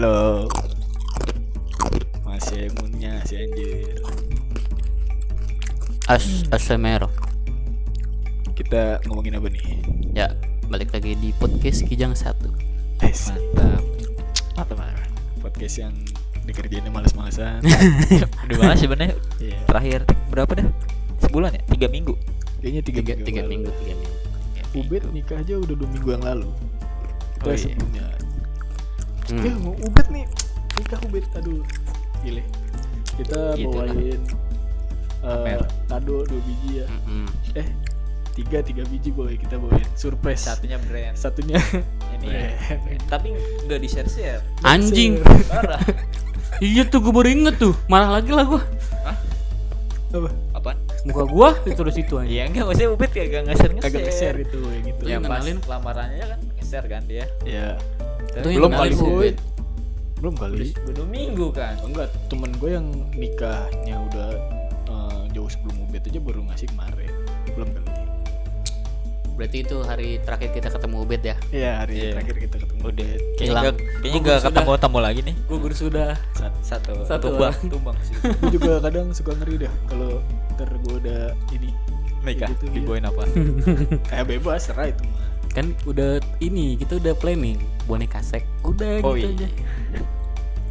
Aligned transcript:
Halo. 0.00 0.48
Masih 2.24 2.72
imunnya 2.72 3.20
si 3.28 3.36
anjir. 3.36 4.00
As 6.08 6.24
ASMR. 6.48 7.04
Kita 8.56 9.04
ngomongin 9.04 9.36
apa 9.36 9.52
nih? 9.52 9.60
Ya, 10.16 10.32
balik 10.72 10.96
lagi 10.96 11.20
di 11.20 11.36
podcast 11.36 11.84
Kijang 11.84 12.16
satu. 12.16 12.48
Tes. 12.96 13.28
Mantap. 13.28 13.84
Mantap, 14.56 14.76
mantap. 14.80 15.04
Podcast 15.44 15.76
yang 15.76 15.92
dikerjainnya 16.48 16.88
males-malesan. 16.88 17.60
Udah 18.48 18.56
banget 18.56 18.76
sebenarnya 18.80 19.12
Iya. 19.36 19.58
terakhir 19.68 20.00
berapa 20.32 20.64
dah? 20.64 20.68
Sebulan 21.20 21.60
ya? 21.60 21.62
Tiga 21.76 21.92
minggu. 21.92 22.16
Kayaknya 22.64 22.82
tiga, 22.88 23.00
Tiga, 23.04 23.12
minggu. 23.12 23.28
tiga 23.28 23.42
minggu, 23.44 23.70
tiga 23.84 23.94
minggu. 24.00 24.16
Ubed 24.80 25.02
nikah 25.12 25.44
aja 25.44 25.60
udah 25.60 25.76
dua 25.76 25.88
minggu 25.92 26.08
yang 26.08 26.24
lalu. 26.24 26.48
Kita 27.36 27.44
Oh, 27.44 27.52
iya. 27.52 27.60
sebelumnya. 27.60 28.04
Hmm. 29.30 29.40
Ya 29.40 29.54
mau 29.56 29.74
Ubed 29.78 30.06
nih 30.10 30.24
nikah 30.76 30.98
Ubed. 31.06 31.24
Aduh, 31.34 31.62
gile. 32.20 32.42
Kita 33.14 33.54
Gitu 33.54 33.68
bawain 33.68 34.20
eh, 35.20 35.28
Pamer. 35.28 35.60
kado 35.86 36.24
dua 36.24 36.40
biji 36.40 36.80
ya. 36.80 36.86
Mm-mm. 36.88 37.26
Eh 37.54 37.68
tiga 38.30 38.58
tiga 38.62 38.82
biji 38.86 39.10
boy 39.10 39.36
kita 39.36 39.54
bawain 39.54 39.84
surprise. 39.94 40.42
Satunya 40.42 40.78
brand. 40.80 41.14
Satunya 41.14 41.60
Ini. 42.16 42.26
brand. 42.26 43.02
Tapi 43.06 43.34
nggak 43.66 43.78
di 43.78 43.88
share 43.88 44.08
share. 44.08 44.42
Anjing. 44.62 45.20
Parah. 45.46 45.80
Iya 46.60 46.84
tuh 46.84 47.00
gue 47.00 47.08
baru 47.08 47.30
inget 47.30 47.56
tuh. 47.56 47.72
Marah 47.88 48.20
lagi 48.20 48.34
lah 48.34 48.44
gue. 48.44 48.60
Apa? 50.10 50.28
Apaan? 50.52 50.76
Muka 51.08 51.24
gua 51.24 51.56
itu 51.64 51.80
di 51.80 51.92
situ 51.94 52.18
aja. 52.20 52.28
Iya 52.28 52.42
enggak 52.50 52.64
maksudnya 52.68 52.90
Ubed 52.90 53.10
ya 53.14 53.24
gak 53.24 53.42
nge-share 53.48 53.72
nge-share. 53.72 53.86
Kagak 53.88 54.02
nge-share 54.04 54.38
itu 54.42 54.58
yang 54.60 54.86
itu. 54.90 55.02
Ya 55.06 55.16
Lu 55.16 55.30
pas 55.30 55.40
lamarannya 55.46 56.24
kan 56.26 56.40
nge-share 56.58 56.86
kan 56.90 57.02
dia. 57.08 57.24
Ya. 57.46 57.78
Itu 58.32 58.46
yang 58.46 58.58
Belum 58.60 58.72
kali 58.72 58.92
boy. 58.94 59.30
Belum 60.16 60.34
kali. 60.34 60.66
Dua 60.86 61.06
minggu 61.06 61.46
kan. 61.50 61.74
Enggak, 61.80 62.08
temen 62.28 62.50
gue 62.52 62.70
yang 62.70 62.86
nikahnya 63.10 63.96
udah 64.04 64.28
eh, 64.86 65.20
jauh 65.30 65.48
sebelum 65.48 65.76
Ubed 65.82 66.02
aja 66.02 66.20
baru 66.20 66.40
ngasih 66.44 66.68
kemarin. 66.68 67.12
Belum 67.50 67.68
kali. 67.70 67.88
Berarti 69.32 69.64
itu 69.64 69.76
hari 69.80 70.20
terakhir 70.20 70.52
kita 70.52 70.68
ketemu 70.68 70.96
Ubed 71.00 71.22
ya. 71.22 71.36
Iya, 71.50 71.72
hari 71.80 71.94
Iya. 71.96 72.10
terakhir 72.12 72.36
kita 72.38 72.56
ketemu. 72.58 72.80
Ubed. 72.82 73.00
Kayaknya 73.00 73.40
Hilang. 73.40 73.64
kayaknya 73.72 74.20
sudah- 74.20 74.40
ketemu 74.44 74.70
tamu 74.76 74.98
lagi 75.00 75.20
nih. 75.22 75.34
Gugur 75.46 75.72
sudah. 75.72 76.10
Saat 76.34 76.52
Satu 76.60 76.92
Satu 77.02 77.26
tumbang, 77.32 77.56
tumbang 77.66 77.96
sih. 78.00 78.14
gue 78.20 78.50
juga 78.52 78.78
kadang 78.78 79.08
suka 79.10 79.32
ngeri 79.34 79.64
dah 79.64 79.74
kalau 79.86 80.20
ntar 80.54 80.68
gue 80.76 80.94
udah 81.00 81.22
ini 81.50 81.72
Nikah 82.20 82.48
Gitu, 82.52 82.64
dibawain 82.72 83.04
apa? 83.04 83.22
kayak 84.08 84.26
bebas 84.28 84.66
serah 84.66 84.88
itu 84.88 85.02
mah 85.04 85.24
Kan 85.50 85.74
udah 85.82 86.22
ini 86.38 86.78
kita 86.78 86.96
udah 86.96 87.10
planning 87.12 87.58
boneka 87.84 88.22
sek. 88.22 88.46
Udah 88.62 89.02
Oh, 89.02 89.18
gitu 89.18 89.34
iya. 89.34 89.46
aja. 89.46 89.48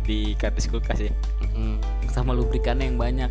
Di 0.02 0.32
kardus 0.34 0.66
kulkas 0.66 1.04
ya. 1.04 1.12
Mm-mm. 1.44 1.76
Sama 2.08 2.32
lubrikannya 2.32 2.88
yang 2.88 2.96
banyak. 2.96 3.28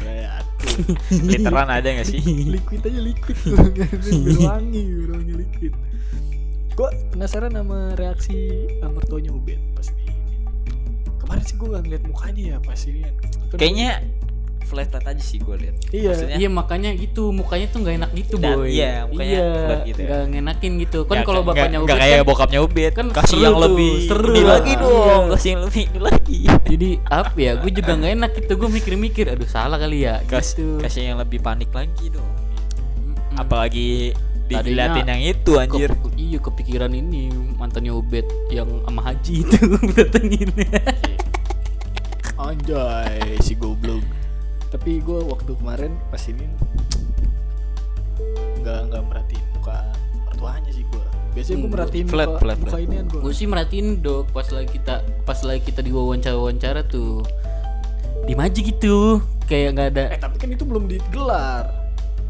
Ya. 0.00 0.40
Literan 1.28 1.68
ada 1.68 1.84
nggak 1.84 2.08
sih? 2.08 2.20
liquid 2.48 2.80
aja 2.80 2.96
liquid 2.96 3.36
tuh 3.36 3.56
biar 4.24 4.56
wangi 4.56 4.82
biar 4.88 5.10
wangi 5.12 5.32
liquid 5.36 5.72
gue 6.70 6.88
penasaran 7.12 7.52
sama 7.52 7.92
reaksi 7.92 8.36
mertuanya 8.80 9.32
Ubed 9.32 9.60
pas 9.72 9.84
di 9.84 10.04
kemarin 11.18 11.42
sih 11.44 11.56
gue 11.56 11.68
gak 11.68 11.82
ngeliat 11.84 12.04
mukanya 12.08 12.42
ya 12.42 12.58
pas 12.60 12.80
ini 12.84 13.00
kan 13.04 13.14
Kayaknya 13.52 13.90
flat 14.70 14.86
flat 14.86 15.02
aja 15.04 15.18
sih 15.18 15.36
gue 15.36 15.56
lihat. 15.56 15.74
iya 15.90 16.08
maksudnya- 16.08 16.38
Iya 16.38 16.48
makanya 16.48 16.90
gitu 16.94 17.22
mukanya 17.30 17.66
tuh 17.66 17.78
nggak 17.80 17.94
enak 17.96 18.10
gitu 18.14 18.34
Dan- 18.36 18.54
boy. 18.56 18.70
iya, 18.70 19.04
mukanya 19.04 19.34
iya, 19.34 19.76
gitu 19.82 20.00
ya. 20.00 20.06
nggak 20.06 20.22
ngenakin 20.30 20.72
gitu. 20.78 20.98
Kan 21.02 21.10
Nggak- 21.12 21.26
kalau 21.26 21.40
bapaknya 21.42 21.78
nggak 21.78 21.90
Ubed 21.90 22.00
kayak 22.00 22.16
kan, 22.16 22.24
bokapnya 22.24 22.60
Ubed 22.60 22.92
kan 22.92 23.06
kasih 23.10 23.26
seru 23.28 23.42
yang 23.42 23.54
tuh, 23.54 23.62
lebih 23.66 23.92
seru. 24.06 24.26
ini 24.30 24.42
lagi 24.42 24.70
Iya. 24.70 24.80
dong 24.80 25.24
kasih 25.28 25.48
yang 25.50 25.62
lebih 25.62 25.82
ini 25.84 25.98
lagi 26.00 26.38
jadi 26.64 26.88
apa 27.04 27.36
ya? 27.36 27.52
Gue 27.56 27.70
juga 27.72 27.92
nggak 27.92 28.12
enak 28.14 28.30
gitu. 28.36 28.52
Gue 28.56 28.70
mikir-mikir, 28.70 29.24
aduh 29.28 29.44
salah 29.44 29.76
kali 29.76 29.98
ya. 30.00 30.14
kasih 30.22 30.54
gitu. 30.54 30.66
kasih 30.80 31.02
yang 31.04 31.18
lebih 31.18 31.38
panik 31.40 31.70
lagi 31.70 32.06
dong 32.08 32.30
Mm-mm. 32.96 33.36
apalagi 33.36 34.14
Tadinya 34.46 34.66
diliatin 34.90 35.06
yang 35.08 35.22
itu 35.24 35.52
anjir 35.56 35.90
Ke- 35.92 36.10
iya 36.16 36.38
kepikiran 36.38 36.90
ini 36.90 37.28
mantannya 37.54 37.90
Ubed 37.92 38.22
yang 38.48 38.66
sama 38.80 39.00
Haji 39.00 39.34
itu 39.40 39.56
datengin. 39.96 40.50
anjay 42.36 43.36
si 43.38 43.52
goblok 43.52 44.00
tapi 44.70 45.02
gue 45.02 45.18
waktu 45.26 45.50
kemarin 45.58 45.92
pas 46.08 46.22
ini 46.24 46.46
nggak 48.60 48.80
nggak 48.86 49.02
merhatiin 49.02 49.44
muka 49.56 49.76
mertuanya 50.28 50.70
sih 50.70 50.84
gue 50.86 51.04
biasanya 51.30 51.56
gue 51.56 51.62
Hmm, 51.62 51.74
merhatiin 51.74 52.06
flat, 52.06 52.28
muka, 52.28 52.40
flat, 52.40 52.58
muka 52.58 52.70
flat. 52.70 52.82
inian 52.86 53.04
gue 53.06 53.20
gue 53.20 53.32
sih 53.34 53.46
merhatiin 53.46 53.86
dok 53.98 54.30
pas 54.30 54.46
lagi 54.48 54.68
kita 54.70 54.94
pas 55.24 55.38
lagi 55.42 55.60
kita 55.64 55.80
di 55.80 55.90
wawancara 55.90 56.36
wawancara 56.36 56.80
tuh. 56.84 57.22
Di 58.20 58.36
maji 58.36 58.60
gitu 58.62 59.18
kayak 59.48 59.68
nggak 59.74 59.88
ada 59.96 60.04
eh 60.12 60.20
tapi 60.20 60.36
kan 60.36 60.48
itu 60.52 60.62
belum 60.62 60.86
digelar. 60.86 61.66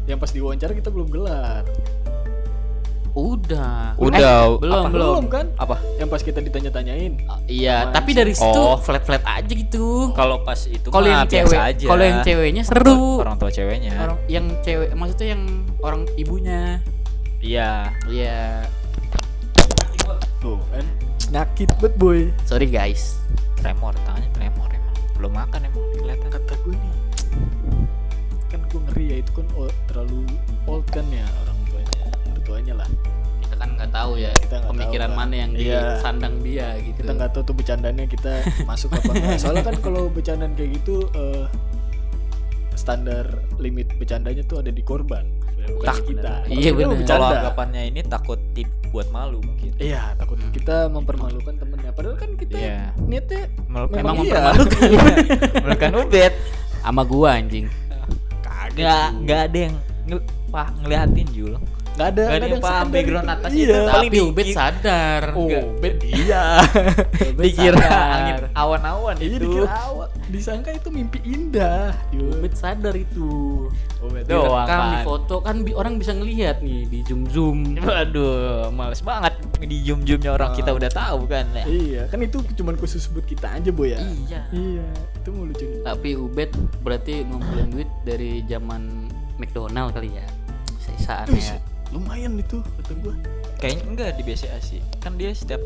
Yang 0.07 0.17
pas 0.17 0.31
diwawancara 0.33 0.71
kita 0.73 0.89
belum 0.89 1.13
gelar 1.13 1.61
udah. 3.13 3.95
Udah, 3.95 4.19
Eh, 4.47 4.47
belum 4.57 4.71
Apa? 4.73 4.87
belum 4.87 5.07
belum 5.11 5.25
kan? 5.27 5.45
Apa? 5.55 5.75
Yang 5.95 6.09
pas 6.09 6.21
kita 6.21 6.39
ditanya-tanyain. 6.39 7.13
Iya 7.45 7.75
Apaan 7.81 7.93
tapi 7.93 8.11
dari 8.13 8.31
situ 8.31 8.61
Oh. 8.61 8.77
flat 8.77 9.01
flat 9.01 9.19
aja 9.21 9.51
gitu. 9.51 10.11
Kalau 10.11 10.41
pas 10.41 10.59
itu 10.61 10.87
kalau 10.87 11.05
mah 11.05 11.11
yang 11.13 11.25
biasa 11.25 11.35
cewek 11.45 11.59
aja. 11.61 11.85
kalau 11.87 12.03
yang 12.03 12.19
ceweknya 12.21 12.63
seru. 12.63 13.19
orang 13.19 13.35
tua 13.35 13.49
ceweknya. 13.49 13.93
Orang 13.97 14.17
yang 14.27 14.45
cewek 14.61 14.89
maksudnya 14.93 15.27
yang 15.29 15.43
orang 15.79 16.01
ibunya. 16.15 16.79
Iya. 17.37 17.91
Iya. 18.05 18.69
Tuh 20.39 20.57
kan? 20.67 20.85
Nyakit 21.29 21.69
banget 21.77 21.93
boy. 21.95 22.19
Sorry 22.43 22.65
guys. 22.65 23.19
Tremor 23.55 23.93
tangannya 24.01 24.31
tremor 24.31 24.67
emang. 24.67 24.95
Belum 25.13 25.31
makan 25.31 25.59
emang 25.63 25.83
kelihatan. 25.95 26.27
Kata 26.29 26.53
gue 26.59 26.73
nih 26.73 26.95
kan 28.47 28.59
gue 28.67 28.81
ngeri 28.83 29.05
ya 29.07 29.17
itu 29.17 29.31
kan 29.33 29.47
o- 29.53 29.77
terlalu 29.85 30.27
old 30.65 30.83
kan 30.85 31.07
ya 31.07 31.23
orang 31.23 31.50
tuanya 32.51 32.73
lah. 32.75 32.89
Kita 33.41 33.55
kan 33.57 33.69
nggak 33.73 33.91
tahu 33.91 34.11
ya 34.17 34.31
Kita 34.33 34.55
nggak 34.57 34.69
pemikiran 34.69 35.07
tahu, 35.07 35.13
kan. 35.13 35.21
mana 35.21 35.35
yang 35.37 35.51
Iya. 35.53 35.79
disandang 35.93 36.35
dia 36.41 36.67
gitu. 36.77 36.97
Kita 36.99 37.11
nggak 37.13 37.29
tahu 37.31 37.43
tuh 37.43 37.55
bercandanya 37.55 38.03
kita 38.05 38.33
masuk 38.69 38.89
apa 38.91 39.09
enggak. 39.09 39.37
Soalnya 39.37 39.63
kan 39.65 39.75
kalau 39.79 40.03
bercandaan 40.07 40.51
kayak 40.53 40.71
gitu 40.75 40.95
eh, 41.13 41.45
standar 42.73 43.25
limit 43.57 43.87
bercandanya 43.95 44.43
tuh 44.43 44.59
ada 44.59 44.69
di 44.69 44.81
korban. 44.81 45.23
Bukan 45.61 45.85
Tak- 45.85 46.03
kita. 46.03 46.33
Iya, 46.47 46.69
bener. 46.71 46.83
kalau 46.83 46.95
bercanda. 46.97 47.35
Anggapannya 47.39 47.81
ini 47.85 47.99
takut 48.03 48.39
dibuat 48.51 49.07
malu 49.09 49.39
mungkin. 49.39 49.71
Iya 49.77 50.13
takut 50.15 50.41
kita 50.49 50.89
mempermalukan 50.89 51.53
temennya. 51.55 51.91
Padahal 51.91 52.17
kan 52.17 52.33
kita 52.33 52.57
Iya. 52.57 52.79
niatnya 52.99 53.41
Mel- 53.65 53.87
memang 53.87 53.95
Emang 53.95 54.15
iya. 54.19 54.33
mempermalukan. 54.41 54.89
Melukan 55.63 55.91
ubed. 55.99 56.33
Sama 56.81 57.01
gua 57.03 57.29
anjing. 57.35 57.69
Kaget 58.41 58.85
nggak 59.21 59.39
ada 59.45 59.57
yang 59.61 59.75
ngel- 60.03 60.25
pah 60.47 60.67
ngeliatin 60.75 61.27
Jul 61.29 61.53
nggak 61.91 62.07
ada 62.07 62.21
nggak 62.23 62.37
ada 62.37 62.47
yang 62.47 62.61
paham 62.61 62.71
sadar. 62.79 62.93
background 62.93 63.27
atasnya 63.29 63.51
iya. 63.53 63.67
itu 63.67 63.75
tapi 63.75 63.91
Paling 63.91 64.11
Ubed 64.25 64.45
di- 64.45 64.55
sadar. 64.55 65.21
Oh 65.33 65.47
bet 65.77 65.95
iya. 66.17 66.43
Ubed 67.27 67.43
dikira 67.43 67.87
angin 67.89 68.35
awan-awan 68.53 69.15
iya 69.17 69.27
itu. 69.29 69.43
dikira 69.43 69.67
awal 69.69 70.07
disangka 70.27 70.69
itu 70.71 70.87
mimpi 70.87 71.19
indah. 71.21 71.91
Yuk. 72.09 72.31
Ubed 72.37 72.53
sadar 72.53 72.95
itu. 72.95 73.29
Ubed 73.99 74.23
direkam 74.23 74.47
doang 74.47 74.65
di 74.65 74.71
kan 74.71 75.03
foto 75.03 75.35
kan 75.39 75.55
bi- 75.61 75.73
orang 75.73 75.93
bisa 75.95 76.11
ngelihat 76.11 76.57
nih 76.59 76.87
di 76.87 76.99
zoom 77.03 77.27
zoom 77.27 77.57
Waduh, 77.77 78.71
males 78.71 78.99
banget 78.99 79.33
di 79.61 79.77
zoom-zoomnya 79.79 80.31
orang 80.31 80.51
kita 80.51 80.69
Ah. 80.69 80.75
udah 80.75 80.89
tahu 80.89 81.19
kan 81.27 81.45
ya. 81.53 81.63
iya 81.63 82.01
kan 82.07 82.17
itu 82.17 82.41
cuman 82.55 82.73
khusus 82.75 83.05
buat 83.07 83.23
kita 83.23 83.51
aja 83.53 83.69
boy 83.69 83.91
ya? 83.91 84.01
Iya. 84.01 84.41
Iya 84.49 84.87
itu 85.13 85.29
mau 85.29 85.45
lucu 85.45 85.65
tapi 85.81 86.15
Ubed 86.15 86.49
berarti 86.81 87.21
ngumpulin 87.21 87.67
duit 87.69 87.89
dari 88.01 88.41
zaman 88.43 89.05
McDonald 89.37 89.91
kali 89.91 90.09
ya 90.11 90.25
sisaan 90.81 91.27
ya. 91.27 91.31
Buset, 91.31 91.61
lumayan 91.91 92.35
itu 92.35 92.59
kata 92.79 92.93
gua 92.97 93.15
Kayaknya 93.57 93.83
enggak 93.85 94.09
di 94.15 94.23
BCA 94.23 94.57
sih. 94.57 94.81
Kan 94.97 95.15
dia 95.15 95.29
setiap 95.31 95.61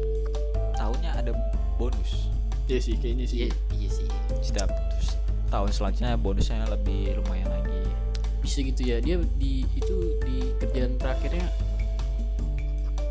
tahunnya 0.74 1.12
ada 1.16 1.32
bonus. 1.76 2.28
iya 2.66 2.78
sih 2.78 2.96
kayaknya 2.96 3.24
sih 3.24 3.38
iya, 3.38 3.50
iya 3.72 3.90
sih 3.90 4.08
Setiap 4.42 4.68
terus 4.68 5.16
tahun 5.48 5.70
selanjutnya 5.70 6.16
bonusnya 6.16 6.66
lebih 6.68 7.16
lumayan 7.20 7.48
lagi. 7.48 7.72
bisa 8.38 8.60
gitu 8.60 8.82
ya 8.84 8.98
dia 9.00 9.18
di 9.36 9.66
itu 9.72 9.96
di 10.22 10.54
kerjaan 10.56 10.98
terakhirnya 10.98 11.46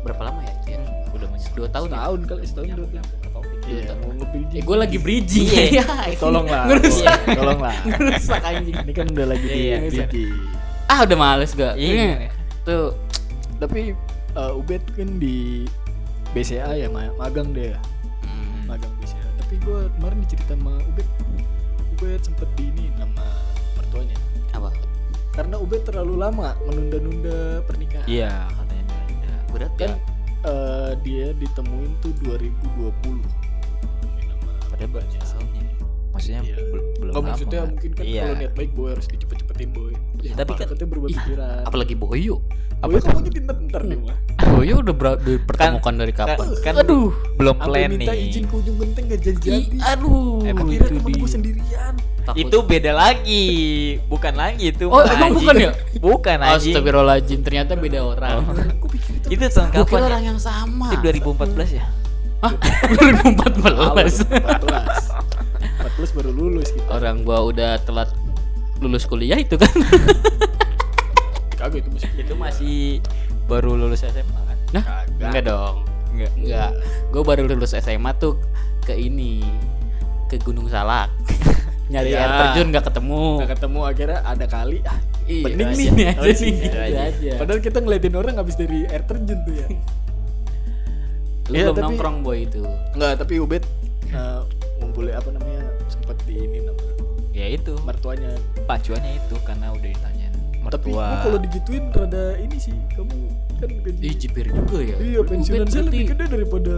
berapa 0.01 0.21
lama 0.23 0.39
ya 0.41 0.53
Kian? 0.61 0.83
Udah 1.11 1.27
banyak. 1.27 1.51
dua 1.51 1.67
tahun 1.67 1.87
ya 1.87 1.97
tahun 1.97 2.19
kali 2.25 2.43
setahun 2.45 2.67
dua 2.69 2.87
tahun 2.87 3.45
iya 3.65 3.81
tahun. 3.85 3.99
mau 3.99 4.11
nge-bridging. 4.13 4.55
eh 4.55 4.63
gue 4.63 4.77
lagi 4.77 4.97
bridging 4.97 5.47
Iya. 5.49 5.63
ya 5.79 5.85
tolong 6.15 6.45
lah 6.45 6.63
ngerusak 6.69 7.19
tolong 7.31 7.59
lah 7.59 7.75
ngerusak 7.89 8.41
anjing 8.41 8.75
ini 8.77 8.91
kan 8.91 9.05
udah 9.09 9.25
lagi 9.27 9.45
di 9.45 9.57
Iya, 9.65 9.75
bridging 9.81 10.29
ah 10.85 10.99
udah 11.01 11.17
males 11.17 11.51
gak 11.51 11.73
Iya. 11.75 12.29
tuh 12.61 12.85
tapi 13.61 13.95
uh, 14.35 14.57
Ubed 14.57 14.83
kan 14.95 15.19
di 15.19 15.65
BCA 16.35 16.75
ya 16.75 16.87
ma- 16.91 17.15
magang 17.15 17.55
deh 17.55 17.71
ya 17.75 17.79
hmm, 18.25 18.67
magang 18.67 18.91
BCA 18.99 19.25
tapi 19.45 19.61
gue 19.61 19.79
kemarin 19.99 20.17
dicerita 20.25 20.57
sama 20.57 20.73
Ubed. 20.89 21.07
Ubed 21.95 22.21
sempet 22.25 22.49
di 22.59 22.67
ini 22.75 22.91
nama 22.97 23.23
mertuanya. 23.77 24.17
Apa? 24.57 24.73
Karena 25.31 25.61
Ubed 25.61 25.85
terlalu 25.85 26.17
lama 26.17 26.57
menunda-nunda 26.65 27.61
pernikahan. 27.69 28.09
Iya, 28.09 28.49
katanya 28.51 28.83
ada. 29.05 29.35
berarti 29.53 29.77
kan? 29.85 29.93
Eh, 30.45 30.91
dia 31.01 31.33
ditemuin 31.33 31.91
tuh 32.05 32.13
2020 32.21 32.85
Temuin 33.01 33.21
ada 34.77 34.85
baru 34.85 35.07
tahunnya 35.17 35.54
maksudnya 36.15 36.41
Iya. 36.41 36.55
bel- 36.63 36.71
belum 36.71 36.85
Nggak 37.05 37.11
lama 37.13 37.27
maksudnya 37.29 37.59
kan. 37.59 37.67
mungkin 37.69 37.91
kan 37.91 38.03
Iya. 38.03 38.21
kalau 38.21 38.35
niat 38.37 38.53
baik 38.53 38.71
boy 38.71 38.87
harus 38.89 39.05
dicepet-cepetin 39.05 39.69
boy. 39.69 39.91
Iya, 40.17 40.33
tapi 40.33 40.51
kan 40.53 40.65
Katanya 40.65 40.87
berubah 40.87 41.09
pikiran. 41.11 41.61
apalagi 41.63 41.93
Boyo 41.93 42.35
Boy 42.77 42.99
kan 42.99 43.11
maunya 43.11 43.31
pinter-pinter 43.31 43.81
nih 43.83 43.97
mah. 43.99 44.17
Boyo 44.51 44.73
udah 44.79 44.93
ber- 44.93 45.19
dipertemukan 45.19 45.93
dari 45.95 46.13
kapan 46.13 46.37
kan- 46.37 46.61
kan 46.61 46.73
aduh 46.77 47.09
belum 47.35 47.55
Sampai 47.55 47.67
planning 47.67 47.99
minta 47.99 48.13
izin 48.13 48.43
ke 48.43 48.55
ujung 48.55 48.77
genteng 48.77 49.03
gak 49.07 49.19
jadi-jadi. 49.21 49.77
Aduh 49.85 50.39
Emang 50.41 50.65
Akhirnya 50.65 50.75
itu 50.77 50.87
temen 50.95 51.05
di- 51.05 51.17
gue 51.17 51.29
sendirian. 51.29 51.93
Takut. 52.25 52.41
itu 52.41 52.57
beda 52.59 52.91
lagi 52.91 53.45
bukan 54.03 54.33
lagi 54.33 54.73
itu 54.73 54.85
Oh, 54.87 54.97
emang 54.97 55.29
bukan 55.31 55.55
ya? 55.61 55.71
bukan 56.03 56.37
anjing 56.39 56.73
Astagfirullaahim 56.73 57.39
ternyata 57.39 57.73
beda 57.75 57.99
orang 58.01 58.41
Gue 58.81 58.89
pikir 58.91 59.13
itu 59.29 59.45
tahun 59.45 59.69
kira 59.69 59.85
kapan 59.85 59.93
ya? 59.95 60.05
orang 60.07 60.23
yang 60.25 60.39
sama 60.41 60.89
itu 60.89 61.05
2014 61.05 61.77
ya 61.77 61.85
Hah? 62.41 62.53
awal 63.77 64.09
2014 64.09 65.44
14. 65.87 65.93
14 66.01 66.17
baru 66.17 66.31
lulus 66.31 66.67
kita. 66.69 66.89
Orang 66.89 67.21
gua 67.21 67.39
udah 67.43 67.77
telat 67.79 68.09
lulus 68.77 69.03
kuliah 69.03 69.37
itu 69.37 69.55
kan 69.55 69.71
Kagak 71.55 71.79
itu 71.79 71.89
masih 71.89 72.09
itu 72.17 72.33
masih 72.35 72.77
baru 73.45 73.73
lulus 73.73 74.03
SMA 74.03 74.21
kan 74.41 74.57
Nah, 74.71 74.83
Kagak. 74.83 75.23
enggak 75.23 75.43
dong 75.45 75.75
enggak 76.11 76.31
Enggak 76.35 76.71
Gue 77.07 77.21
baru 77.23 77.41
lulus 77.45 77.71
SMA 77.73 78.11
tuh 78.13 78.35
ke 78.81 78.93
ini 78.93 79.39
Ke 80.27 80.35
Gunung 80.37 80.67
Salak 80.67 81.07
Nyari 81.91 82.11
Iya. 82.11 82.19
air 82.19 82.31
terjun 82.43 82.67
gak 82.69 82.85
ketemu 82.85 83.23
Nggak 83.39 83.51
ketemu 83.55 83.79
akhirnya 83.81 84.19
ada 84.21 84.45
kali 84.45 84.77
ah 84.83 84.99
Iya, 85.23 85.41
bening 85.43 85.69
itu 85.73 85.89
nih 85.91 86.05
aja. 86.05 86.05
Ini 86.05 86.05
aja 86.05 86.19
Oh, 86.19 86.25
nih, 86.25 86.35
sini 86.35 86.57
gitu 86.61 86.77
aja. 86.77 86.97
aja. 87.07 87.31
Padahal 87.35 87.59
kita 87.59 87.77
ngeliatin 87.79 88.13
orang 88.13 88.35
habis 88.35 88.53
dari 88.53 88.85
air 88.85 89.01
terjun 89.01 89.39
tuh 89.39 89.53
ya. 89.55 89.67
Lu 91.45 91.49
Iya, 91.51 91.63
belum 91.63 91.73
tapi- 91.73 91.81
nongkrong 91.87 92.17
boy 92.21 92.37
itu 92.43 92.61
Enggak, 92.91 93.13
tapi 93.17 93.33
Ubed 93.39 93.63
uh, 94.11 94.45
ngumpulin 94.77 95.13
apa 95.13 95.29
namanya 95.31 95.64
sempat 96.05 96.21
di 96.29 96.33
ini 96.37 96.59
nama 96.61 96.85
ya 97.33 97.45
itu 97.49 97.73
mertuanya. 97.81 98.29
pacuannya 98.69 99.17
itu 99.17 99.35
karena 99.41 99.73
udah 99.73 99.89
ditanyain 99.89 100.33
Tapi 100.37 100.61
mertua 100.61 100.93
gua 100.93 101.17
kalau 101.25 101.39
digituin 101.41 101.83
rada 101.89 102.25
ini 102.37 102.57
sih 102.61 102.77
kamu 102.93 103.17
kan 103.57 103.69
gaji. 103.81 104.01
Ih 104.05 104.13
jibir 104.13 104.45
juga 104.53 104.77
ya 104.85 104.95
Iya 105.01 105.19
pensiunan 105.25 105.65
saya 105.65 105.83
lebih 105.89 106.13
gede 106.13 106.25
daripada 106.29 106.75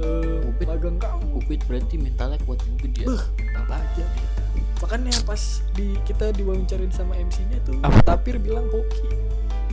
uh, 0.00 0.48
Ubed- 0.48 0.68
magang 0.68 0.96
kamu. 0.96 1.26
Ubed 1.36 1.60
berarti 1.68 1.94
mentalnya 2.00 2.38
kuat 2.48 2.64
juga 2.64 2.86
dia 2.90 3.06
Beuh, 3.06 3.24
tak 3.68 3.76
aja 3.76 4.04
dia. 4.08 4.28
Makanya 4.80 5.12
pas 5.24 5.42
di 5.72 5.86
kita 6.04 6.32
diwawancarain 6.32 6.92
sama 6.92 7.12
MC-nya 7.16 7.60
tuh 7.64 7.76
Apa? 7.80 8.00
Tapir 8.04 8.40
bilang 8.40 8.64
hoki. 8.68 9.08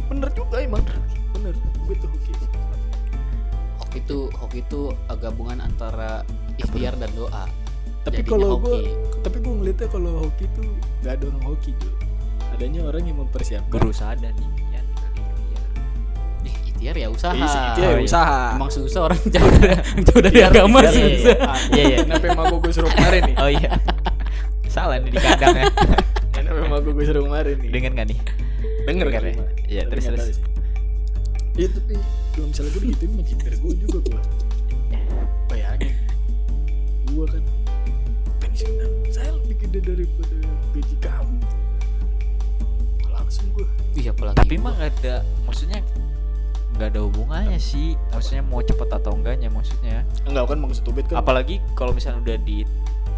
Bener 0.08 0.28
juga 0.36 0.60
emang. 0.60 0.84
Bener, 1.32 1.56
gue 1.56 1.96
tuh 1.96 2.10
hoki. 2.12 2.32
Hoki 3.80 3.98
itu 4.00 4.18
Hoki 4.36 4.60
itu 4.62 4.82
gabungan 5.16 5.60
antara 5.60 6.24
ikhtiar 6.56 6.96
dan 6.96 7.12
doa 7.12 7.44
Tapi 8.02 8.22
kalau 8.22 8.48
hoki. 8.56 8.66
gue, 8.66 8.78
tapi 9.22 9.38
gue 9.38 9.54
ngeliatnya 9.54 9.88
kalau 9.88 10.12
hoki 10.20 10.46
tuh 10.52 10.66
nggak 11.00 11.14
ada 11.14 11.24
orang 11.28 11.44
hoki 11.46 11.72
juga. 11.76 11.98
Adanya 12.52 12.82
orang 12.84 13.04
yang 13.04 13.18
mempersiapkan. 13.18 13.72
berusaha 13.72 14.12
dan 14.16 14.34
niat 14.36 14.86
kali 14.92 15.22
ya 15.48 15.62
Ih, 16.44 16.56
ikhtiar 16.68 16.96
ya 16.98 17.08
usaha 17.08 17.32
Iya, 17.32 17.48
sih, 17.48 17.62
itu 17.64 17.80
ya 17.80 17.88
Oh, 17.88 17.94
iya. 17.94 18.04
usaha. 18.04 18.40
Emang 18.54 18.70
susah 18.70 19.02
orang 19.04 19.20
jauh 19.34 19.52
dari, 19.54 19.76
jauh 20.02 20.22
dari 20.22 20.40
agama 20.42 20.80
iya, 20.80 20.90
iya, 20.90 20.92
susah 20.92 21.38
iya. 21.38 21.54
iya 21.72 21.84
iya 21.86 21.98
Kenapa 22.04 22.26
emang 22.28 22.46
gue 22.54 22.72
suruh 22.72 22.92
kemarin 22.92 23.22
nih? 23.24 23.36
oh 23.38 23.50
iya 23.50 23.72
salah 24.66 24.98
nih 24.98 25.10
di 25.10 25.20
kandang 25.20 25.52
ya 25.54 25.64
Kenapa 26.36 26.58
emang 26.62 26.80
gue 26.82 27.04
suruh 27.04 27.24
kemarin 27.24 27.56
nih? 27.58 27.70
dengan 27.70 27.92
gak 27.94 28.08
nih 28.08 28.20
Denger 28.82 29.08
Denger 29.08 29.10
kan? 29.12 29.22
ya? 29.24 29.34
Iya, 29.70 29.82
terus, 29.88 30.04
terus. 30.06 30.38
Iya 31.54 31.68
tapi 31.70 31.94
kalau 32.32 32.48
misalnya 32.48 32.72
gue 32.72 32.82
digituin 32.84 33.12
jiper 33.22 33.54
gue 33.54 33.74
juga 33.78 33.98
gue. 34.02 34.20
Bayangin, 35.48 35.94
gue 37.06 37.26
kan 37.28 37.44
pensiunan 38.52 38.92
saya 39.08 39.32
lebih 39.34 39.56
gede 39.64 39.80
daripada 39.82 40.36
gaji 40.72 40.96
kamu. 41.00 41.38
Langsung 43.08 43.48
gue. 43.54 43.68
iya 43.94 44.12
apalagi 44.12 44.38
tapi 44.38 44.56
gua. 44.56 44.64
mah 44.66 44.74
gak 44.78 44.92
ada 44.98 45.16
maksudnya 45.44 45.80
nggak 46.72 46.88
ada 46.90 47.00
hubungannya 47.04 47.60
sih 47.60 47.94
maksudnya 48.10 48.42
mau 48.42 48.60
cepet 48.60 48.88
atau 48.90 49.12
enggaknya 49.14 49.48
maksudnya 49.48 50.08
Enggak 50.24 50.48
kan 50.48 50.58
maksud 50.58 50.84
Ubed 50.86 51.06
kan. 51.06 51.20
apalagi 51.20 51.60
kalau 51.74 51.92
misalnya 51.92 52.20
udah 52.22 52.38
di 52.42 52.64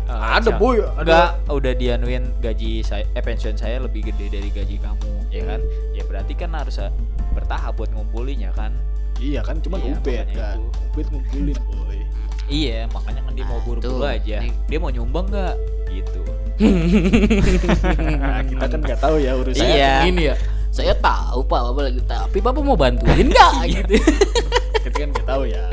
uh, 0.05 0.37
ada 0.37 0.51
boy, 0.53 0.81
enggak 0.81 1.37
ada. 1.37 1.53
udah 1.53 1.73
dianuin 1.73 2.33
gaji 2.39 2.81
saya 2.81 3.05
eh 3.07 3.21
pensiun 3.21 3.53
saya 3.53 3.77
lebih 3.79 4.09
gede 4.09 4.33
dari 4.33 4.49
gaji 4.49 4.81
kamu 4.81 5.11
ya 5.29 5.45
kan 5.45 5.61
ya 5.93 6.03
berarti 6.03 6.33
kan 6.33 6.49
harus 6.51 6.77
uh, 6.77 6.89
bertahap 7.31 7.73
buat 7.73 7.89
ngumpulinnya 7.89 8.49
kan 8.53 8.73
Iya 9.17 9.45
kan 9.45 9.61
cuman 9.61 9.77
Iya, 9.79 9.93
Ubed 9.93 10.25
kan. 10.33 10.57
itu. 10.57 10.61
Ubed 10.91 11.07
ngumpulin 11.13 11.57
boy. 11.63 11.97
iya 12.45 12.85
makanya 12.87 13.21
kan 13.21 13.33
dia 13.33 13.45
mau 13.45 13.55
Ah, 13.55 13.63
buru-buru 13.63 14.03
aja. 14.03 14.37
Nih. 14.39 14.51
dia 14.67 14.77
mau 14.77 14.89
nyumbang 14.89 15.25
nggak? 15.27 15.55
Gitu. 15.89 16.19
Nah, 18.13 18.41
kita 18.43 18.65
kan 18.67 18.79
nggak 18.79 18.99
tahu 18.99 19.15
ya 19.17 19.31
urusan. 19.33 19.63
Iya. 19.63 19.93
ini 20.05 20.21
ya. 20.27 20.35
Saya 20.69 20.93
tahu 20.95 21.45
pak 21.45 21.59
bapak 21.63 21.83
lagi 21.85 22.01
tapi 22.03 22.37
bapak 22.39 22.61
mau 22.61 22.73
bantuin 22.73 23.25
nggak? 23.25 23.51
Gitu. 23.73 23.93
Kita 24.79 24.95
kan 24.95 25.09
nggak 25.11 25.27
tahu 25.27 25.43
ya. 25.45 25.63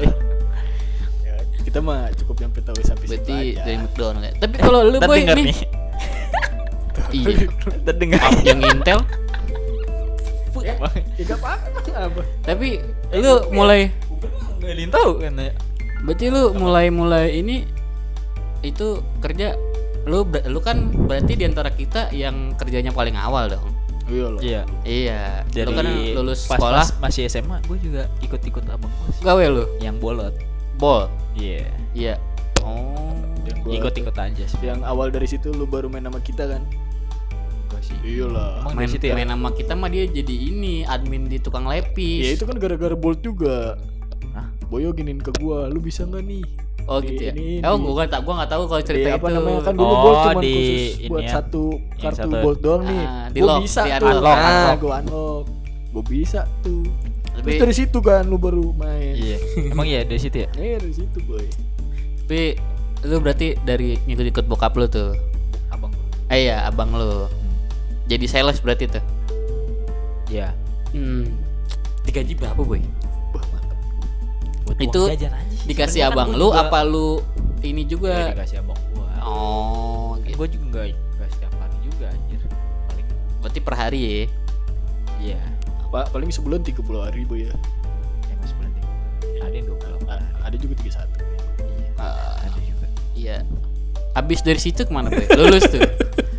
Ya, 1.21 1.35
kita 1.63 1.79
mah 1.79 2.09
cukup 2.15 2.35
nyampe 2.39 2.61
tahu 2.61 2.77
sampai 2.81 3.07
situ 3.07 3.17
berarti 3.19 3.37
aja. 3.53 3.63
dari 3.63 3.77
McDonald 3.79 4.23
ya 4.23 4.33
tapi 4.39 4.55
kalau 4.57 4.81
lu 4.83 4.99
boy 5.01 5.21
nih. 5.21 5.35
nih. 5.49 5.59
Iya. 7.11 7.43
Ntar 7.83 7.95
denger. 7.97 8.21
Yang 8.45 8.59
Intel. 8.71 9.01
Ya 10.61 10.75
gak 11.25 11.39
apa-apa 11.41 11.91
apa. 12.07 12.23
tapi 12.43 12.79
lu 13.13 13.33
mulai 13.51 13.89
nggak 14.61 14.69
ada 14.69 14.79
yang 14.79 14.93
tahu 14.93 15.11
kan 15.17 15.33
ya 15.35 15.53
berarti 16.01 16.27
lu 16.33 16.57
mulai 16.57 16.89
mulai 16.89 17.39
ini 17.39 17.65
itu 18.61 19.01
kerja 19.21 19.57
lu 20.09 20.25
lu 20.49 20.61
kan 20.65 20.89
berarti 21.07 21.37
di 21.37 21.45
antara 21.45 21.69
kita 21.69 22.09
yang 22.13 22.57
kerjanya 22.57 22.93
paling 22.93 23.17
awal 23.17 23.49
dong. 23.53 23.69
Iya 24.11 24.27
loh. 24.27 24.41
iya. 24.43 24.63
Iya. 24.83 25.23
Dari 25.55 25.71
lu 25.71 25.73
kan 25.77 25.87
lulus 26.19 26.51
pas, 26.51 26.59
sekolah. 26.59 26.83
pas 26.83 26.89
masih 26.99 27.31
SMA 27.31 27.63
gue 27.63 27.79
juga 27.79 28.03
ikut-ikut 28.27 28.65
abang 28.67 28.91
gue 28.91 29.09
sih. 29.15 29.23
Gawe 29.23 29.45
lu? 29.47 29.65
Yang 29.79 29.97
bolot. 30.03 30.35
Bol? 30.81 31.07
Iya. 31.39 31.69
Iya. 31.95 32.15
Oh 32.67 33.15
Yang 33.47 33.59
gua- 33.63 33.75
ikut-ikut 33.79 34.17
aja 34.19 34.45
sih. 34.51 34.59
Yang 34.67 34.83
awal 34.83 35.15
dari 35.15 35.31
situ 35.31 35.55
lu 35.55 35.63
baru 35.65 35.87
main 35.87 36.03
sama 36.03 36.19
kita 36.19 36.49
kan? 36.49 36.63
gue 37.71 37.81
sih. 37.87 37.95
Iya 38.03 38.27
lah. 38.35 38.67
Emang 38.67 38.83
main, 38.83 38.91
situ 38.91 39.05
ya? 39.07 39.15
main 39.15 39.31
sama 39.31 39.55
kita 39.55 39.79
mah 39.79 39.87
dia 39.87 40.05
jadi 40.11 40.35
ini 40.35 40.83
admin 40.83 41.31
di 41.31 41.39
tukang 41.39 41.71
lepis. 41.71 42.25
Ya 42.27 42.31
itu 42.35 42.45
kan 42.51 42.59
gara-gara 42.59 42.99
Bolt 42.99 43.23
juga. 43.23 43.79
Hah? 44.35 44.49
Boyo 44.71 44.89
giniin 44.91 45.19
ke 45.19 45.35
gua, 45.37 45.67
lu 45.67 45.79
bisa 45.79 46.03
nggak 46.03 46.23
nih? 46.23 46.45
oh 46.83 46.99
Di- 46.99 47.07
gitu 47.09 47.23
ya 47.23 47.33
ini- 47.33 47.61
oh 47.61 47.77
di- 47.77 47.83
gua 47.83 47.93
nggak 47.97 48.09
tak 48.09 48.21
gua 48.21 48.35
nggak 48.37 48.51
tahu 48.51 48.63
kalau 48.65 48.81
Di 48.81 48.87
cerita 48.89 49.09
apa 49.11 49.19
itu 49.21 49.35
namanya 49.37 49.61
kan 49.61 49.75
dulu 49.75 49.87
Oh, 49.87 49.99
Bolt 50.01 50.19
cuma 50.25 50.41
di 50.41 50.51
khusus 50.51 50.81
ini 50.97 51.07
buat 51.07 51.23
ya. 51.23 51.31
satu 51.33 51.63
kartu 51.97 52.19
satu. 52.21 52.37
Bolt 52.41 52.59
doang 52.61 52.83
nih. 52.85 53.03
Ah, 53.05 53.27
di 53.29 53.39
gua 53.39 53.49
lock, 53.49 53.61
bisa 53.61 53.81
di 53.81 53.91
tuh. 53.93 54.07
unlock, 54.09 54.27
ah, 54.33 54.41
unlock. 54.41 54.79
gua 54.81 54.95
unlock. 54.97 55.45
Gua 55.91 56.03
bisa 56.05 56.41
tuh. 56.61 56.85
tapi 57.31 57.47
Terus 57.49 57.61
dari 57.63 57.75
situ 57.77 57.99
kan 58.01 58.23
lu 58.25 58.37
baru 58.37 58.65
main. 58.73 59.15
iya 59.15 59.39
emang 59.73 59.87
iya 59.87 60.01
dari 60.03 60.19
situ 60.19 60.37
ya 60.37 60.49
Iya 60.53 60.77
dari 60.79 60.95
situ 60.95 61.19
boy. 61.23 61.47
tapi 62.21 62.41
lu 63.03 63.17
berarti 63.19 63.49
dari 63.61 63.97
ngikut-ikut 64.01 64.45
bokap 64.45 64.75
lu 64.75 64.87
tuh 64.87 65.15
abang 65.69 65.89
gue 65.89 66.07
eh 66.29 66.45
iya 66.45 66.65
abang 66.65 66.91
lu 66.91 67.31
jadi 68.05 68.23
sales 68.25 68.59
berarti 68.59 68.87
tuh 68.89 69.01
iya 70.27 70.53
hmm 70.91 71.27
digaji 72.03 72.35
berapa 72.35 72.59
boy. 72.59 72.83
Buat 74.73 74.87
Itu 74.87 75.03
jajan 75.09 75.33
aja 75.33 75.47
sih. 75.51 75.67
dikasih 75.67 76.01
Sebenarnya 76.01 76.07
kan 76.07 76.15
abang 76.15 76.29
gua 76.29 76.39
lu 76.39 76.47
juga- 76.47 76.61
apa 76.63 76.79
lu 76.83 77.09
ini 77.61 77.83
Iya, 77.83 77.89
juga 77.89 78.15
dikasih 78.31 78.57
abang 78.59 78.81
gua. 78.91 79.09
Oh 79.21 80.09
gitu 80.21 80.37
gue 80.37 80.49
juga 80.51 80.65
nggak 80.71 80.87
nggak 81.13 81.29
setiap 81.31 81.53
hari 81.57 81.77
juga 81.81 82.05
anjir. 82.09 82.41
Paling 82.87 83.07
berarti 83.41 83.61
per 83.61 83.75
hari 83.75 84.01
ya? 84.01 84.15
Iya. 85.21 85.41
Pak 85.87 86.05
paling 86.09 86.31
sebulan 86.31 86.61
30 86.63 86.81
hari 87.01 87.23
boy 87.25 87.41
ya. 87.43 87.55
ya 88.25 88.35
mas 88.37 88.53
bulan 88.53 88.71
tiga 88.73 88.89
ada 89.41 89.53
yang 89.53 89.67
dua 89.67 89.77
puluh 89.77 89.99
Ah, 90.07 90.23
ada 90.41 90.57
juga 90.57 90.75
31. 90.77 90.87
iya. 91.61 91.89
Ah, 91.97 92.35
ada 92.41 92.59
juga. 92.59 92.87
Iya. 93.13 93.37
Habis 94.11 94.41
dari 94.41 94.59
situ 94.59 94.81
ke 94.81 94.91
mana 94.91 95.07
boy 95.07 95.27
lulus 95.31 95.67
tuh? 95.67 95.83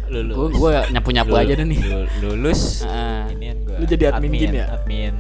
Lulus. 0.07 0.35
Gua 0.35 0.47
gua 0.51 0.71
nyapu 0.89 1.09
nyapu 1.09 1.31
Lul- 1.31 1.41
aja 1.41 1.53
deh 1.53 1.63
nih. 1.65 1.79
Lul- 1.81 2.11
lulus. 2.21 2.83
Ah, 2.83 3.27
ini 3.29 3.53
gua 3.61 3.75
Lu 3.77 3.85
jadi 3.85 4.03
admin 4.09 4.31
gini 4.33 4.57
ya? 4.57 4.67
admin 4.73 5.15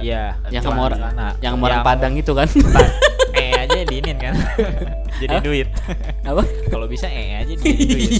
Iya, 0.00 0.24
yang 0.48 0.62
sama 0.62 0.80
orang 0.86 1.00
sana. 1.02 1.26
yang 1.38 1.52
sama 1.54 1.64
orang 1.66 1.82
Padang 1.82 2.12
itu 2.14 2.32
kan 2.32 2.48
eh 3.38 3.52
aja 3.56 3.78
diinin 3.82 4.16
kan. 4.16 4.34
jadi 5.20 5.36
duit. 5.40 5.68
apa 6.22 6.42
Kalau 6.66 6.86
bisa 6.86 7.06
eh 7.06 7.36
aja 7.36 7.52
jadi 7.52 7.74
duit. 7.84 8.10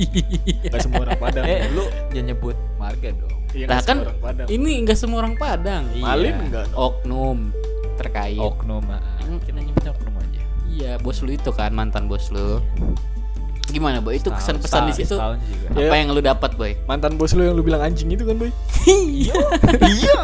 Gak 0.68 0.80
semua 0.80 1.00
orang 1.02 1.18
Padang. 1.18 1.44
eh, 1.44 1.68
lu 1.70 1.84
jangan 2.10 2.26
nyebut 2.28 2.56
marga 2.76 3.08
dong. 3.10 3.36
Iya, 3.52 3.66
Nah 3.66 3.78
kan 3.78 3.96
semua 3.98 4.08
orang 4.08 4.20
Padang. 4.22 4.46
ini 4.48 4.72
enggak 4.78 4.96
semua 4.96 5.18
orang 5.20 5.34
Padang 5.34 5.82
Malin 5.94 6.24
Iya. 6.30 6.42
enggak? 6.42 6.66
oknum 6.72 7.38
terkait 7.94 8.36
Oknum. 8.36 8.84
ah. 8.88 9.00
Kita 9.38 9.58
nyebut 9.58 9.84
oknum 9.86 10.14
aja. 10.16 10.40
iya 10.66 10.92
bos 10.96 11.20
lu 11.20 11.30
itu 11.30 11.50
kan 11.50 11.70
mantan 11.70 12.04
bos 12.04 12.28
lu 12.28 12.60
gimana 13.68 14.00
boy 14.00 14.14
itu 14.14 14.28
kesan 14.28 14.56
pesan 14.58 14.84
di 14.84 14.94
situ 14.94 15.16
apa 15.16 15.94
yang 15.94 16.10
lu 16.10 16.20
dapat 16.20 16.52
boy 16.54 16.76
Mantan 16.84 17.16
bos 17.16 17.32
lu 17.32 17.40
yang 17.42 17.52
lu 17.52 17.62
bilang 17.62 17.80
anjing 17.82 18.08
itu 18.08 18.20
kan 18.22 18.36
boy? 18.36 18.48
Iya. 18.84 19.32
Iya. 19.78 20.20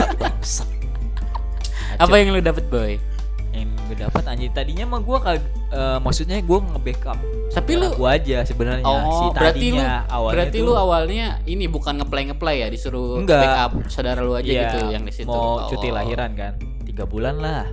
Apa 1.99 2.15
yang 2.15 2.31
lu 2.31 2.41
dapat 2.41 2.65
boy? 2.67 2.97
Yang 3.49 3.69
gue 3.85 3.97
dapat 3.99 4.23
anjing. 4.25 4.53
Tadinya 4.53 4.85
mah 4.87 5.01
gue 5.01 5.19
kag 5.19 5.41
eh, 5.69 5.99
maksudnya 5.99 6.39
gue 6.39 6.59
nge-backup 6.61 7.19
Tapi 7.49 7.73
lu 7.75 7.89
gue 7.91 8.07
aja 8.07 8.45
sebenarnya 8.45 8.85
si 8.85 8.87
Oh, 8.87 9.33
berarti 9.33 9.67
lu 9.67 9.81
tadinya 9.81 10.05
awalnya 10.07 10.35
berarti 10.37 10.59
tuh, 10.59 10.65
lu 10.65 10.73
awalnya 10.75 11.27
ini 11.45 11.65
bukan 11.67 11.97
ngeplay 11.97 12.29
ngeplay 12.29 12.57
ya? 12.61 12.69
Disuruh 12.69 13.19
Enggak. 13.19 13.41
backup 13.41 13.73
saudara 13.89 14.21
lu 14.21 14.33
aja 14.33 14.45
Iya, 14.45 14.63
gitu 14.63 14.79
yang 14.91 15.03
di 15.03 15.13
situ. 15.13 15.27
mau 15.27 15.59
Oh. 15.59 15.67
cuti 15.67 15.89
lahiran 15.89 16.31
kan? 16.33 16.53
Tiga 16.85 17.03
bulan 17.03 17.37
lah. 17.37 17.65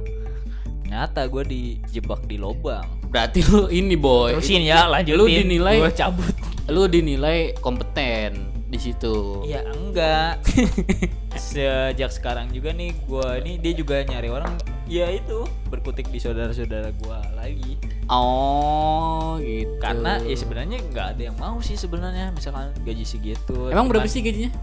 Ternyata 0.82 1.28
gue 1.28 1.44
dijebak 1.44 2.24
di 2.24 2.38
lobang 2.38 2.86
Berarti 3.06 3.44
lu 3.44 3.68
ini 3.70 3.96
boy. 3.96 4.32
terusin 4.34 4.64
ya 4.64 4.88
lanjutin. 4.88 5.20
Lu 5.20 5.28
dinilai- 5.28 5.82
gue 5.82 5.92
cabut. 5.94 6.34
Lu 6.66 6.88
dinilai 6.88 7.54
kompeten 7.60 8.55
di 8.66 8.80
situ. 8.80 9.46
ya 9.46 9.62
enggak 9.64 10.42
sejak 11.36 12.10
sekarang 12.10 12.50
juga 12.50 12.72
nih 12.72 12.98
gue 13.00 13.28
ini 13.40 13.52
dia 13.56 13.74
juga 13.74 14.02
nyari 14.02 14.28
orang 14.28 14.58
ya 14.86 15.06
itu 15.08 15.44
berkutik 15.68 16.08
di 16.08 16.18
saudara-saudara 16.18 16.90
gue 16.92 17.18
lagi 17.34 17.74
Oh, 18.06 19.38
gitu. 19.40 19.78
karena 19.80 20.22
ya 20.22 20.36
sebenarnya 20.36 20.78
nggak 20.84 21.08
ada 21.12 21.22
yang 21.24 21.38
mau 21.38 21.58
sih 21.58 21.74
sebenarnya 21.74 22.30
misalkan 22.30 22.70
gaji 22.80 23.02
segitu 23.02 23.70
Emang 23.70 23.86
berapa 23.86 24.06
sih 24.06 24.22
gajinya? 24.22 24.54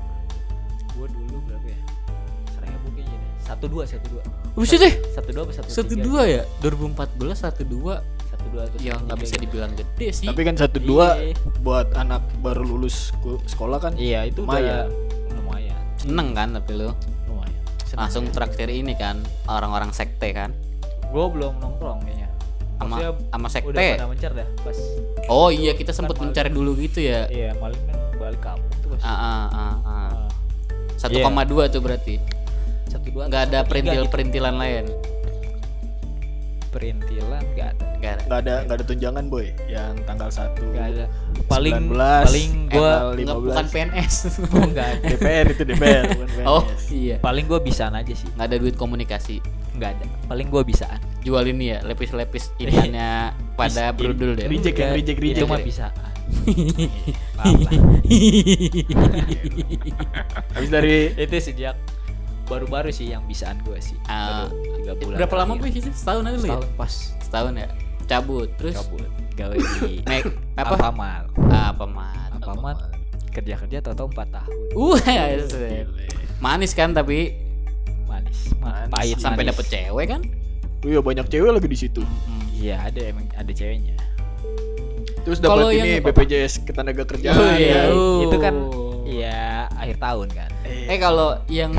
gue 0.92 1.06
dulu 1.08 1.36
berapa 1.44 1.66
ya 1.66 1.78
seribu 2.48 2.88
kayaknya 2.92 3.16
deh 3.18 3.32
satu 3.40 3.64
dua 3.66 3.82
satu 3.84 4.06
dua 4.08 4.22
Buset 4.52 4.78
deh. 4.78 4.94
satu 5.10 5.28
dua 5.28 5.42
apa 5.42 5.52
satu 5.54 5.68
Satu 5.72 5.94
dua 5.96 6.22
ya? 6.24 6.42
2014 6.60 6.94
satu 7.32 7.62
dua. 7.64 8.04
Satu 8.52 8.54
dua 8.54 8.62
atau 8.64 8.78
Ya 8.78 8.92
satu 8.92 9.02
nggak 9.02 9.16
tiga 9.16 9.22
bisa 9.22 9.32
gitu. 9.32 9.42
dibilang 9.42 9.72
gede 9.74 10.08
sih. 10.12 10.26
Tapi 10.26 10.40
kan 10.42 10.54
satu 10.54 10.78
dua 10.78 11.06
Iya. 11.14 11.32
buat 11.58 11.88
anak 11.94 12.22
baru 12.38 12.62
lulus 12.62 13.10
sekolah 13.46 13.78
kan. 13.78 13.92
iya 13.94 14.22
itu 14.22 14.42
Lumayan. 14.42 14.60
udah 14.60 14.82
lumayan 15.34 15.80
seneng 15.96 16.28
kan 16.32 16.48
tapi 16.52 16.72
lu 16.74 16.90
lumayan 17.24 17.62
langsung 17.94 18.24
traktir 18.28 18.68
ini 18.68 18.92
kan 18.92 19.16
orang-orang 19.46 19.90
sekte 19.90 20.28
kan 20.30 20.50
gue 21.04 21.24
belum 21.26 21.56
nongkrong 21.58 22.02
kayaknya 22.02 22.28
sama 22.74 22.96
sama 23.30 23.46
udah 23.46 23.50
sekte. 23.50 23.86
pada 23.94 24.06
mencar 24.06 24.30
dah 24.32 24.48
pas 24.58 24.78
Oh 25.26 25.48
iya 25.48 25.72
kita 25.72 25.92
sempat 25.92 26.14
maling. 26.14 26.28
mencari 26.28 26.50
dulu 26.50 26.72
gitu 26.76 26.98
ya. 27.00 27.28
iya 27.28 27.52
maling 27.54 27.78
kan 27.84 27.96
balik 28.16 28.40
kampung 28.40 28.74
tuh 28.78 28.88
pas 28.90 29.00
Ah, 29.00 29.12
ah, 29.12 29.46
ah, 29.48 29.76
ah. 29.82 30.10
Ah, 30.18 30.28
1,2 30.98 31.14
tuh 31.68 31.78
berarti. 31.78 32.16
satu 32.84 33.08
dua 33.08 33.24
Nggak 33.24 33.42
ada 33.48 33.58
perintil 33.62 34.02
gitu. 34.02 34.10
perintilan 34.10 34.54
lain. 34.54 34.84
Perintilan 36.72 37.44
nggak 37.54 37.68
ada 37.76 37.84
Nggak 38.02 38.12
ada. 38.12 38.22
Nggak 38.26 38.38
ada 38.42 38.54
nggak 38.66 38.76
ada 38.80 38.84
tunjangan 38.84 39.24
boy 39.30 39.46
yang 39.70 39.94
tanggal 40.02 40.26
1 40.26 40.58
nggak 40.58 40.86
ada 40.90 41.04
paling 41.46 41.74
19, 41.86 41.94
paling 41.94 42.50
gue 42.66 42.80
tanggal 42.82 43.06
Nggak, 43.12 43.36
15. 43.38 43.46
bukan 43.46 43.66
PNS. 43.70 44.14
oh, 44.56 44.64
nggak 44.66 44.86
ada 44.88 45.04
DPR 45.06 45.46
itu 45.46 45.62
DPR 45.62 46.02
bukan 46.16 46.28
PNS. 46.32 46.48
oh 46.48 46.62
iya. 46.90 47.16
paling 47.20 47.44
gue 47.46 47.60
bisaan 47.60 47.94
aja 47.94 48.10
sih 48.10 48.28
Nggak 48.34 48.46
ada 48.48 48.56
duit 48.58 48.74
komunikasi. 48.74 49.36
nggak 49.72 49.90
ada 49.94 50.04
paling 50.26 50.48
gue 50.48 50.62
bisaan 50.64 50.98
Jual 51.22 51.44
ini 51.46 51.70
ya 51.70 51.78
lepis-lepis 51.86 52.50
ikannya 52.62 53.30
pada 53.54 53.94
brudul 53.94 54.34
deh. 54.34 54.50
Reject 54.50 54.74
yang 54.74 54.90
reject 54.92 55.18
itu 55.18 55.38
reject. 55.38 55.46
mah 55.46 55.60
ya. 55.60 55.64
bisaan 55.64 55.94
Maaf 57.36 57.60
lah. 57.62 57.72
Habis 60.54 60.70
dari 60.70 60.96
itu 61.12 61.34
sejak 61.38 61.74
baru-baru 62.52 62.90
sih 62.90 63.08
yang 63.08 63.24
bisaan 63.24 63.56
gue 63.62 63.78
sih 63.78 63.96
Ah, 64.04 64.44
Baru 64.46 64.76
tiga 64.76 64.92
bulan 64.94 65.16
Berapa 65.18 65.34
lama 65.38 65.52
gue 65.56 65.70
sih? 65.70 65.80
Setahun 65.82 66.22
aja 66.22 66.32
lu 66.32 66.40
ya? 66.40 66.44
setahun 66.52 66.68
pas 66.74 66.92
Setahun 67.18 67.52
ya. 67.56 67.68
Cabut 68.04 68.48
terus 68.54 68.74
cabut 68.76 69.08
gawe 69.32 69.56
di 69.56 70.02
naik 70.10 70.28
apa? 70.54 70.74
Alfamart 70.74 71.26
Apa? 71.48 71.88
Alfamart 72.30 72.80
kerja-kerja 73.30 73.80
tau-tau 73.80 74.06
4 74.06 74.28
tahun 74.30 74.56
Uh, 74.72 74.96
ya, 75.08 75.24
manis 76.38 76.72
kan 76.72 76.92
tapi 76.92 77.32
manis, 78.04 78.52
ma- 78.58 78.84
Manis. 78.84 78.92
pahit 78.92 79.16
sampai 79.16 79.42
dapet 79.42 79.64
cewek 79.66 80.06
kan? 80.06 80.20
Iya 80.82 80.98
banyak 80.98 81.26
cewek 81.26 81.48
lagi 81.50 81.64
di 81.64 81.78
situ. 81.78 82.02
Hmm. 82.02 82.44
iya 82.52 82.76
ada 82.82 83.00
emang 83.02 83.24
ada 83.32 83.48
ceweknya 83.48 83.96
Terus 85.22 85.38
Kalau 85.38 85.70
dapat 85.70 85.78
yang 85.78 85.86
ini? 85.88 86.02
BPJS 86.02 86.54
ketenaga 86.62 87.06
kerjaan. 87.06 87.32
Oh, 87.32 87.54
iya. 87.54 87.70
ya. 87.80 87.82
Uh. 87.88 88.20
itu 88.22 88.36
kan 88.36 88.54
iya 89.04 89.40
akhir 89.72 89.96
tahun 89.96 90.28
kan 90.28 90.50
Eh 90.66 90.98
kalau 90.98 91.38
yang 91.46 91.72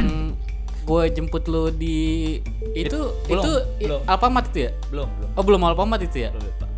gue 0.83 1.01
jemput 1.09 1.43
lu 1.45 1.69
di 1.69 2.37
itu 2.73 2.99
Belum, 3.23 3.39
itu 3.39 3.51
belum. 3.81 3.99
Alfamart 4.03 4.51
itu 4.51 4.59
ya? 4.61 4.71
belum 4.87 5.07
belum 5.09 5.29
Oh 5.33 5.43
belum 5.43 5.61
Alfamart 5.63 6.01
itu 6.01 6.17
ya? 6.19 6.29
Belum, 6.29 6.51
Pak. 6.57 6.69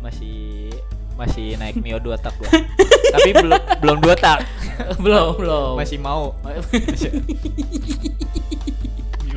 masih 0.00 0.68
masih 1.16 1.56
naik 1.56 1.76
Mio 1.76 1.96
2 1.96 2.12
tak 2.16 2.36
gua 2.36 2.52
tapi 3.16 3.32
belum 3.32 3.56
belum 3.80 3.96
2 4.04 4.12
tak 4.16 4.44
belum 5.04 5.40
belum. 5.40 5.72
masih 5.74 5.96
mau 5.96 6.36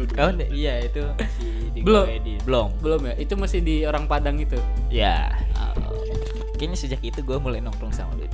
Kau 0.10 0.32
iya 0.52 0.80
itu 0.80 1.00
masih 1.14 1.52
di 1.72 1.80
Belum. 1.80 2.04
di 2.20 2.34
belum 2.44 2.68
belum 2.80 3.02
ya? 3.04 3.14
Itu 3.16 3.36
masih 3.36 3.60
di 3.60 3.84
orang 3.84 4.04
Padang 4.04 4.36
itu. 4.36 4.56
ya 4.90 5.32
Oh. 5.56 5.96
kayaknya 6.56 6.76
sejak 6.76 7.00
itu 7.00 7.20
gue 7.20 7.36
mulai 7.36 7.60
nongkrong 7.60 7.92
sama 7.92 8.16
lu 8.16 8.28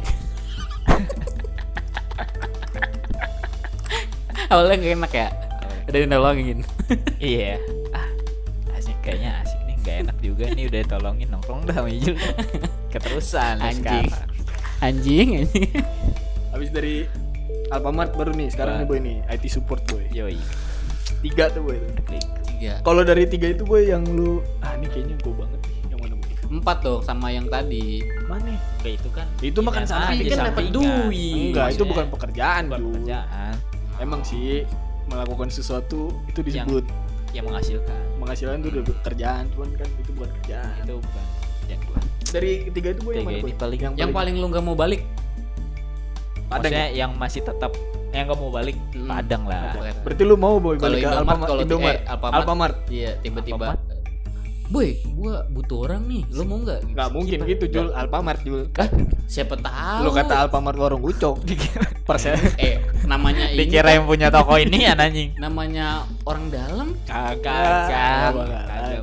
Awalnya 4.47 4.75
gak 4.77 4.93
enak 4.95 5.11
ya? 5.11 5.27
Udah 5.85 5.99
nolongin. 6.09 6.59
iya 7.21 7.61
ah 7.93 8.09
asik 8.73 8.97
kayaknya 9.01 9.41
asik 9.45 9.59
nih 9.65 9.75
nggak 9.81 9.95
enak 10.05 10.17
juga 10.19 10.45
nih 10.51 10.65
udah 10.65 10.81
tolongin 10.89 11.27
nongkrong 11.29 11.61
dah 11.65 11.77
sama 11.77 11.89
Ijul 11.89 12.15
keterusan 12.89 13.55
Anjing. 13.61 13.79
sekarang. 13.81 14.29
Anjing 14.81 15.27
anjing. 15.45 15.69
Habis 16.51 16.69
dari 16.73 16.95
Alfamart 17.69 18.13
baru 18.13 18.33
nih 18.33 18.49
sekarang 18.49 18.81
nih 18.81 18.87
boy 18.87 18.99
nih 19.01 19.17
IT 19.29 19.45
support 19.49 19.81
boy. 19.89 20.05
yoi 20.09 20.37
Tiga 21.21 21.49
tuh 21.49 21.61
boy. 21.65 21.77
klik 22.05 22.25
Tiga. 22.45 22.79
Kalau 22.81 23.01
dari 23.03 23.25
tiga 23.29 23.51
itu 23.51 23.65
boy 23.65 23.85
yang 23.85 24.05
lu 24.05 24.41
ah 24.61 24.73
ini 24.77 24.87
kayaknya 24.89 25.15
gue 25.21 25.33
banget 25.33 25.59
nih 25.65 25.77
yang 25.91 25.99
mana 26.01 26.15
boy? 26.17 26.33
Empat 26.45 26.77
dong 26.81 27.01
sama 27.01 27.27
yang 27.33 27.45
tadi. 27.49 28.01
Mana? 28.25 28.53
Enggak 28.81 28.93
itu 29.01 29.09
kan 29.13 29.27
Itu 29.41 29.59
makan 29.61 29.83
samping 29.85 30.21
aja, 30.23 30.33
kan 30.33 30.45
dapat 30.53 30.65
duit. 30.73 31.53
Enggak, 31.53 31.67
itu 31.73 31.83
bukan 31.85 32.05
pekerjaan, 32.09 32.63
bukan 32.69 32.81
pekerjaan 32.89 33.53
Emang 33.97 34.21
sih 34.27 34.63
melakukan 35.07 35.47
sesuatu 35.47 36.09
itu 36.25 36.39
disebut 36.41 36.83
yang 37.31 37.45
menghasilkan 37.45 37.99
penghasilan 38.17 38.57
itu 38.59 38.69
udah 38.73 38.83
kerjaan, 39.03 39.43
cuman 39.51 39.69
kan 39.75 39.89
itu 39.95 40.11
bukan 40.11 40.29
kerjaan. 40.35 40.81
itu 40.81 40.93
bukan 40.95 41.23
yang 41.65 41.79
gua 41.83 41.99
Dari 42.25 42.51
ketiga 42.65 42.89
itu 42.91 43.01
boy 43.01 43.13
yang 43.13 43.25
mana 43.25 43.37
paling- 43.55 43.81
Yang 43.95 44.11
paling 44.11 44.33
lu 44.35 44.47
gak 44.49 44.63
mau 44.63 44.75
balik? 44.75 45.01
Padang 46.45 46.61
maksudnya 46.63 46.87
ya? 46.87 46.97
yang 47.01 47.11
masih 47.15 47.41
tetap 47.41 47.71
yang 48.11 48.25
nggak 48.25 48.37
mau 48.37 48.47
balik 48.49 48.77
Hmm. 48.93 49.09
Padang 49.11 49.43
lah 49.43 49.75
Berarti 49.99 50.23
lu 50.23 50.35
mau 50.35 50.55
boy 50.55 50.75
Kalau 50.75 50.87
balik 50.87 51.01
ke 51.01 51.05
Indomart, 51.05 51.19
Alfamart? 51.19 51.49
kalau 51.49 51.61
Indomart. 51.61 51.95
eh, 51.95 51.99
Alfamart. 52.07 52.35
Alfamart. 52.37 52.75
Iya, 52.87 53.11
tiba-tiba. 53.19 53.65
Boy, 54.65 54.97
gua 55.13 55.45
butuh 55.45 55.85
orang 55.85 56.09
nih. 56.09 56.25
Lu 56.33 56.41
mau 56.41 56.57
nggak? 56.57 56.89
Nggak 56.89 57.09
mungkin 57.13 57.37
Kita- 57.39 57.49
gitu 57.53 57.65
Jul, 57.69 57.87
Alfamart 57.93 58.41
Jul. 58.41 58.65
Hah? 58.73 58.89
Siapa 59.25 59.53
tahu? 59.55 59.99
Lu 60.01 60.09
kata 60.09 60.33
Alfamart 60.41 60.73
warung 60.75 61.01
ucok. 61.01 61.37
Persen. 62.09 62.37
eh 62.57 62.81
namanya 63.05 63.49
ini 63.49 63.65
dikira 63.65 63.89
kan 63.89 63.95
yang 63.97 64.05
punya 64.05 64.27
toko 64.29 64.57
ini 64.57 64.85
ya 64.85 64.93
anjing 64.93 65.33
namanya 65.37 66.05
orang 66.21 66.53
dalam 66.53 66.93
Kagak. 67.01 67.89
kagak 67.89 69.01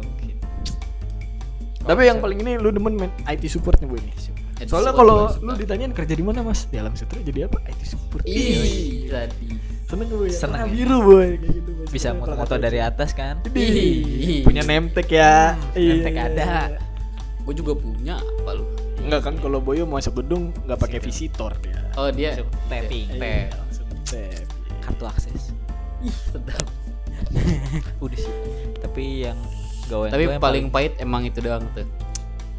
Tapi 1.82 2.02
yang 2.06 2.22
paling 2.22 2.38
ini 2.38 2.62
lu 2.62 2.70
demen 2.70 2.94
men 2.94 3.10
IT 3.26 3.42
support 3.50 3.74
nih 3.82 3.90
boy 3.90 3.98
nih. 3.98 4.14
Eh, 4.62 4.66
Soalnya 4.70 4.94
kalau 4.94 5.34
lu 5.34 5.52
ditanyain 5.58 5.90
kerja 5.90 6.14
di 6.14 6.22
mana 6.22 6.46
mas? 6.46 6.70
Di 6.70 6.78
alam 6.78 6.94
sutra 6.94 7.18
jadi 7.18 7.50
apa? 7.50 7.58
IT 7.66 7.82
support. 7.82 8.22
ih 8.22 9.10
tadi 9.10 9.58
Seneng 9.90 10.06
gue 10.08 10.30
ya. 10.30 10.38
Seneng 10.38 10.62
ya? 10.62 10.70
biru 10.70 10.98
boy 11.02 11.26
kayak 11.36 11.52
gitu. 11.52 11.71
Bisa 11.92 12.10
Kalau 12.10 12.24
moto-moto 12.24 12.56
kata 12.56 12.64
dari 12.64 12.80
atas 12.80 13.12
kan. 13.12 13.36
Punya 14.42 14.62
nemtek 14.64 15.08
ya. 15.08 15.54
Hmm, 15.76 15.76
nemtek 15.76 16.16
ada. 16.16 16.80
gue 17.42 17.54
juga 17.58 17.74
punya 17.74 18.16
apa 18.16 18.54
lu 18.54 18.62
Enggak 19.02 19.20
kan 19.20 19.34
kalau 19.34 19.58
Boyo 19.58 19.82
mau 19.82 19.98
masuk 19.98 20.22
gedung 20.22 20.54
nggak 20.62 20.78
pakai 20.78 20.98
visitor 20.98 21.50
dia. 21.58 21.90
oh 21.96 22.06
dia 22.08 22.38
Langsung 22.38 22.48
tapping. 22.66 23.06
Iya, 23.12 23.50
langsung 23.50 23.86
tap. 24.06 24.46
kartu 24.78 25.04
akses 25.04 25.50
ih 26.00 26.14
sedap 26.30 26.62
udah 28.04 28.14
sih 28.14 28.34
tapi 28.78 29.26
yang 29.26 29.34
gawe 29.86 30.06
tapi 30.06 30.30
paling 30.38 30.70
pahit 30.70 30.94
emang 30.98 31.22
itu 31.22 31.38
doang 31.38 31.66
tuh 31.70 31.82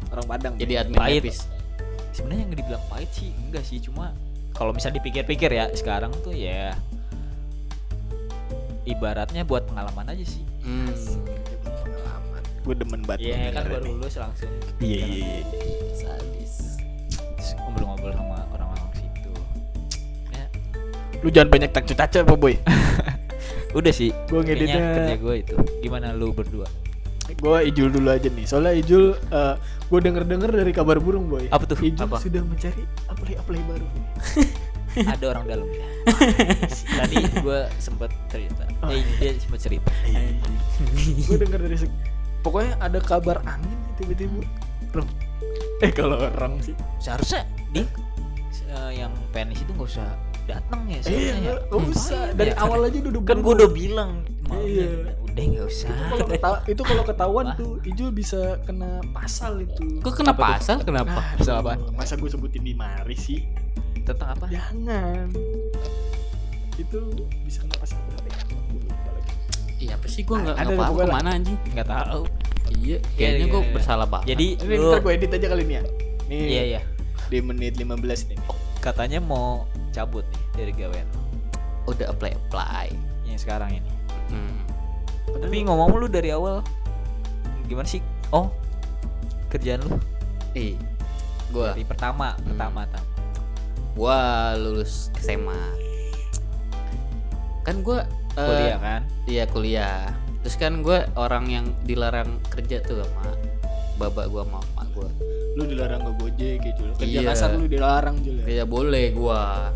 Orang 0.08 0.28
Padang. 0.28 0.52
jadi 0.54 0.84
admin 0.84 0.94
Pahit. 0.94 1.32
Sebenarnya 2.12 2.44
yang 2.44 2.52
dibilang 2.54 2.84
pahit 2.86 3.08
sih 3.10 3.32
enggak 3.34 3.64
sih 3.64 3.80
cuma 3.80 4.12
kalau 4.52 4.70
misal 4.70 4.92
dipikir-pikir 4.92 5.48
ya 5.48 5.72
sekarang 5.72 6.12
tuh 6.20 6.30
ya 6.30 6.76
ibaratnya 8.84 9.42
buat 9.42 9.64
pengalaman 9.64 10.06
aja 10.08 10.24
sih 10.24 10.44
hmm. 10.62 10.92
Gue 12.64 12.72
demen 12.72 13.04
banget. 13.04 13.28
Iya 13.28 13.52
kan 13.52 13.68
dengerin 13.68 13.72
baru 13.76 13.84
lulus 13.92 14.14
langsung 14.16 14.48
Iya 14.80 15.04
iya 15.04 15.36
iya. 15.36 15.40
sadis 15.92 16.52
ngobrol-ngobrol 17.60 18.12
sama 18.16 18.36
orang-orang 18.50 18.88
situ 18.94 19.32
ya 20.32 20.46
Lu 21.20 21.28
jangan 21.28 21.48
banyak 21.52 21.70
tak 21.70 21.84
caca 21.86 22.24
apa 22.24 22.34
boy. 22.34 22.56
udah 23.78 23.92
sih 23.92 24.16
Gua 24.32 24.40
kayaknya 24.40 24.80
ngeditnya- 24.80 24.96
kerja 24.96 25.16
gue 25.18 25.34
itu 25.44 25.56
gimana 25.80 26.16
lu 26.16 26.32
berdua 26.32 26.64
gue 27.24 27.58
Ijul 27.68 27.88
dulu 27.90 28.08
aja 28.08 28.28
nih. 28.28 28.44
Soalnya 28.44 28.72
Ijul 28.76 29.16
eh 29.16 29.54
gue 29.60 29.98
denger 29.98 30.24
denger 30.24 30.50
dari 30.54 30.72
kabar 30.72 31.00
burung 31.00 31.24
boy. 31.26 31.48
Apa 31.48 31.64
tuh? 31.64 31.76
Ijul 31.80 32.04
Apa? 32.04 32.20
sudah 32.20 32.40
mencari 32.40 32.84
apply 33.08 33.32
apply 33.36 33.60
baru. 33.64 33.86
ada 34.96 35.24
orang 35.26 35.44
dalam 35.44 35.66
ya 35.66 35.86
tadi 36.98 37.16
gue 37.34 37.60
sempet 37.76 38.10
cerita 38.28 38.62
Oh, 38.80 38.92
eh, 38.92 39.00
dia 39.16 39.32
sempet 39.34 39.60
cerita 39.60 39.90
gue 41.26 41.36
denger 41.36 41.60
dari 41.60 41.76
se- 41.78 41.96
pokoknya 42.40 42.76
ada 42.78 43.00
kabar 43.00 43.40
angin 43.44 43.72
tiba-tiba. 43.94 44.44
Eh 45.80 45.88
kalau 45.88 46.20
orang 46.20 46.60
sih. 46.60 46.76
Seharusnya 46.98 47.48
dia 47.70 47.88
eh, 48.68 48.92
yang 48.94 49.10
penis 49.30 49.58
itu 49.58 49.72
nggak 49.72 49.88
usah 49.88 50.12
datang 50.44 50.84
ya 50.84 50.98
Eh, 50.98 51.02
seharusnya 51.02 51.32
ya. 51.32 51.40
nggak 51.40 51.80
usah. 51.88 52.20
Dari 52.32 52.52
Ya, 52.52 52.60
awal 52.60 52.80
aja 52.84 52.98
udah 53.00 53.22
kan 53.24 53.38
gue 53.40 53.52
udah 53.56 53.70
bilang 53.70 54.10
Iya. 54.52 55.16
udah 55.24 55.42
nggak 55.42 55.66
usah 55.66 55.90
itu 56.68 56.82
kalau 56.84 57.02
ketahuan 57.02 57.46
Apa? 57.48 57.56
tuh 57.56 57.72
Ijul 57.82 58.12
bisa 58.12 58.60
kena 58.62 59.00
pasal 59.10 59.64
itu. 59.64 59.80
Kok 59.98 60.14
kenapa 60.14 60.60
pasal? 60.60 60.84
Kenapa? 60.84 61.16
Ah, 61.16 61.26
Pasal 61.34 61.54
apaan? 61.58 61.78
Masa 61.90 62.14
gue 62.14 62.28
sebutin 62.28 62.60
di 62.60 62.76
mari 62.76 63.16
sih? 63.16 63.40
Tentang 64.04 64.28
apa 64.30 64.46
Jangan. 64.46 65.26
Itu 66.74 66.98
bisa 67.42 67.62
kena 67.62 67.76
pasal 67.76 67.98
berapa 68.04 68.26
ya? 68.26 68.40
Gua 68.44 68.60
lupa 68.82 69.10
lagi. 69.10 69.32
Iya 69.78 69.92
apa 69.94 70.06
sih 70.06 70.22
gue 70.22 70.36
nggak 70.36 70.54
nggak 70.54 70.70
paham 70.74 70.90
pokoknya. 70.90 71.06
ke 71.06 71.14
mana 71.14 71.28
anjing. 71.32 71.58
nggak 71.70 71.88
tahu 71.88 72.22
Iya, 72.74 72.98
kayaknya 73.14 73.46
gue 73.46 73.54
iya, 73.54 73.60
iya. 73.62 73.72
bersalah 73.72 74.06
banget. 74.06 74.26
jadi 74.30 74.46
Ini 74.58 74.74
lu 74.74 74.88
ntar 74.88 75.00
gue 75.00 75.12
edit 75.14 75.30
aja 75.30 75.46
kali 75.46 75.62
ini 75.62 75.74
ya. 75.74 75.82
Nih 76.24 76.40
iya 76.42 76.62
iya 76.66 76.80
di 77.24 77.38
menit 77.40 77.74
15 77.76 77.96
nih. 78.26 78.38
katanya 78.78 79.16
mau 79.18 79.64
cabut 79.90 80.24
nih 80.26 80.42
dari 80.54 80.72
gawean 80.74 81.08
udah 81.84 82.06
apply 82.06 82.32
apply. 82.38 82.88
yang 83.24 83.36
sekarang 83.36 83.72
ini 83.74 83.90
Hmm. 84.26 84.60
tapi 85.34 85.62
ngomong 85.62 85.94
lu 85.94 86.06
dari 86.06 86.28
awal 86.28 86.60
gimana 87.64 87.84
sih 87.84 88.00
oh 88.28 88.52
kerjaan 89.46 89.80
lu 89.80 89.96
Eh, 90.52 90.76
gue 91.48 91.66
dari 91.66 91.82
pertama 91.82 92.32
Hmm. 92.34 92.44
pertama 92.46 92.80
tam 92.86 93.04
gua 93.94 94.18
lulus 94.54 95.08
SMA. 95.16 95.56
Kan 97.62 97.80
gue 97.80 98.00
kuliah 98.34 98.76
kan 98.76 99.02
Iya 99.24 99.44
kuliah. 99.46 100.12
Terus 100.42 100.56
kan 100.56 100.78
gue 100.78 100.98
orang 101.14 101.48
yang 101.48 101.66
dilarang 101.82 102.36
kerja 102.46 102.78
tuh 102.78 103.00
sama 103.00 103.32
babak 103.96 104.28
gua 104.28 104.42
sama 104.44 104.58
emak 104.60 104.86
gua. 104.92 105.08
Lu 105.54 105.64
dilarang 105.64 106.02
ke 106.02 106.12
Gojek 106.18 106.58
ya 106.60 106.72
Jul. 106.74 106.90
Kerja 106.94 107.06
Iya. 107.16 107.30
kasar 107.30 107.50
lu 107.54 107.64
dilarang 107.64 108.16
Jul 108.20 108.36
ya. 108.38 108.44
Kayak 108.44 108.66
boleh 108.68 109.06
gua. 109.10 109.70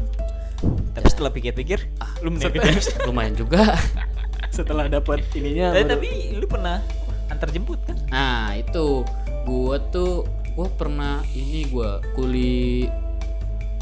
tapi 0.90 1.06
setelah 1.06 1.30
pikir-pikir 1.30 1.78
Ah, 1.96 2.10
lu 2.18 2.34
Setelah, 2.34 2.66
Lumayan 3.06 3.30
juga. 3.32 3.78
setelah 4.50 4.90
dapat 4.90 5.22
ininya 5.32 5.70
tapi, 5.70 5.78
baru- 5.78 5.92
tapi 5.94 6.08
lu 6.34 6.46
pernah 6.46 6.76
antar 7.28 7.48
jemput 7.48 7.78
kan 7.80 7.94
Nah, 8.10 8.50
itu 8.52 9.06
gua 9.46 9.78
tuh 9.86 10.26
gua 10.52 10.66
pernah 10.68 11.22
ini 11.30 11.70
gua 11.70 12.02
kuli 12.12 12.90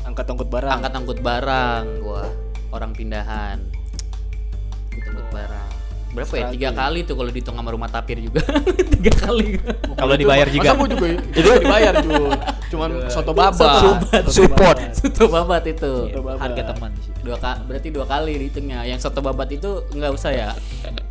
angkat-angkut 0.07 0.49
barang. 0.49 0.75
angkat-angkut 0.79 1.19
barang 1.21 1.83
gua 2.01 2.25
orang 2.71 2.91
pindahan. 2.95 3.59
Angkut 4.95 5.29
barang. 5.35 5.71
Berapa 6.17 6.33
ya? 6.33 6.49
Tiga 6.49 6.71
kali 6.73 7.05
tuh 7.05 7.13
kalau 7.13 7.29
dihitung 7.29 7.57
sama 7.61 7.69
rumah 7.69 7.93
tapir 7.93 8.17
juga. 8.25 8.41
Tiga 8.97 9.13
kali. 9.13 9.61
kalau 9.99 10.15
dibayar 10.17 10.49
juga 10.49 10.73
Masa 10.73 10.81
gua 10.81 10.89
juga 10.89 11.07
itu 11.13 11.39
juga 11.45 11.57
dibayar 11.61 11.95
Jul. 12.01 12.31
Cuman 12.73 12.91
soto 13.13 13.33
babat. 13.37 13.81
Soto 13.85 14.31
Support. 14.33 14.79
Soto 14.97 15.25
babat 15.29 15.63
itu. 15.69 15.93
Soto 16.09 16.21
babat. 16.25 16.41
harga 16.41 16.63
teman 16.73 16.91
Dua 17.21 17.37
ka- 17.37 17.61
berarti 17.69 17.89
dua 17.93 18.07
kali 18.09 18.33
dihitungnya. 18.41 18.89
Yang 18.89 19.11
soto 19.11 19.21
babat 19.21 19.49
itu 19.53 19.85
nggak 19.93 20.13
usah 20.15 20.31
ya. 20.33 20.49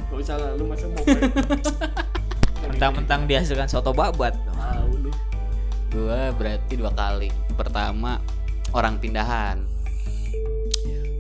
Gak 0.10 0.20
usah 0.22 0.36
lah, 0.40 0.56
lu 0.56 0.64
masa 0.70 0.88
mau 0.88 1.04
mentang-mentang 2.72 3.28
dihasilkan 3.28 3.68
soto 3.68 3.92
babat 3.92 4.32
Tahu 4.34 5.06
lu. 5.06 5.12
Gua 5.94 6.32
berarti 6.34 6.74
dua 6.80 6.90
kali. 6.96 7.30
Pertama 7.54 8.18
orang 8.72 8.98
pindahan. 8.98 9.62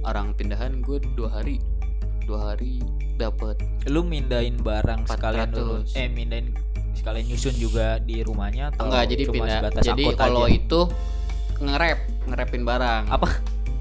Orang 0.01 0.33
pindahan 0.33 0.79
gue 0.79 1.01
dua 1.13 1.29
hari. 1.31 1.57
Dua 2.25 2.53
hari 2.53 2.81
dapat 3.15 3.55
lu 3.87 4.03
mindahin 4.03 4.59
barang 4.59 5.07
sekalian 5.07 5.47
400. 5.47 5.55
urus 5.55 5.95
eh 5.95 6.11
mindahin 6.11 6.51
sekalian 6.91 7.23
nyusun 7.31 7.55
juga 7.55 7.95
di 7.97 8.19
rumahnya 8.19 8.75
atau 8.75 8.91
enggak 8.91 9.03
jadi 9.07 9.23
cuma 9.23 9.35
pindah. 9.39 9.55
sebatas 9.55 9.83
Jadi 9.85 10.03
kalau 10.17 10.43
aja? 10.43 10.51
itu 10.51 10.79
ngerep, 11.61 11.99
ngerepin 12.27 12.63
barang. 12.63 13.03
apa 13.07 13.27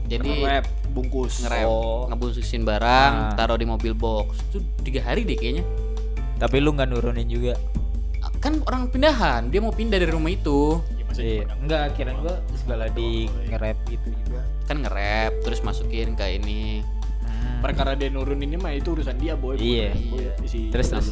Jadi 0.05 0.45
Rap, 0.45 0.69
bungkus. 0.93 1.41
ngerep, 1.41 1.65
Oh. 1.65 2.05
ngebususin 2.07 2.63
barang, 2.63 3.13
Nah. 3.17 3.35
taruh 3.35 3.57
di 3.57 3.65
mobil 3.65 3.91
box. 3.91 4.37
Itu 4.53 4.61
tiga 4.85 5.01
hari 5.03 5.25
deh 5.25 5.35
kayaknya. 5.35 5.65
tapi 6.35 6.59
lu 6.59 6.75
nggak 6.75 6.91
nurunin 6.91 7.27
juga 7.27 7.55
Kan 8.39 8.61
orang 8.63 8.93
pindahan, 8.93 9.49
dia 9.49 9.57
mau 9.59 9.73
pindah 9.73 9.97
dari 9.97 10.13
rumah 10.13 10.29
itu. 10.29 10.77
Ya, 11.15 11.17
masa 11.17 11.23
Iya. 11.23 11.45
enggak 11.57 11.83
kirain 11.95 12.19
gua 12.19 12.35
segala 12.55 12.85
di 12.89 13.09
nge-rap 13.47 13.79
gitu 13.87 14.09
juga 14.21 14.43
Kan 14.65 14.77
ngerep, 14.81 15.33
terus 15.41 15.61
masukin 15.61 16.13
ke 16.13 16.27
ini 16.33 16.83
Hmm. 17.23 17.61
perkara 17.61 17.93
dia 17.93 18.09
nuruninnya 18.09 18.57
mah 18.57 18.73
itu 18.73 18.93
urusan 18.93 19.15
dia 19.17 19.35
boy 19.35 19.55
Iya. 19.55 19.93
boy. 19.93 20.19
Iya. 20.19 20.33
Isi 20.41 20.61
Terus, 20.69 20.89
terus. 20.89 21.09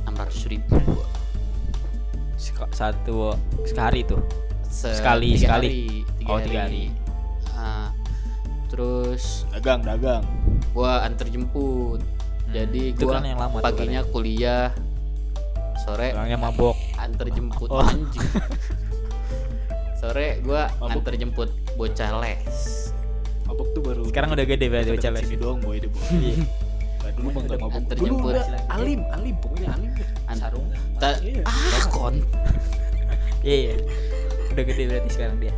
enam 0.00 0.14
ratus 0.16 0.42
ribu. 0.44 0.74
Sek- 2.34 2.72
satu 2.72 3.32
sehari 3.64 4.02
tuh 4.02 4.20
Se- 4.64 4.90
Sekali- 4.92 5.32
tiga 5.32 5.46
sekali. 5.46 5.68
hari, 5.68 5.84
tiga 6.18 6.28
Oh, 6.28 6.38
tiga 6.40 6.60
hari. 6.62 6.84
Ah, 7.54 7.88
terus 8.66 9.46
dagang 9.48 9.80
dagang 9.80 10.24
gua 10.72 11.00
antar 11.00 11.24
jemput 11.26 12.02
jadi 12.50 12.90
itu 12.90 13.06
gua 13.06 13.16
kan 13.16 13.24
yang 13.24 13.38
lama 13.38 13.56
tuh 13.56 13.64
paginya 13.64 14.02
kuliah 14.04 14.74
sore 15.80 16.10
orangnya 16.10 16.36
mabok 16.36 16.74
antar 16.96 17.30
jemput 17.30 17.70
Oh. 17.70 17.80
anjing 17.80 18.18
sore 20.04 20.28
gua 20.40 20.68
Mabuk. 20.76 21.00
antar 21.00 21.14
jemput 21.16 21.48
bocah 21.74 22.10
les. 22.20 22.56
Mabok 23.44 23.68
tuh 23.72 23.82
baru 23.82 24.02
sekarang 24.04 24.30
udah 24.32 24.44
gede 24.44 24.66
berarti 24.68 24.90
bocah 24.92 25.10
les. 25.10 25.24
sini 25.24 25.36
doang 25.36 25.58
boy 25.58 25.76
dia 25.76 25.88
boy 25.88 26.04
Iya. 26.12 26.36
Nah, 27.04 27.10
dulu 27.12 27.28
mah 27.30 27.42
nggak 27.42 27.58
mabok 27.58 27.72
Antar 27.74 27.94
dulu 27.96 28.06
jemput. 28.06 28.32
udah 28.32 28.44
alim 28.70 29.00
alim 29.10 29.34
pokoknya 29.40 29.68
alim 29.72 29.90
An- 30.26 30.38
sarung. 30.38 30.66
Ta- 30.98 31.20
Iya. 31.20 31.42
ah 31.44 31.84
kon. 31.88 32.16
Iya 33.44 33.56
iya. 33.62 33.74
udah 34.50 34.64
gede 34.64 34.82
berarti 34.86 35.10
sekarang 35.10 35.36
dia. 35.36 35.52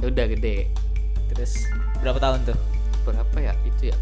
Udah 0.00 0.26
gede. 0.26 0.66
Terus 1.30 1.66
berapa 1.98 2.18
tahun 2.18 2.42
tuh? 2.44 2.58
Berapa 3.04 3.36
ya? 3.40 3.52
Itu 3.62 3.90
ya? 3.90 3.96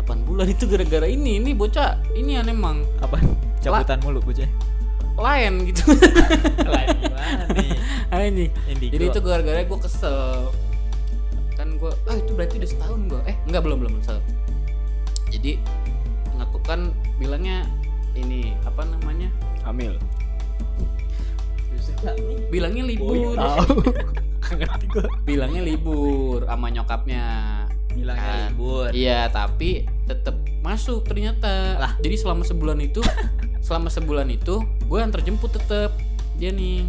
8 0.00 0.26
bulan 0.26 0.46
itu 0.46 0.66
gara-gara 0.66 1.06
ini 1.06 1.38
ini 1.38 1.54
bocah. 1.54 2.02
Ini 2.12 2.42
aneh 2.42 2.50
emang 2.50 2.82
apa 2.98 3.18
cabutan 3.58 4.02
mulu 4.02 4.18
bocah. 4.20 4.46
Lain 5.14 5.70
gitu. 5.70 5.86
Lain 6.66 6.88
nih 7.56 7.70
ini? 8.30 8.46
Indigo. 8.70 8.92
Jadi 8.94 9.04
itu 9.10 9.20
gara-gara 9.22 9.60
gue 9.64 9.78
kesel. 9.80 10.50
Kan 11.58 11.76
gue, 11.76 11.92
ah 12.08 12.16
itu 12.16 12.32
berarti 12.32 12.56
udah 12.56 12.70
setahun 12.72 13.00
gue 13.04 13.20
Eh 13.28 13.36
enggak 13.44 13.62
belum 13.68 13.84
belum 13.84 13.92
setahun 14.00 14.24
Jadi 15.28 15.60
ngaku 16.40 16.58
kan 16.64 16.90
bilangnya 17.20 17.68
ini 18.16 18.56
apa 18.64 18.82
namanya? 18.88 19.28
Hamil. 19.62 20.00
Bilangnya 22.48 22.84
libur. 22.88 23.36
Bilangnya 25.28 25.62
libur 25.62 26.48
sama 26.48 26.66
nyokapnya. 26.72 27.24
Bilangnya 27.92 28.32
Kan. 28.32 28.40
libur. 28.54 28.88
Iya 28.94 29.28
tapi 29.30 29.84
tetap 30.08 30.40
masuk 30.64 31.06
ternyata. 31.06 31.76
Lah. 31.78 31.92
jadi 32.00 32.16
selama 32.18 32.42
sebulan 32.42 32.78
itu 32.82 33.04
selama 33.66 33.92
sebulan 33.92 34.28
itu 34.32 34.64
gue 34.88 34.98
antar 34.98 35.20
jemput 35.22 35.54
tetep. 35.54 35.92
Dia 36.40 36.56
nih 36.56 36.88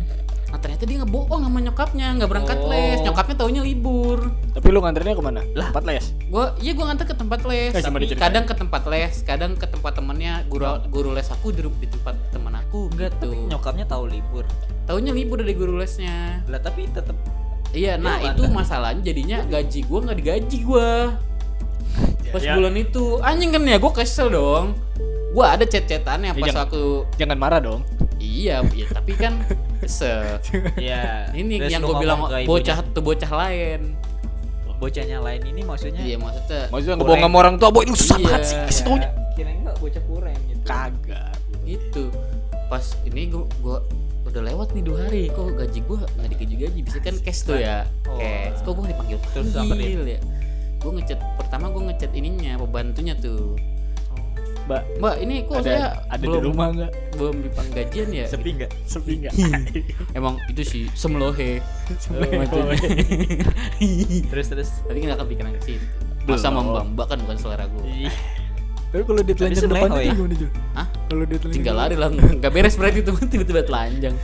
nah 0.52 0.60
ternyata 0.60 0.84
dia 0.84 1.00
ngebohong 1.00 1.42
sama 1.42 1.60
nyokapnya 1.62 2.08
nggak 2.14 2.28
berangkat 2.28 2.58
Oh. 2.60 2.68
les. 2.68 3.00
Nyokapnya 3.00 3.36
taunya 3.38 3.62
libur. 3.62 4.36
Tapi 4.52 4.68
lu 4.68 4.80
nganternya 4.80 5.16
ke 5.16 5.24
mana? 5.24 5.42
Lah. 5.52 5.72
tempat 5.72 5.84
les? 5.88 6.06
Gue 6.22 6.46
iya 6.60 6.72
gue 6.72 6.84
nganter 6.84 7.06
ke 7.06 7.16
tempat 7.16 7.40
les. 7.44 7.72
Eh, 7.72 7.80
tapi 7.80 8.04
kadang 8.12 8.44
ke 8.44 8.54
tempat 8.54 8.84
les 8.86 9.14
kadang 9.22 9.56
ke 9.56 9.64
tempat 9.64 9.96
temennya. 9.96 10.44
Guru 10.46 10.68
guru 10.88 11.10
les 11.12 11.26
aku 11.26 11.50
di, 11.50 11.64
di 11.64 11.88
tempat 11.88 12.20
teman 12.30 12.52
aku 12.54 12.92
enggak 12.92 13.16
gitu 13.16 13.32
tapi 13.32 13.48
nyokapnya 13.48 13.86
tahu 13.86 14.04
libur? 14.06 14.44
Taunya 14.84 15.10
libur 15.10 15.40
dari 15.40 15.56
guru 15.56 15.80
lesnya. 15.80 16.44
Lah 16.46 16.60
tapi 16.60 16.86
tetap 16.86 17.16
iya 17.72 17.96
nah 17.96 18.20
Ya, 18.20 18.36
itu 18.36 18.44
masalahnya 18.46 19.00
jadinya 19.02 19.48
gaji 19.48 19.80
gue 19.82 20.00
nggak 20.02 20.18
digaji 20.18 20.58
gue 20.62 20.90
pas 22.28 22.40
ya. 22.42 22.56
bulan 22.56 22.76
itu. 22.76 23.20
Anjing 23.20 23.52
kan 23.52 23.64
ya 23.64 23.78
gue 23.78 23.92
kesel 23.94 24.28
dong. 24.30 24.76
Gue 25.32 25.46
ada 25.46 25.64
chat-chatannya 25.64 26.32
Ya, 26.32 26.34
pas 26.34 26.44
jangan- 26.46 26.68
aku 26.68 26.84
jangan 27.16 27.38
marah 27.40 27.64
dong 27.64 27.88
iya 28.22 28.56
ya, 28.62 28.86
tapi 28.94 29.18
kan 29.18 29.42
kesel 29.82 30.38
ya 30.78 31.26
ini 31.34 31.58
Terus 31.58 31.74
yang 31.74 31.82
gue 31.82 31.98
bilang 31.98 32.30
bocah 32.46 32.78
ibunya, 32.78 32.94
tuh 32.94 33.02
bocah 33.02 33.32
lain. 33.34 33.82
Bocahnya 34.82 35.18
lain 35.22 35.42
ini 35.46 35.62
maksudnya? 35.62 36.02
Iya 36.02 36.18
maksudnya 36.18 36.62
maksudnya 36.74 36.96
ngebohong 36.98 37.22
sama 37.22 37.38
orang 37.38 37.56
tua 37.62 37.70
boy 37.70 37.86
lu 37.86 37.94
susah 37.94 38.18
Iya. 38.18 38.26
banget 38.26 38.42
sih 38.46 38.58
kasih 38.66 38.84
taunya. 38.86 39.10
Kira 39.38 39.52
enggak 39.54 39.76
bocah 39.78 40.04
kurang 40.10 40.40
gitu. 40.50 40.64
Kagak. 40.66 41.34
Itu 41.70 42.04
pas 42.66 42.86
ini 43.06 43.22
gua, 43.30 43.46
gua 43.62 43.78
udah 44.26 44.42
lewat 44.42 44.68
nih 44.74 44.84
dua 44.86 44.98
hari 45.06 45.24
kok 45.30 45.54
gaji 45.54 45.80
gua 45.86 45.98
nggak 46.18 46.30
dikasih 46.34 46.58
gaji? 46.66 46.80
Bisa 46.82 46.98
kan 46.98 47.16
cash 47.22 47.42
tuh 47.46 47.58
ya. 47.62 47.86
Oh. 48.10 48.18
cash. 48.18 48.58
Kok 48.66 48.72
gua 48.74 48.86
dipanggil 48.90 49.18
Terus 49.34 49.54
ya? 49.54 50.20
Gua 50.82 50.92
ngechat 50.98 51.20
pertama 51.38 51.66
gua 51.70 51.82
ngechat 51.94 52.12
ininya 52.18 52.58
pembantunya 52.58 53.14
tuh 53.14 53.54
mbak 54.72 54.84
mbak 55.04 55.16
ini 55.20 55.36
kok 55.44 55.56
ada 55.60 55.68
saya 55.68 55.88
ada 56.08 56.24
belum 56.24 56.40
di 56.40 56.48
rumah 56.48 56.68
nggak? 56.72 56.92
belum 57.20 57.36
dipanggil 57.44 57.74
gajian 57.76 58.10
ya? 58.16 58.26
Sepi 58.32 58.50
enggak 58.56 58.72
sepi 58.88 59.12
nggak? 59.20 59.34
Emang 60.16 60.40
itu 60.48 60.64
sih 60.64 60.84
semlohe 60.96 61.60
Semlohe. 62.00 62.48
terus 64.32 64.48
terus. 64.48 64.70
Tapi 64.88 65.04
nggak 65.04 65.20
kepikiran 65.20 65.52
ke 65.60 65.76
situ. 65.76 65.86
Belum. 66.24 66.40
masa 66.40 66.48
mbak 66.56 66.86
mbak 66.96 67.06
kan 67.12 67.18
bukan 67.20 67.36
selera 67.36 67.66
gua. 67.68 67.84
Tapi 68.92 69.04
kalau 69.08 69.22
sebenarnya 69.24 69.68
depannya 69.72 69.96
oh 69.96 70.04
ya. 70.04 70.14
gimana 70.16 70.36
Jul? 70.36 70.52
Hah? 70.76 70.88
Kalau 71.08 71.24
dia 71.24 71.38
telanjang 71.40 71.56
tinggal 71.60 71.76
lari 71.76 71.96
lah. 71.96 72.08
Nggak 72.12 72.52
beres 72.52 72.76
berarti 72.80 73.00
itu 73.04 73.12
tiba-tiba 73.32 73.62
telanjang. 73.68 74.16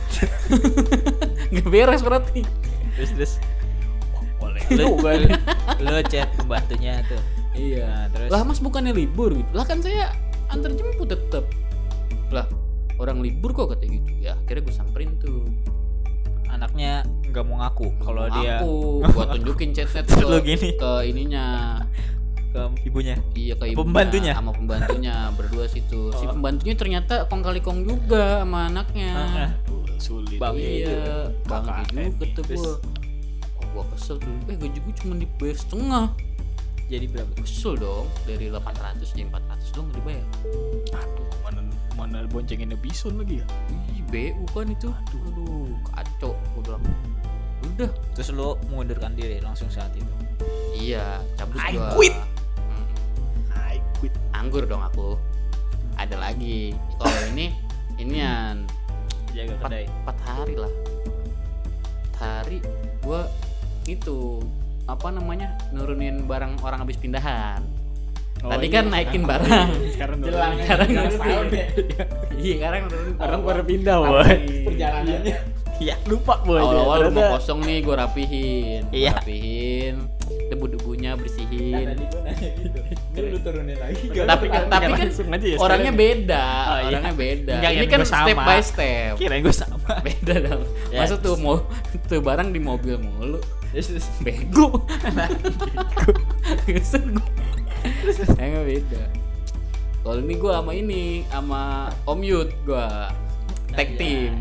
Nggak 1.52 1.68
beres 1.68 2.00
berarti. 2.04 2.40
Terus 2.96 3.10
terus. 3.16 3.32
Boleh. 4.40 4.64
Lu, 4.72 4.96
lu 5.84 6.00
chat 6.08 6.28
pembantunya 6.36 7.00
tuh. 7.08 7.20
Iya. 7.56 7.84
Nah, 7.84 8.06
terus. 8.12 8.28
Lah 8.28 8.40
mas 8.44 8.60
bukannya 8.60 8.92
libur 8.92 9.32
gitu? 9.32 9.50
Lah 9.56 9.64
kan 9.64 9.80
saya 9.80 10.12
antar 10.48 10.70
jemput 10.72 11.08
tetep. 11.08 11.44
Lah 12.28 12.46
orang 12.98 13.20
libur 13.20 13.52
kok 13.52 13.72
katanya 13.72 14.00
gitu. 14.00 14.10
Ya 14.20 14.32
akhirnya 14.36 14.62
gue 14.64 14.74
samperin 14.74 15.10
tuh. 15.16 15.46
Anaknya 16.48 17.04
nggak 17.28 17.44
mau 17.44 17.60
ngaku 17.60 17.86
kalau 18.00 18.24
dia 18.32 18.58
aku 18.58 18.72
gua 19.14 19.26
tunjukin 19.30 19.70
chatnya 19.70 20.00
Terus 20.02 20.26
ke, 20.26 20.38
gini. 20.42 20.68
ke 20.74 20.90
ininya. 21.06 21.46
Ke 22.48 22.60
ibunya. 22.82 23.14
Iya 23.36 23.54
ke 23.54 23.64
ibunya, 23.68 23.78
Pembantunya? 23.84 24.32
sama 24.32 24.50
pembantunya 24.56 25.14
berdua 25.36 25.68
situ 25.68 26.08
si 26.16 26.24
Oh. 26.24 26.32
pembantunya 26.32 26.74
ternyata 26.74 27.28
kong 27.28 27.44
kali 27.44 27.60
kong 27.60 27.84
juga 27.84 28.42
sama 28.42 28.72
anaknya. 28.72 29.12
Sulit. 30.00 30.40
Bang, 30.40 30.56
iya 30.56 31.28
bang 31.44 31.64
juga 31.92 32.26
tuh 32.32 32.44
gua. 32.56 32.72
Oh 33.60 33.66
gua 33.76 33.84
kesel 33.92 34.16
tuh. 34.16 34.32
Eh 34.48 34.56
gaji 34.56 34.78
gua 34.80 34.94
cuma 34.96 35.14
dibayar 35.14 35.56
setengah 35.60 36.06
jadi 36.88 37.06
berapa? 37.12 37.32
Kesel 37.44 37.76
dong 37.76 38.08
dari 38.24 38.48
800 38.48 39.12
jadi 39.12 39.28
400 39.28 39.76
dong 39.76 39.92
dibayar. 39.92 40.24
Aduh 40.96 41.28
mana 41.44 41.60
mana 41.92 42.16
boncenginnya 42.32 42.80
bison 42.80 43.20
lagi 43.20 43.44
ya? 43.44 43.46
Ih, 43.92 44.00
BU 44.08 44.44
kan 44.56 44.72
itu. 44.72 44.88
Aduh 44.88 45.68
kacau 45.92 46.32
gua 46.56 46.62
bilang. 46.64 46.82
Udah. 47.76 47.90
Terus 48.16 48.32
lu 48.32 48.56
mengundurkan 48.72 49.12
diri 49.12 49.36
langsung 49.44 49.68
saat 49.68 49.92
itu? 49.92 50.12
Iya 50.80 51.20
cabut 51.36 51.60
I 51.60 51.76
gua. 51.76 51.92
quit. 51.92 52.14
Hmm. 52.56 52.86
I 53.52 53.76
quit. 54.00 54.14
Anggur 54.32 54.64
dong 54.64 54.80
aku. 54.80 55.20
Ada 56.00 56.16
lagi. 56.16 56.72
Kalau 56.96 57.20
ini 57.36 57.52
inian. 58.00 58.64
Jaga 59.36 59.60
empat, 59.60 59.70
kedai. 59.70 59.84
empat 59.84 60.16
hari 60.24 60.54
lah. 60.56 60.72
Empat 62.08 62.16
hari 62.16 62.58
gua 63.04 63.28
itu 63.84 64.40
apa 64.88 65.12
namanya 65.12 65.52
nurunin 65.70 66.24
barang 66.24 66.58
orang 66.58 66.80
habis 66.80 66.96
pindahan. 66.96 67.60
Oh, 68.38 68.48
tadi 68.48 68.66
iya, 68.66 68.74
kan 68.78 68.84
naikin 68.88 69.20
sekarang- 69.20 69.28
barang. 69.28 69.68
sekarang 69.92 70.16
Jelang, 70.20 70.50
nurunin. 70.54 70.64
sekarang 70.64 70.88
nurunin. 70.88 71.52
ya. 71.52 71.66
iya 72.38 72.54
sekarang 72.56 72.80
nurunin 72.86 73.14
Orang 73.14 73.40
barang 73.40 73.42
pada 73.44 73.62
pindah 73.66 73.96
boy. 73.98 74.36
perjalanannya. 74.64 75.36
Iya 75.78 75.94
lupa 76.06 76.34
boy. 76.40 76.58
Awal-awal 76.58 76.98
rumah 77.06 77.24
kosong 77.36 77.60
nih 77.62 77.78
gue 77.82 77.94
rapihin. 77.94 78.82
Gua 78.84 78.94
Iya. 78.96 79.12
rapihin. 79.12 79.94
Debu-debunya 80.48 81.10
bersihin. 81.14 81.84
Tadi 81.84 82.04
gua 82.06 82.20
nanya 82.24 82.48
gitu. 82.56 82.78
Ini 83.12 83.28
lu 83.28 83.38
turunin 83.38 83.76
lagi 83.76 84.04
tapi 84.08 84.46
kan 84.46 84.62
tapi 84.66 84.84
kan 84.86 84.98
langsung 85.02 85.28
aja 85.28 85.46
ya 85.46 85.56
orangnya 85.58 85.92
beda. 85.92 86.44
Oh, 86.46 86.78
iya. 86.78 86.86
orangnya 86.88 87.14
beda. 87.14 87.54
Enggak, 87.58 87.72
ini 87.74 87.86
kan 87.86 88.00
sama. 88.02 88.24
step 88.24 88.38
by 88.38 88.60
step. 88.60 89.12
Kirain 89.18 89.40
gue 89.40 89.52
sama. 89.52 89.76
Beda 90.06 90.34
dong. 90.40 90.62
Ya. 90.88 90.98
masa 91.02 91.14
tuh 91.18 91.34
mau 91.36 91.58
tuh 92.06 92.22
barang 92.22 92.48
di 92.48 92.60
mobil 92.62 92.96
mulu 92.96 93.42
terus 93.70 93.86
terus 93.92 94.06
bego. 94.20 94.82
Kesel 96.66 97.12
gua. 97.12 97.26
Emang 98.40 98.64
beda. 98.64 99.02
Kalau 99.98 100.20
ini 100.24 100.34
gue 100.34 100.52
sama 100.52 100.72
ini 100.72 101.02
sama 101.28 101.62
Om 102.08 102.20
Yud 102.24 102.48
gue 102.64 102.86
tag 103.76 103.88
Iya. 103.92 103.98
team. 104.00 104.32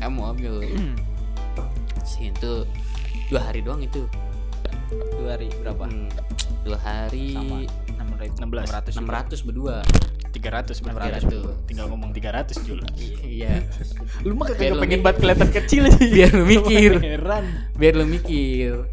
Kamu 0.00 0.20
Om 0.32 0.38
Yud. 0.40 0.64
Sih 2.08 2.32
itu 2.32 2.64
dua 3.28 3.40
hari 3.44 3.60
doang 3.60 3.84
itu. 3.84 4.08
Dua 4.90 5.36
hari 5.36 5.52
berapa? 5.60 5.84
Hmm, 5.84 6.08
dua 6.64 6.78
hari 6.80 7.36
sama. 7.36 7.56
Enam 8.40 8.50
ratus 8.52 8.96
16. 8.96 9.44
600 9.44 9.46
berdua 9.46 9.76
300 10.40 10.80
berarti 10.80 11.28
300. 11.28 11.68
tinggal 11.68 11.86
ngomong 11.92 12.10
300 12.16 12.64
Jul 12.64 12.80
iya. 13.20 13.60
Lu 14.24 14.32
mah 14.34 14.48
kagak 14.48 14.80
pengen 14.80 15.00
banget 15.04 15.18
kelihatan 15.20 15.48
kecil 15.52 15.82
aja 15.86 16.00
biar 16.16 16.30
lu 16.32 16.44
mikir. 16.48 16.92
Heran. 16.98 17.44
Biar 17.76 17.94
lu 18.00 18.04
mikir. 18.08 18.88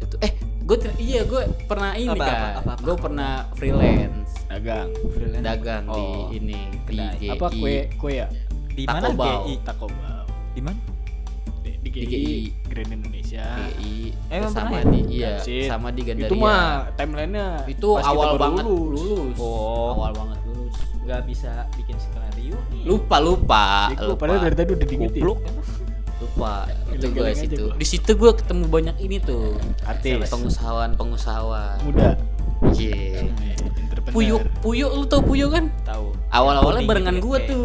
Itu 0.00 0.16
eh 0.22 0.32
gue 0.38 0.76
iya 1.02 1.26
gue 1.26 1.42
pernah 1.66 1.98
ini 1.98 2.14
Apa, 2.14 2.24
kan 2.24 2.34
apa, 2.34 2.48
apa, 2.62 2.72
apa? 2.78 2.82
gue 2.86 2.96
pernah 2.96 3.32
freelance. 3.58 4.30
Dagang. 4.46 4.88
Dagang 5.42 5.84
Oh, 5.90 5.98
di 6.30 6.38
ini 6.38 6.58
di 6.86 7.26
apa 7.26 7.50
kue 7.50 7.90
kue 7.98 8.12
ya? 8.22 8.26
Di 8.70 8.86
mana. 8.86 9.10
GI 9.10 9.54
Taco 9.66 9.86
Bell 9.90 10.22
di 10.50 10.60
mana 10.62 10.78
di, 11.90 12.00
di 12.00 12.00
Di 12.00 12.06
GI, 12.06 12.22
GI. 12.22 12.40
Grand 12.66 12.90
Indonesia. 12.92 13.44
GI 13.76 13.94
Emang 14.28 14.50
sama 14.50 14.68
pernah 14.70 14.80
ya? 14.80 14.86
di 14.86 15.00
iya 15.10 15.32
sama 15.66 15.88
di 15.90 16.02
Gandaria. 16.02 16.30
itu 16.30 16.34
mah 16.36 16.62
timelinenya 16.94 17.46
itu 17.66 17.88
pas 17.90 18.00
kita 18.00 18.10
awal 18.10 18.28
baru 18.28 18.40
banget 18.40 18.64
lulus. 18.64 19.00
lulus, 19.02 19.36
Oh. 19.36 19.90
awal 19.92 20.12
banget 20.14 20.38
lulus. 20.44 20.76
Nggak 21.00 21.20
bisa 21.26 21.50
bikin 21.74 21.96
skenario 21.98 22.56
nih. 22.70 22.82
Lupa 22.84 23.16
lupa. 23.18 23.64
Bego, 23.90 24.04
lupa 24.08 24.20
padahal 24.20 24.40
dari 24.44 24.54
tadi 24.54 24.70
udah 24.72 24.86
diingetin. 24.86 25.22
Lupa. 26.20 26.54
Itu 26.92 27.06
gue 27.10 27.32
situ. 27.32 27.64
Gua. 27.64 27.74
di 27.74 27.86
situ 27.88 28.10
gue 28.12 28.32
ketemu 28.34 28.64
banyak 28.68 28.96
ini 29.00 29.16
tuh. 29.18 29.56
Artis. 29.82 30.28
Pengusahawan 30.28 30.94
pengusahawan. 30.94 31.80
Muda. 31.82 32.14
Iya. 32.70 33.24
entrepreneur. 33.80 34.12
Puyo 34.12 34.36
Puyo 34.60 34.86
lu 34.92 35.04
tau 35.04 35.24
Puyo 35.24 35.48
kan? 35.48 35.72
Tahu. 35.82 36.12
Awal-awalnya 36.28 36.84
barengan 36.84 37.16
gitu 37.16 37.24
gua 37.24 37.38
kayaknya. 37.40 37.50
tuh 37.50 37.64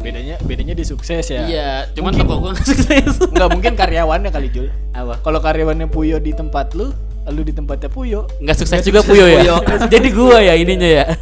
bedanya 0.00 0.36
bedanya 0.42 0.72
dia 0.72 0.86
sukses 0.88 1.28
ya. 1.28 1.44
Iya 1.44 1.70
cuman 1.92 2.16
Mungkin- 2.16 2.24
toko 2.24 2.34
gua 2.40 2.50
nggak 2.56 2.66
sukses? 2.66 3.14
Nggak 3.36 3.48
mungkin 3.52 3.72
karyawannya 3.76 4.30
kali 4.32 4.48
Jul. 4.48 4.66
Apa? 4.92 5.20
Kalau 5.20 5.38
karyawannya 5.38 5.86
Puyo 5.86 6.16
di 6.16 6.32
tempat 6.32 6.72
lu 6.72 6.88
lu 7.30 7.44
di 7.44 7.52
tempatnya 7.52 7.86
Puyo. 7.86 8.24
Nggak 8.40 8.56
sukses 8.58 8.80
juga 8.82 9.04
Puyo 9.04 9.28
ya? 9.28 9.60
Jadi 9.92 10.08
gua 10.10 10.40
ya 10.40 10.56
ininya 10.56 10.88
ya. 10.88 11.04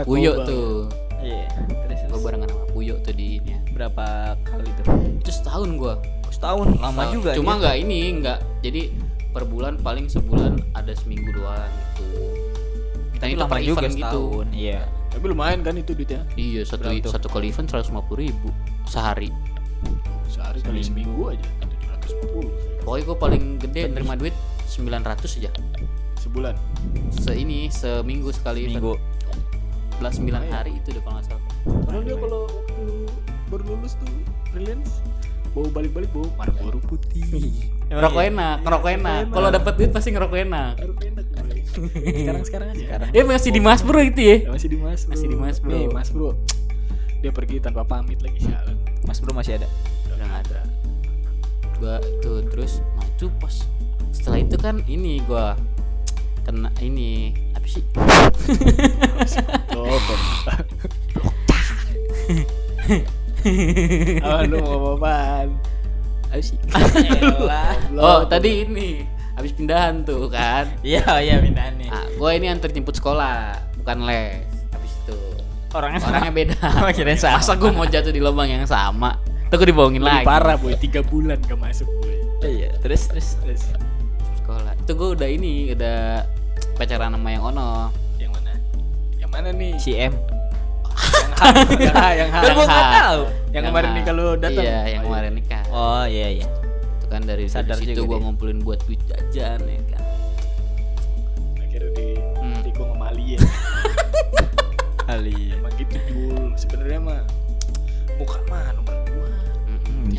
Puyo 0.00 0.46
tuh. 0.46 0.88
iya 1.20 1.44
terus 1.84 2.00
gua 2.00 2.08
terus. 2.08 2.22
barengan 2.24 2.48
sama 2.48 2.64
Puyo 2.72 2.94
tuh 3.04 3.12
di 3.12 3.36
ini 3.36 3.52
ya. 3.52 3.60
berapa 3.76 4.04
kali 4.40 4.70
tuh 4.80 4.84
itu 5.20 5.30
setahun 5.30 5.68
gua. 5.76 5.94
Setahun? 6.30 6.78
Lama 6.80 6.88
Setahun. 7.04 7.12
juga 7.12 7.30
cuma 7.36 7.52
nggak 7.60 7.76
ini 7.76 7.98
nggak. 8.22 8.38
Jadi 8.64 8.82
per 9.30 9.44
bulan 9.44 9.76
paling 9.76 10.08
sebulan 10.08 10.56
ada 10.72 10.90
seminggu 10.96 11.30
doang 11.34 11.70
gitu 12.00 12.49
dan 13.20 13.28
Tapi 13.28 13.32
itu 13.36 13.40
lama 13.44 13.52
per 13.52 13.60
juga 13.60 13.80
event 13.84 13.92
gitu. 13.92 14.00
setahun 14.00 14.46
iya. 14.56 14.80
Tapi 15.10 15.24
lumayan 15.28 15.60
kan 15.60 15.74
itu 15.76 15.92
duitnya? 15.92 16.22
Iya 16.40 16.62
satu 16.64 16.88
Berapa 16.88 17.12
satu 17.12 17.26
kali 17.28 17.52
event 17.52 17.68
seratus 17.68 17.92
lima 17.92 18.02
puluh 18.08 18.20
ribu 18.24 18.48
sehari. 18.88 19.28
Sehari 20.32 20.60
kali 20.64 20.80
seminggu. 20.80 21.36
aja 21.36 21.48
750 22.10 22.82
pokoknya 22.82 23.02
gua 23.06 23.16
paling 23.20 23.44
gede 23.60 23.82
nerima 23.92 24.16
duit 24.16 24.34
900 24.66 25.38
aja. 25.44 25.50
Sebulan? 26.16 26.54
Se 27.12 27.32
ini 27.36 27.68
seminggu 27.68 28.32
sekali 28.32 28.66
minggu 28.70 28.96
belas 30.00 30.16
sembilan 30.16 30.40
Lumayan. 30.48 30.56
hari 30.56 30.72
itu 30.80 30.96
deh 30.96 31.02
kalau 31.04 31.20
nggak 31.20 31.26
salah. 31.28 31.42
Karena 31.84 32.00
dia 32.08 32.16
kalau 32.16 32.40
waktu 32.48 32.84
baru 33.52 33.62
lulus 33.76 33.92
tuh 34.00 34.08
freelance 34.48 35.04
bawa 35.52 35.68
balik-balik 35.74 36.10
bawa 36.14 36.28
Marlboro 36.40 36.78
putih. 36.88 37.68
Ngerokok 37.90 38.22
enak 38.24 38.56
ngerokok 38.60 38.90
enak 38.92 39.20
kalau 39.28 39.48
dapat 39.50 39.72
duit 39.74 39.90
pasti 39.90 40.08
ngerokok 40.10 40.38
enak 40.40 40.72
enak 40.78 41.26
Sekarang 41.70 42.42
sekarang 42.42 42.68
aja. 42.68 42.78
Sekarang. 42.80 43.08
eh 43.10 43.22
masih 43.22 43.50
di 43.50 43.60
Mas 43.60 43.80
Bro 43.80 44.00
itu 44.00 44.20
ya 44.20 44.36
masih 44.48 44.68
di 44.68 44.76
Mas 44.76 45.00
Bro. 45.00 45.10
Masih 45.12 45.26
di 45.26 45.36
Mas 45.36 45.56
Bro. 45.58 45.70
Nih 45.70 45.86
Mas 45.88 46.08
Bro. 46.10 46.30
Dia 47.18 47.30
pergi 47.30 47.56
tanpa 47.58 47.82
pamit 47.82 48.18
lagi 48.18 48.40
sialan. 48.40 48.76
mas 49.00 49.16
bro 49.16 49.32
masih 49.32 49.56
ada 49.56 49.66
udah 50.08 50.22
nggak 50.22 50.42
ada 50.46 50.60
gua 51.76 51.94
tuh 52.20 52.44
terus 52.46 52.78
itu 53.08 53.26
pas 53.36 53.64
setelah 54.10 54.38
itu 54.38 54.54
kan 54.54 54.84
ini 54.86 55.18
gua 55.24 55.56
kena 56.42 56.68
ini 56.78 57.32
apa 57.52 57.66
sih 57.66 57.82
Oh, 59.72 59.96
Oh, 64.20 64.40
lu 64.44 64.58
mau 64.60 64.94
apaan? 64.94 65.48
Apa 66.30 66.40
sih. 66.40 66.56
Elah. 67.20 67.74
oh 68.06 68.20
tadi 68.24 68.62
ini 68.64 69.02
habis 69.34 69.52
pindahan 69.52 70.06
tuh 70.06 70.30
kan? 70.30 70.70
Iya 70.86 71.02
iya 71.20 71.36
minta 71.42 71.66
nih. 71.74 71.90
Nah, 71.90 72.06
gua 72.16 72.30
ini 72.38 72.46
antar 72.46 72.70
jemput 72.70 72.94
sekolah 72.96 73.58
bukan 73.82 74.06
les. 74.06 74.46
Habis 74.70 74.92
itu 75.02 75.18
orangnya 75.74 76.00
orangnya 76.06 76.32
beda. 76.32 76.58
Oh, 76.86 76.90
kirain 76.90 77.18
sama. 77.18 77.42
masa 77.42 77.52
gua 77.58 77.70
mau 77.74 77.86
jatuh 77.86 78.14
di 78.14 78.20
lubang 78.22 78.46
yang 78.46 78.62
sama? 78.64 79.18
Tuh 79.50 79.58
gua 79.58 79.66
dibohongin 79.66 80.02
Lebih 80.02 80.22
lagi. 80.22 80.26
parah 80.26 80.56
boy, 80.56 80.74
3 80.78 81.02
bulan 81.10 81.38
gak 81.42 81.58
masuk 81.58 81.88
boy. 81.98 82.14
iya 82.46 82.70
terus? 82.80 83.10
Terus 83.10 83.36
Terus. 83.42 83.62
Sekolah. 84.38 84.72
Itu 84.78 84.92
gua 84.94 85.18
udah 85.18 85.28
ini 85.28 85.74
udah 85.74 86.24
pacaran 86.78 87.12
sama 87.12 87.28
yang 87.34 87.44
ono. 87.44 87.90
Yang 88.16 88.30
mana? 88.38 88.52
Yang 89.18 89.30
mana 89.34 89.48
nih? 89.50 89.72
si 89.76 89.92
M 89.98 90.14
yang 91.80 91.94
H, 91.94 92.04
yang 92.14 92.30
H, 92.30 92.36
Kan 92.36 92.52
yang 92.52 92.68
H. 92.68 92.92
tahu. 92.94 93.20
Yang 93.50 93.64
kemarin 93.66 93.90
nikah 93.92 94.12
lu 94.12 94.26
datang. 94.36 94.62
iya 94.62 94.78
yang 94.88 95.02
kemarin 95.02 95.32
nikah 95.34 95.62
oh 95.68 96.04
iya 96.04 96.28
iya 96.30 96.46
itu 96.94 97.06
kan 97.08 97.20
dari, 97.22 97.44
Sadar 97.46 97.76
situ 97.76 97.98
juga 97.98 98.06
gua 98.06 98.18
ngumpulin 98.22 98.58
buat 98.60 98.78
duit 98.84 99.00
jajan 99.04 99.58
ya 99.60 99.82
kan 99.90 100.02
Akhirnya 101.58 101.90
di 101.92 102.06
Hmm. 102.40 102.60
tikung 102.62 102.88
sama 102.90 103.10
Ali 103.10 103.34
ya. 103.34 103.40
kali 105.02 105.52
Emang 105.52 105.74
gitu 105.76 105.96
Jul. 106.06 106.54
Sebenarnya 106.54 106.98
mah 106.98 107.20
muka 108.16 108.38
mah 108.46 108.70
nomor 108.72 108.96
dua. 109.04 109.19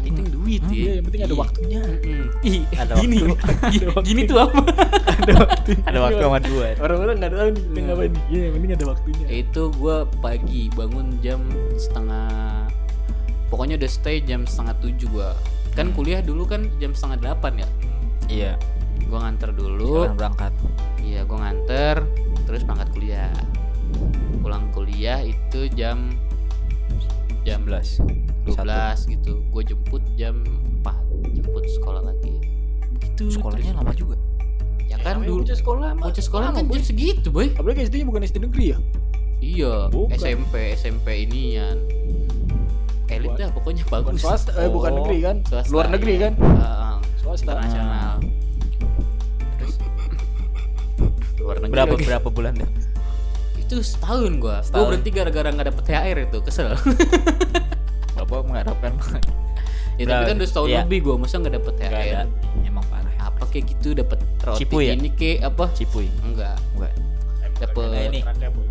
Hmm, 0.01 0.07
yang 0.07 0.15
penting 0.17 0.33
duit 0.33 0.61
ya 0.61 0.73
Iya, 0.73 0.91
yang 0.91 1.05
penting 1.05 1.21
ada 1.21 1.29
Iya. 1.29 1.39
waktunya. 1.39 1.81
Mm-mm. 1.83 2.25
Ih, 2.41 2.61
Ada 2.73 2.93
gini 2.97 3.15
waktu. 3.21 3.51
Gini- 3.73 3.87
waktu. 3.87 4.05
gini 4.05 4.21
tuh 4.23 4.37
apa 4.39 4.59
ada 5.21 5.33
waktunya. 5.39 5.83
Ada 5.85 5.99
waktu 5.99 6.21
sama 6.21 6.39
dua. 6.39 6.67
Orang-orang 6.77 7.15
nggak 7.17 7.31
tahu 7.31 7.47
nih 7.47 7.63
penting 7.63 7.83
Hmm. 7.83 7.93
apa 7.93 8.01
nih. 8.03 8.21
Iya, 8.27 8.41
yang 8.41 8.53
penting 8.55 8.71
ada 8.71 8.85
waktunya. 8.87 9.25
itu 9.29 9.61
gue 9.71 9.95
pagi 10.17 10.63
bangun 10.71 11.07
jam 11.19 11.39
setengah 11.75 12.29
pokoknya 13.47 13.75
udah 13.77 13.91
stay 13.91 14.17
jam 14.19 14.43
setengah 14.43 14.75
tujuh 14.79 15.07
gue 15.09 15.29
kan 15.71 15.91
kuliah 15.91 16.19
dulu 16.19 16.43
kan 16.45 16.71
jam 16.77 16.91
setengah 16.91 17.17
delapan 17.21 17.53
ya 17.57 17.67
Iya. 18.27 18.51
gue 19.01 19.17
nganter 19.17 19.51
dulu 19.51 20.07
Sekarang 20.07 20.17
berangkat. 20.17 20.53
iya 20.99 21.21
gue 21.21 21.37
nganter 21.37 21.95
terus 22.41 22.61
berangkat 22.61 22.89
kuliah 22.91 23.31
pulang 24.39 24.71
kuliah 24.71 25.19
itu 25.21 25.67
jam 25.69 26.15
jam 27.41 27.61
11. 27.63 28.01
12 28.43 28.57
gitu 29.09 29.33
gue 29.43 29.63
jemput 29.65 30.03
jam 30.13 30.35
4 30.79 30.93
jemput 31.31 31.63
sekolah 31.67 32.01
lagi 32.03 32.33
begitu 32.91 33.29
Sekolahnya 33.31 33.73
lama 33.73 33.91
juga. 33.91 34.17
ya 34.83 34.97
kan 34.97 35.17
Namanya 35.17 35.29
dulu 35.29 35.41
bocah 35.41 35.57
sekolah 35.57 35.89
mah. 35.93 36.05
bocah 36.05 36.23
sekolah 36.23 36.47
kan 36.51 36.63
jam 36.63 36.81
segitu 36.81 37.27
boy 37.27 37.47
Apalagi 37.51 37.85
SD-nya 37.85 38.05
bukan 38.05 38.21
SD 38.23 38.37
negeri 38.41 38.65
ya? 38.67 38.77
iya 39.39 39.73
Bukan. 39.87 40.13
SMP 40.13 40.53
SMP 40.73 41.07
inian 41.23 41.77
elit 43.07 43.27
Bukan. 43.27 43.39
dah 43.39 43.49
pokoknya 43.51 43.83
Bukan 43.83 44.03
bagus 44.07 44.21
swasta, 44.21 44.51
eh, 44.55 44.69
bukan 44.69 44.91
negeri 44.95 45.17
kan? 45.19 45.35
Swasta, 45.43 45.67
Luar 45.67 45.87
negeri 45.87 46.13
iya. 46.13 46.21
kan? 46.21 46.33
Heeh, 46.35 46.95
Swasta. 47.17 47.43
internasional 47.51 48.15
terus 49.53 49.75
luar 51.37 51.55
negeri 51.57 51.73
Berapa 51.73 51.93
lagi. 51.93 52.05
berapa 52.05 52.27
bulan 52.27 52.53
dah? 52.55 52.69
Itu 53.71 53.79
setahun 53.79 54.31
gua 54.35 54.59
gua 54.59 54.61
Setahun. 54.61 54.87
berhenti 54.91 55.09
gara-gara 55.09 55.47
nggak 55.47 55.67
dapet 55.71 55.83
THR 55.85 56.17
itu 56.25 56.37
kesel 56.43 56.75
Bapak 58.19 58.43
mengharapkan 58.43 58.91
ya 59.95 60.03
tapi 60.05 60.23
kan 60.25 60.35
udah 60.35 60.49
setahun 60.49 60.67
Iya. 60.67 60.79
lebih 60.83 60.99
gua 61.01 61.15
masa 61.15 61.35
nggak 61.37 61.55
dapet 61.55 61.73
Enggak 61.77 61.91
THR 61.93 62.03
ada. 62.03 62.21
Emang 62.61 62.85
parah. 62.85 63.13
apa 63.21 63.43
kayak 63.47 63.65
gitu 63.69 63.89
dapet 63.93 64.19
roti 64.41 64.59
Cipu 64.59 64.77
ya? 64.77 64.91
ini 64.91 65.09
ke 65.09 65.39
apa 65.39 65.65
Cipuy. 65.71 66.07
enggak 66.21 66.59
Enggak. 66.73 66.93
dapet 67.55 67.85
Nah, 67.85 68.03
ini. 68.03 68.19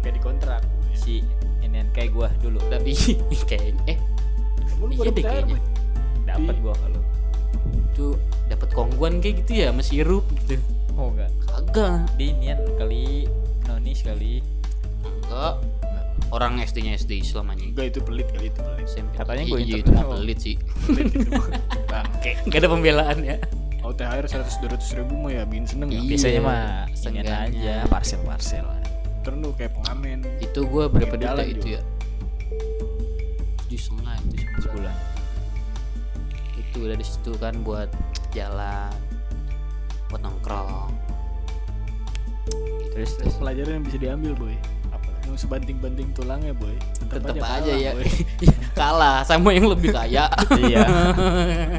Kayak 0.03 0.13
di 0.13 0.21
kontrak. 0.21 0.63
Si 0.93 1.15
ini 1.63 1.81
kayak 1.89 2.11
gua 2.11 2.29
dulu. 2.37 2.61
tapi 2.67 2.93
kayaknya 3.49 3.83
eh 3.89 3.99
Iya 4.91 5.09
deh 5.09 5.23
kayaknya. 5.23 5.57
Dapat 6.27 6.57
gua 6.61 6.75
kalau. 6.77 7.01
itu 7.71 8.17
dapet 8.49 8.69
kongguan 8.71 9.19
kayak 9.19 9.41
gitu 9.41 9.53
ya 9.57 9.71
sama 9.71 9.81
sirup 9.81 10.25
gitu 10.37 10.61
Oh 10.95 11.09
enggak. 11.09 11.31
kagak 11.43 12.05
Di 12.17 12.35
nian 12.35 12.61
kali 12.77 13.25
noni 13.65 13.93
sekali. 13.93 14.60
Enggak 15.31 15.55
orang 16.31 16.59
SD-nya 16.59 16.93
SD 16.97 17.23
Islam 17.23 17.49
anjing 17.49 17.71
Enggak 17.71 17.87
itu 17.89 18.01
pelit 18.01 18.29
kali 18.29 18.47
itu 18.47 18.61
pelit. 18.61 18.85
SMP. 18.85 19.11
Katanya 19.17 19.43
Iya, 19.43 19.51
gua 19.51 19.59
iya, 19.59 19.65
inter- 19.65 19.81
itu 19.81 19.91
mah 19.93 20.07
pelit 20.13 20.39
sih 20.39 20.55
Pelit 20.85 21.07
itu. 21.09 21.31
Bangke. 21.87 22.31
Gak 22.45 22.59
ada 22.59 22.69
pembelaan 22.69 23.19
ya 23.21 23.37
Oh 23.81 23.93
THR 23.93 24.27
100 24.29 24.45
200 24.61 24.99
ribu 25.01 25.15
mah 25.17 25.31
ya 25.31 25.43
bikin 25.43 25.65
seneng 25.65 25.89
ya. 25.89 25.97
Iya. 25.97 26.09
Biasanya 26.11 26.41
mah 26.41 26.61
seenggaknya. 26.93 27.35
aja 27.41 27.75
parcel-parcel. 27.89 28.67
Terus 29.21 29.37
lu 29.37 29.51
kayak 29.53 29.73
pengamen. 29.75 30.19
itu 30.39 30.61
gue 30.61 30.85
berapa 30.87 31.15
Di 31.15 31.25
ya 31.25 31.33
itu 31.43 31.67
ya 31.71 31.83
tujuh 33.63 33.81
setengah 33.81 34.15
itu 34.19 34.35
sebulan. 34.37 34.61
Sebulan. 34.61 34.97
itu 36.61 36.81
dari 36.87 37.03
situ 37.03 37.33
kan 37.37 37.55
buat 37.61 37.89
jalan 38.31 38.93
buat 40.07 40.21
nongkrong 40.21 40.91
Terus 42.91 43.11
terus. 43.17 43.35
Pelajaran 43.35 43.81
yang 43.81 43.85
bisa 43.85 43.99
diambil 43.99 44.33
boy. 44.35 44.55
Apa? 45.31 45.39
Mau 45.39 45.39
sebanting-banting 45.39 46.11
tulangnya 46.11 46.51
boy. 46.51 46.75
tetap 47.07 47.39
kalah, 47.39 47.63
aja 47.63 47.73
ya 47.73 47.91
boy. 47.95 48.07
kalah 48.81 49.17
sama 49.23 49.55
yang 49.55 49.71
lebih 49.71 49.95
kaya 49.95 50.27
Iya. 50.63 50.83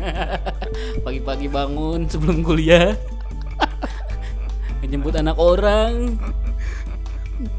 pagi-pagi 1.06 1.48
bangun 1.48 2.08
sebelum 2.08 2.40
kuliah 2.42 2.96
menjemput 4.80 5.14
anak 5.14 5.36
orang 5.36 6.16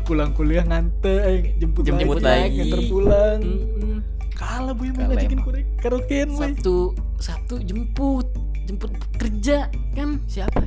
Pulang 0.06 0.30
kuliah 0.32 0.62
ngante, 0.62 1.10
eh, 1.26 1.58
jemput, 1.58 1.82
Jemput 1.82 2.22
lagi, 2.22 2.54
lagi. 2.54 2.58
nganter 2.70 2.80
pulang. 2.86 3.40
Mm-mm. 3.42 3.96
Kalah 4.32 4.72
boy 4.72 4.88
Kalah 4.94 4.94
main 4.94 5.06
ngajakin 5.10 5.40
korek 5.42 5.64
karaokean 5.76 6.28
boy. 6.30 6.38
Sabtu 6.38 6.76
Sabtu 7.18 7.54
jemput 7.66 8.26
jemput 8.64 8.90
kerja 9.18 9.66
kan 9.92 10.22
Siapa? 10.30 10.62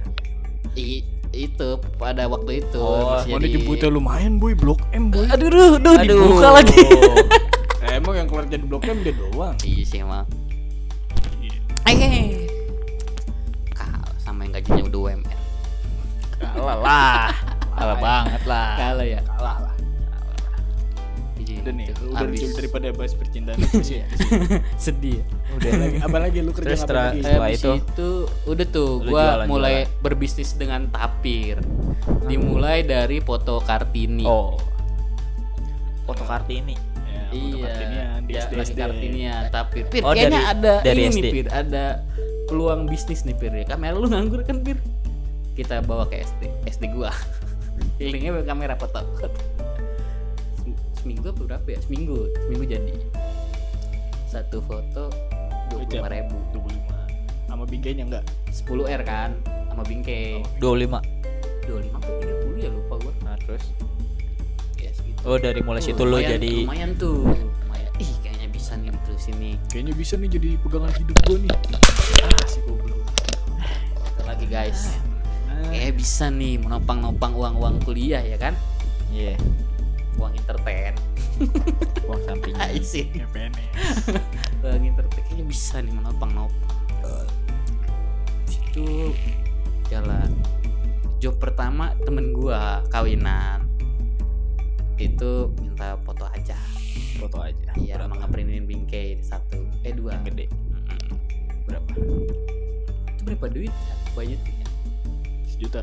I, 0.76 1.00
itu 1.38 1.70
pada 1.96 2.26
waktu 2.26 2.62
itu 2.62 2.78
Oh, 2.78 3.18
masih 3.18 3.36
jadi- 3.36 3.52
jemputnya 3.54 3.90
lumayan 3.90 4.36
boy, 4.36 4.54
blok 4.54 4.80
M 4.90 5.10
boy. 5.10 5.28
aduh 5.28 5.48
duh, 5.48 5.76
duh, 5.78 5.96
dibuka 5.98 6.50
lagi 6.54 6.80
Eh, 7.86 7.94
emang 8.00 8.16
yang 8.16 8.26
keluar 8.26 8.46
jadi 8.46 8.64
blok 8.64 8.84
M 8.84 8.98
dia 9.00 9.14
doang. 9.14 9.56
iya 9.62 9.84
sih 9.84 10.00
emang 10.00 10.24
Iya. 11.38 11.60
eh 11.86 12.48
kalah 13.70 14.08
sama 14.18 14.44
yang 14.44 14.56
gajinya 14.56 14.84
udah 14.86 15.02
UMR 15.06 15.38
Kalah 16.36 16.78
lah. 16.78 17.30
Kalah 17.76 17.98
banget 17.98 18.42
lah. 18.46 18.70
kalah 18.78 19.06
ya 19.06 19.20
Kalah 19.22 19.58
lah. 19.62 19.75
Iya, 21.46 21.62
Udah 21.62 21.74
nih, 21.74 21.86
itu. 21.88 22.04
udah 22.08 22.20
Habis. 22.20 22.40
lucu 22.42 22.56
daripada 22.56 22.88
bahas 22.92 23.14
percintaan 23.14 23.58
itu 23.60 23.80
sih. 23.82 24.00
sedih 24.82 25.16
ya. 25.16 25.24
Udah 25.54 25.72
lagi, 25.78 25.98
apa 26.02 26.18
lagi 26.20 26.38
lu 26.40 26.52
kerja 26.52 26.68
Terus 26.68 26.80
apa 26.80 26.86
setelah- 26.88 27.06
lagi? 27.08 27.22
Setelah 27.22 27.50
itu? 27.52 27.72
itu 27.78 28.10
udah 28.46 28.66
tuh 28.68 28.90
Lu 28.98 29.08
gua 29.08 29.24
jualan, 29.24 29.46
mulai 29.48 29.76
jualan. 29.80 30.02
berbisnis 30.02 30.50
dengan 30.52 30.82
tapir 30.90 31.56
dimulai 32.24 32.82
dari 32.82 33.18
foto 33.20 33.60
kartini 33.60 34.26
Oh. 34.26 34.58
Foto 36.04 36.22
Kartini. 36.24 36.74
Ya, 37.04 37.22
foto 37.28 37.38
iya 37.38 37.62
Kartinian 37.64 38.20
di 38.22 38.32
ya, 38.32 38.42
SD 38.44 38.54
SD. 38.64 38.78
kartinian 38.80 39.44
tapir 39.50 39.84
pir 39.88 40.02
Oh, 40.02 40.12
kayaknya 40.12 40.38
dari- 40.40 40.50
ada 40.52 40.74
dari 40.82 41.02
ini 41.04 41.14
nih 41.16 41.32
pir 41.32 41.46
ada 41.48 41.86
peluang 42.46 42.86
bisnis 42.86 43.22
nih 43.22 43.34
pir 43.34 43.50
ya 43.52 43.66
kamera 43.66 43.94
lu 43.94 44.06
nganggur 44.06 44.42
kan 44.42 44.62
pir 44.62 44.78
kita 45.54 45.82
bawa 45.82 46.06
ke 46.06 46.20
SD 46.20 46.42
SD 46.68 46.90
gua 46.92 47.10
pakai 47.98 48.44
kamera 48.44 48.74
foto 48.76 49.02
seminggu 51.06 51.30
apa 51.30 51.42
berapa 51.46 51.68
ya? 51.70 51.80
Seminggu 51.86 52.18
seminggu 52.50 52.66
jadi. 52.66 52.94
Satu 54.26 54.58
foto 54.66 55.14
dua 55.70 55.86
puluh 55.86 56.02
lima 56.02 56.10
ribu. 56.10 56.38
25. 56.50 57.46
Sama 57.46 57.64
bingkainya 57.70 58.04
enggak? 58.10 58.26
10 58.50 58.90
r 58.90 59.02
kan 59.06 59.38
sama 59.70 59.86
bingkai. 59.86 60.42
25. 60.58 60.98
25 61.70 61.94
atau 61.94 62.14
30 62.18 62.58
ya 62.58 62.70
lupa 62.74 62.94
gua. 63.06 63.14
Nah, 63.22 63.38
terus? 63.46 63.70
Ya 64.82 64.90
segitu. 64.98 65.22
Oh 65.30 65.38
dari 65.38 65.62
mulai 65.62 65.86
situ 65.86 66.02
lumayan- 66.02 66.42
jadi 66.42 66.54
lumayan 66.66 66.92
tuh. 66.98 67.22
Lumayan. 67.22 67.92
Ih 68.02 68.12
kayaknya 68.26 68.48
bisa 68.50 68.74
nih 68.76 68.90
diterusin 68.92 69.36
nih 69.40 69.56
Kayaknya 69.72 69.94
bisa 69.94 70.14
nih 70.18 70.30
jadi 70.34 70.50
pegangan 70.60 70.92
hidup 70.98 71.18
gua 71.30 71.38
nih. 71.38 71.52
Ah, 72.26 72.44
si 72.50 72.60
goblok. 72.66 73.02
Lagi 74.26 74.46
guys. 74.50 74.98
Kayak 75.70 76.02
bisa 76.02 76.34
nih 76.34 76.58
menopang-nopang 76.58 77.38
uang-uang 77.38 77.78
kuliah 77.86 78.26
ya 78.26 78.42
kan? 78.42 78.58
Iya 79.14 79.38
uang 80.16 80.34
entertain 80.34 80.94
uang 82.08 82.22
sampingnya. 82.24 82.72
sih 82.80 83.12
ya 83.12 83.28
PNS. 83.30 84.16
uang 84.64 84.84
entertain 84.86 85.22
kayaknya 85.22 85.46
bisa 85.46 85.76
nih 85.80 85.92
menopang-nopang 85.92 87.28
situ 88.46 89.12
jalan 89.88 90.32
job 91.18 91.36
pertama 91.36 91.94
temen 92.02 92.32
gua 92.32 92.84
kawinan 92.90 93.68
itu 94.96 95.52
minta 95.58 96.00
foto 96.02 96.24
aja 96.26 96.56
Foto 97.16 97.40
aja. 97.40 97.72
iya 97.76 97.96
Berapa? 97.96 98.08
emang 98.08 98.20
ngeprintin 98.24 98.64
bingkai 98.64 99.20
satu 99.20 99.64
eh 99.82 99.92
dua 99.92 100.16
Yang 100.16 100.24
gede. 100.30 100.46
Mm-mm. 100.52 101.04
Berapa? 101.66 101.88
itu 101.92 102.16
berapa 103.24 103.46
duit 103.50 103.72
ya 103.72 103.96
budgetnya 104.14 104.68
Sejuta. 105.46 105.82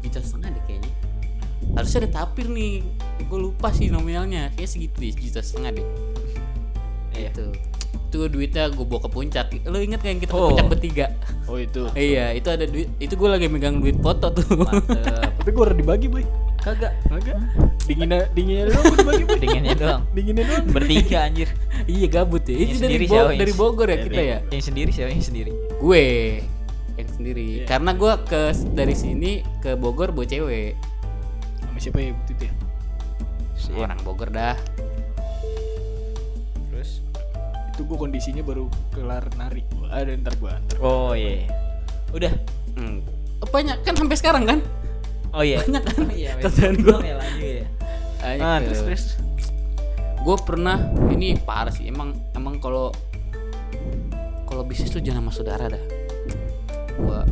juta 0.00 0.18
setengah 0.20 0.52
deh 0.52 0.62
kayaknya 0.66 0.92
harusnya 1.72 1.98
ada 2.00 2.10
tapir 2.16 2.46
nih 2.46 2.80
gue 3.20 3.38
lupa 3.40 3.68
sih 3.68 3.88
nominalnya 3.88 4.52
kayak 4.52 4.68
segitu 4.68 4.96
deh 4.98 5.12
juta 5.12 5.40
setengah 5.40 5.70
deh 5.74 5.86
Iya. 7.12 7.32
itu 7.32 7.44
itu 8.06 8.18
duitnya 8.28 8.68
gue 8.68 8.80
bawa 8.82 9.00
ke 9.02 9.10
puncak 9.10 9.46
lo 9.64 9.76
inget 9.76 9.98
gak 9.98 10.08
yang 10.08 10.20
kita 10.20 10.30
ke 10.30 10.38
Oh. 10.38 10.48
puncak 10.50 10.68
bertiga 10.68 11.06
Oh 11.46 11.56
itu. 11.56 11.88
iya 11.92 12.32
itu 12.32 12.46
ada 12.46 12.64
duit 12.64 12.88
itu 12.96 13.12
gue 13.12 13.28
lagi 13.28 13.46
megang 13.46 13.78
duit 13.78 13.96
foto 13.96 14.28
tuh. 14.30 14.42
Tapi 14.66 15.48
gua 15.48 15.70
udah 15.70 15.76
dibagi 15.76 16.06
boy. 16.08 16.26
Kagak. 16.58 16.90
Kagak. 17.06 17.38
Dinginnya 17.86 18.26
dinginnya 18.32 18.64
doang 18.68 18.84
dibagi 18.96 19.24
boy. 19.24 19.38
Dinginnya 19.38 19.74
doang. 19.76 20.02
Dinginnya 20.10 20.42
doang. 20.44 20.64
Bertiga 20.68 21.18
anjir. 21.22 21.46
iya 21.86 22.06
gabut 22.08 22.42
ya 22.42 22.50
Yang 22.50 22.58
itu 22.58 22.66
dari, 22.66 22.78
sendiri 22.90 23.06
Bo- 23.06 23.30
dari 23.36 23.54
Bogor 23.54 23.86
ya 23.86 23.94
Dari- 23.94 24.04
kita 24.08 24.22
ya 24.24 24.38
Yang 24.50 24.64
sendiri 24.64 24.90
siapa 24.90 25.10
yang 25.12 25.22
sendiri? 25.22 25.52
gue 25.76 26.04
yang 26.96 27.10
sendiri 27.12 27.44
Iya. 27.52 27.64
karena 27.68 27.90
gue 27.92 28.12
ke 28.24 28.40
dari 28.72 28.94
sini 28.96 29.30
ke 29.60 29.70
Bogor 29.74 30.10
bawa 30.10 30.26
cewek 30.26 30.74
Sama 31.66 31.78
siapa 31.78 31.98
ya 32.00 32.14
waktu 32.14 32.32
itu 32.32 32.44
ya? 32.46 32.54
Iya. 33.66 33.82
orang 33.82 33.98
Bogor 34.06 34.30
dah 34.30 34.54
Terus 36.70 37.02
Itu 37.74 37.82
gua 37.84 38.06
kondisinya 38.06 38.40
baru 38.40 38.70
kelar 38.94 39.26
nari. 39.36 39.66
Ada 39.90 40.14
ntar 40.16 40.34
gua 40.38 40.56
antar. 40.56 40.76
Oh 40.80 41.12
iya. 41.12 41.44
Udah. 42.14 42.32
hmm. 42.78 43.02
banyak 43.46 43.78
kan 43.84 43.94
sampai 43.94 44.16
sekarang 44.18 44.44
kan 44.48 44.58
Oh 45.30 45.44
iya. 45.44 45.60
banyak 45.66 45.82
kan 45.84 46.00
Iya. 46.08 46.30
Kerjaan 46.40 46.76
gua. 46.80 46.98
ya 47.04 47.14
lanjut 47.18 47.52
ya. 47.60 47.66
Ah, 48.40 48.58
tuh. 48.58 48.72
terus 48.72 48.80
terus. 48.82 49.04
gue 50.16 50.36
pernah 50.42 50.82
ini 51.14 51.38
parah 51.38 51.70
sih 51.70 51.86
emang 51.86 52.10
emang 52.34 52.58
kalau 52.58 52.90
kalau 54.42 54.66
bisnis 54.66 54.90
tuh 54.90 54.98
jangan 54.98 55.22
sama 55.22 55.30
saudara 55.30 55.70
dah 55.70 55.84
gua 56.98 57.22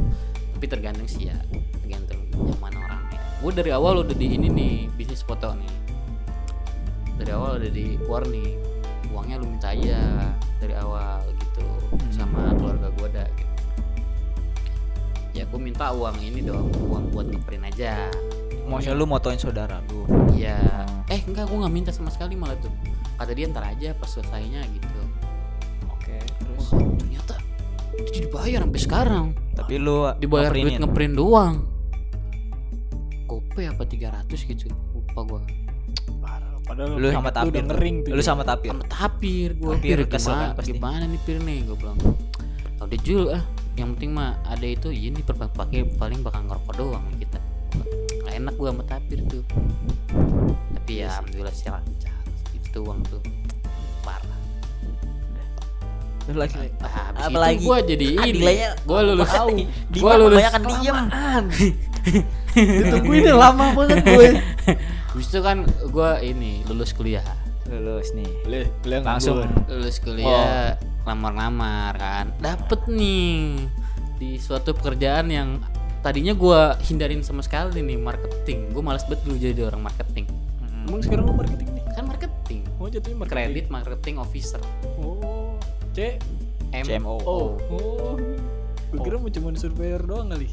tapi 0.54 0.66
tergantung 0.70 1.10
sih 1.10 1.26
ya 1.26 1.34
tergantung 1.82 2.22
yang 2.30 2.60
mana 2.62 2.78
orangnya 2.78 3.03
gua 3.44 3.52
dari 3.52 3.70
awal 3.76 4.00
udah 4.00 4.16
di 4.16 4.40
ini 4.40 4.48
nih 4.48 4.74
bisnis 4.96 5.20
foto 5.20 5.52
nih 5.52 5.72
dari 7.20 7.30
awal 7.36 7.60
udah 7.60 7.68
di 7.68 8.00
war 8.08 8.24
nih 8.24 8.56
uangnya 9.12 9.36
lu 9.36 9.52
minta 9.52 9.76
aja 9.76 10.32
dari 10.64 10.72
awal 10.80 11.20
gitu 11.28 11.68
sama 12.08 12.56
keluarga 12.56 12.88
gua 12.96 13.08
dah 13.12 13.28
gitu. 13.36 13.52
ya 15.36 15.44
gua 15.52 15.60
minta 15.60 15.92
uang 15.92 16.16
ini 16.24 16.40
dong 16.40 16.72
uang 16.88 17.12
buat 17.12 17.28
ngeprint 17.28 17.68
aja 17.68 18.08
Maksudnya 18.64 18.96
lu 18.96 19.04
motoin 19.04 19.36
saudara 19.36 19.76
lu. 19.92 20.08
Iya. 20.32 20.56
Hmm. 20.56 21.12
Eh 21.12 21.20
enggak, 21.20 21.52
gue 21.52 21.58
nggak 21.60 21.74
minta 21.74 21.90
sama 21.92 22.08
sekali 22.08 22.32
malah 22.32 22.56
tuh. 22.64 22.72
Kata 23.20 23.36
dia 23.36 23.44
ntar 23.52 23.68
aja 23.68 23.92
pas 23.92 24.08
selesainya 24.08 24.64
gitu. 24.72 25.00
Oke, 25.92 26.16
terus 26.16 26.72
Wah, 26.72 26.80
ternyata 26.96 27.36
itu 27.94 28.24
dibayar 28.24 28.64
sampai 28.64 28.80
sekarang. 28.80 29.26
tapi 29.54 29.78
lu 29.78 30.08
Dibayar 30.18 30.50
duit 30.50 30.80
ngeprint 30.80 31.14
doang. 31.14 31.73
Gope 33.54 33.70
apa 33.70 33.86
300 33.86 34.50
gitu. 34.50 34.66
Lupa 34.90 35.20
gua. 35.22 35.40
Parah, 36.18 36.58
padahal 36.66 36.98
Lu 36.98 37.06
sama 37.06 37.30
tapir. 37.30 37.54
udah 37.54 37.62
ngering 37.70 37.96
tuh. 38.02 38.10
Lu 38.10 38.18
sama 38.18 38.42
tapir. 38.42 38.74
Sama 38.74 38.82
tapir 38.84 39.48
gua. 39.54 39.78
Tapir 39.78 39.94
Pir 39.94 40.10
kesel 40.10 40.34
gimana, 40.34 40.42
kan 40.42 40.56
pasti. 40.58 40.70
gimana 40.74 41.04
nih 41.06 41.20
Pir 41.22 41.38
nih 41.38 41.58
gue 41.62 41.76
bilang. 41.78 41.98
Kalau 42.74 42.88
dia 42.90 42.98
jual 42.98 43.26
ah, 43.30 43.42
yang 43.78 43.94
penting 43.94 44.10
mah 44.10 44.42
ada 44.42 44.66
itu 44.66 44.90
iya 44.90 45.06
ini 45.06 45.22
per- 45.22 45.38
pakai 45.38 45.86
paling 45.86 46.26
bakal 46.26 46.42
ngerokok 46.44 46.74
doang 46.74 47.06
kita. 47.14 47.38
Nggak 48.26 48.34
enak 48.42 48.54
gua 48.58 48.68
sama 48.74 48.82
tapir 48.90 49.18
tuh. 49.22 49.42
Tapi 50.74 50.92
ya 50.98 51.14
alhamdulillah 51.14 51.54
sih 51.54 51.70
lancar. 51.70 52.16
Itu 52.50 52.78
uang 52.82 53.06
tuh 53.06 53.22
parah. 54.02 54.38
Lu 56.26 56.42
lagi. 56.42 56.58
Ah, 56.82 56.90
habis 57.14 57.22
Apalagi? 57.30 57.54
itu 57.54 57.62
gua 57.62 57.78
jadi 57.86 58.06
ini. 58.26 58.42
Gua 58.82 59.00
lulus. 59.06 59.30
tahu. 59.30 59.48
Gua 59.54 59.62
Dima 59.94 60.12
lulus. 60.18 60.38
kebanyakan 60.42 60.62
diem. 60.66 60.98
Ditungguin 62.54 63.32
lama 63.32 63.72
banget 63.72 64.04
gue. 64.04 64.28
Habis 65.14 65.26
itu 65.30 65.40
kan 65.46 65.62
gua 65.94 66.18
ini 66.18 66.66
lulus 66.66 66.90
kuliah. 66.90 67.22
Lulus 67.70 68.10
nih. 68.18 68.26
Boleh, 68.42 68.66
boleh 68.82 68.98
Langsung. 69.00 69.46
Lulus 69.70 70.02
kuliah, 70.02 70.74
lamar-lamar 71.06 71.94
kan. 71.96 72.26
Dapet 72.42 72.90
nih 72.90 73.62
di 74.18 74.38
suatu 74.42 74.74
pekerjaan 74.74 75.30
yang 75.30 75.62
tadinya 76.02 76.34
gua 76.34 76.76
hindarin 76.82 77.22
sama 77.22 77.46
sekali 77.46 77.78
nih 77.78 77.94
marketing. 77.94 78.74
Gua 78.74 78.82
males 78.82 79.06
banget 79.06 79.22
dulu 79.22 79.36
jadi 79.38 79.70
orang 79.70 79.86
marketing. 79.86 80.26
Emang 80.84 81.00
sekarang 81.00 81.30
lu 81.30 81.34
marketing 81.38 81.68
nih? 81.78 81.84
Kan 81.94 82.04
marketing. 82.10 82.60
Oh, 82.76 82.90
jatuhnya 82.90 83.16
marketing. 83.16 83.38
Kredit 83.38 83.66
marketing 83.70 84.14
officer. 84.18 84.60
Oh. 85.00 85.56
C. 85.94 86.18
M 86.74 86.84
CMO. 86.84 87.22
Oh. 87.22 87.54
Oh. 87.70 88.18
Gue 88.90 88.98
kira 88.98 89.16
mau 89.22 89.30
cuma 89.30 89.54
surveyor 89.54 90.02
doang 90.02 90.34
kali. 90.34 90.50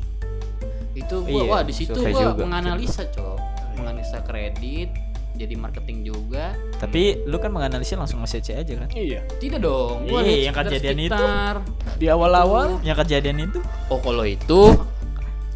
Itu 0.94 1.16
gua 1.22 1.32
Iya, 1.32 1.44
wah 1.48 1.62
di 1.62 1.74
situ 1.74 1.96
gua 1.96 2.12
juga. 2.12 2.42
menganalisa, 2.42 3.08
Cok. 3.08 3.38
Menganalisa 3.76 4.20
kredit, 4.22 4.90
jadi 5.34 5.54
marketing 5.56 6.04
juga. 6.04 6.52
Tapi 6.76 7.24
lu 7.24 7.38
kan 7.38 7.50
menganalisis 7.50 7.96
langsung 7.96 8.20
nge-CC 8.20 8.56
aja 8.56 8.74
kan? 8.78 8.90
Iya. 8.92 9.24
Tidak 9.34 9.58
dong. 9.58 10.06
Gua 10.06 10.20
Iya, 10.22 10.48
yang 10.48 10.54
sekitar- 10.54 10.68
kejadian 10.70 10.98
itu. 11.00 11.16
sekitar. 11.16 11.56
Di 11.96 12.06
awal-awal 12.08 12.68
Yang 12.82 12.98
kejadian 13.02 13.38
itu 13.42 13.60
Oh 13.88 13.98
kalau 13.98 14.24
itu 14.24 14.62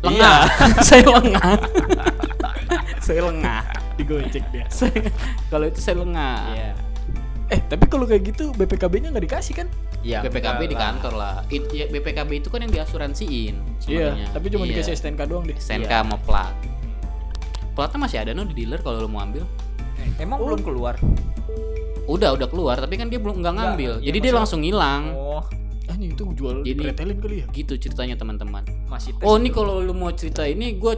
lengah. 0.01 0.39
saya 0.87 1.05
lengah. 1.05 1.53
saya 3.05 3.21
lengah. 3.23 3.61
digocek 3.95 4.43
dia. 4.51 4.65
Saya- 4.67 5.07
kalau 5.47 5.65
itu 5.65 5.79
saya 5.79 5.97
lengah. 5.97 6.39
Iya. 6.51 6.71
Eh, 7.45 7.61
tapi 7.61 7.85
kalau 7.85 8.03
kayak 8.03 8.25
gitu 8.25 8.49
BPKB-nya 8.53 9.13
nggak 9.13 9.25
dikasih 9.25 9.53
kan? 9.55 9.67
Iya. 10.01 10.21
BPKB 10.21 10.61
di 10.61 10.67
enggak 10.67 10.75
lah. 10.75 10.89
kantor 10.91 11.13
lah. 11.13 11.35
It- 11.47 11.69
ya, 11.69 11.85
BPKB 11.85 12.31
itu 12.39 12.49
kan 12.49 12.59
yang 12.59 12.73
diasuransiin 12.73 13.55
sebenarnya. 13.79 14.13
Iya, 14.17 14.27
tapi 14.33 14.45
cuma 14.49 14.65
Iya. 14.65 14.71
dikasih 14.73 14.91
STNK 14.93 15.21
doang 15.25 15.45
deh. 15.45 15.53
STNK 15.55 15.85
Iya. 15.85 16.01
sama 16.01 16.17
plat. 16.17 16.55
Platnya 17.73 17.99
masih 17.99 18.17
ada 18.19 18.31
no 18.31 18.43
di 18.43 18.55
dealer 18.55 18.79
kalau 18.79 18.97
lo 18.99 19.07
mau 19.07 19.21
ambil. 19.21 19.45
Emang 20.15 20.39
belum 20.39 20.61
keluar. 20.61 20.95
Udah, 22.05 22.33
udah 22.33 22.45
keluar, 22.45 22.77
tapi 22.77 22.95
kan 22.95 23.09
dia 23.09 23.17
belum 23.17 23.41
nggak 23.41 23.53
ngambil. 23.53 23.91
iya, 23.99 24.05
Jadi 24.07 24.17
dia 24.21 24.33
langsung 24.33 24.61
hilang. 24.61 25.09
Oh, 25.11 25.41
Ini 25.95 26.11
itu 26.11 26.23
jual 26.35 26.61
Jadi- 26.61 26.83
retelin 26.85 27.17
kali 27.17 27.35
ya? 27.41 27.45
Gitu 27.49 27.73
ceritanya 27.79 28.15
teman-teman. 28.15 28.63
masih 28.85 29.15
tes. 29.15 29.23
Oh, 29.23 29.35
ini 29.35 29.49
kalau 29.49 29.79
lu 29.79 29.91
mau 29.91 30.11
cerita 30.11 30.43
ini, 30.43 30.75
gue. 30.75 30.93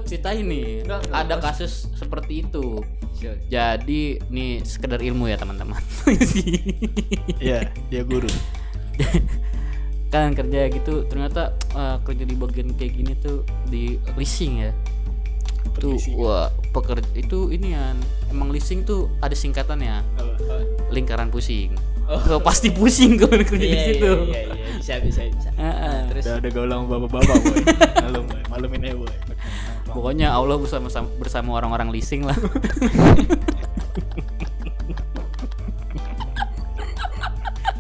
Enggak, 0.84 1.08
enggak, 1.08 1.14
Ada 1.14 1.36
Bos. 1.38 1.44
kasus 1.46 1.74
seperti 1.94 2.44
itu. 2.44 2.82
Siap. 3.18 3.50
Jadi 3.50 4.02
nih 4.28 4.62
sekedar 4.62 5.02
ilmu 5.02 5.26
ya 5.26 5.38
teman-teman. 5.38 5.82
Iya, 7.42 7.70
dia 7.90 8.02
guru. 8.04 8.30
kan 10.08 10.32
kerja 10.32 10.72
gitu 10.72 11.04
ternyata 11.06 11.52
eh, 11.76 11.98
kerja 12.02 12.24
di 12.24 12.32
bagian 12.34 12.72
kayak 12.74 12.94
gini 12.96 13.14
tuh 13.20 13.44
di 13.68 14.00
leasing 14.16 14.64
ya. 14.64 14.72
Tuh 15.78 15.94
Permisi. 15.94 16.16
wah 16.16 16.48
pekerja 16.72 17.06
itu 17.14 17.52
ini 17.52 17.76
ya 17.76 17.92
emang 18.32 18.50
leasing 18.50 18.82
tuh 18.82 19.12
ada 19.20 19.36
singkatannya 19.36 20.02
lingkaran 20.90 21.28
pusing. 21.30 21.76
Oh. 22.08 22.40
pasti 22.48 22.72
pusing 22.72 23.16
kalau 23.16 23.36
kerja 23.38 23.60
di 23.60 23.68
Iya, 23.68 23.84
situ. 23.90 24.12
iya, 24.24 24.42
iya, 24.42 24.56
iya, 24.56 24.72
bisa 24.78 24.94
bisa 25.00 25.22
bisa. 25.28 25.50
Heeh. 25.54 25.98
Terus 26.10 26.24
Udah 26.24 26.36
ada 26.38 26.50
gaul 26.50 26.70
sama 26.70 26.86
bapak-bapak, 26.98 27.36
boy. 27.38 27.58
Malum, 28.06 28.24
boy. 28.26 28.42
Malumin 28.48 28.82
ya, 28.82 28.94
boy. 28.96 29.12
Pokoknya 29.88 30.28
Allah 30.30 30.56
bersama 30.56 30.88
bersama 31.18 31.50
orang-orang 31.54 31.90
leasing 31.90 32.24
lah. 32.24 32.38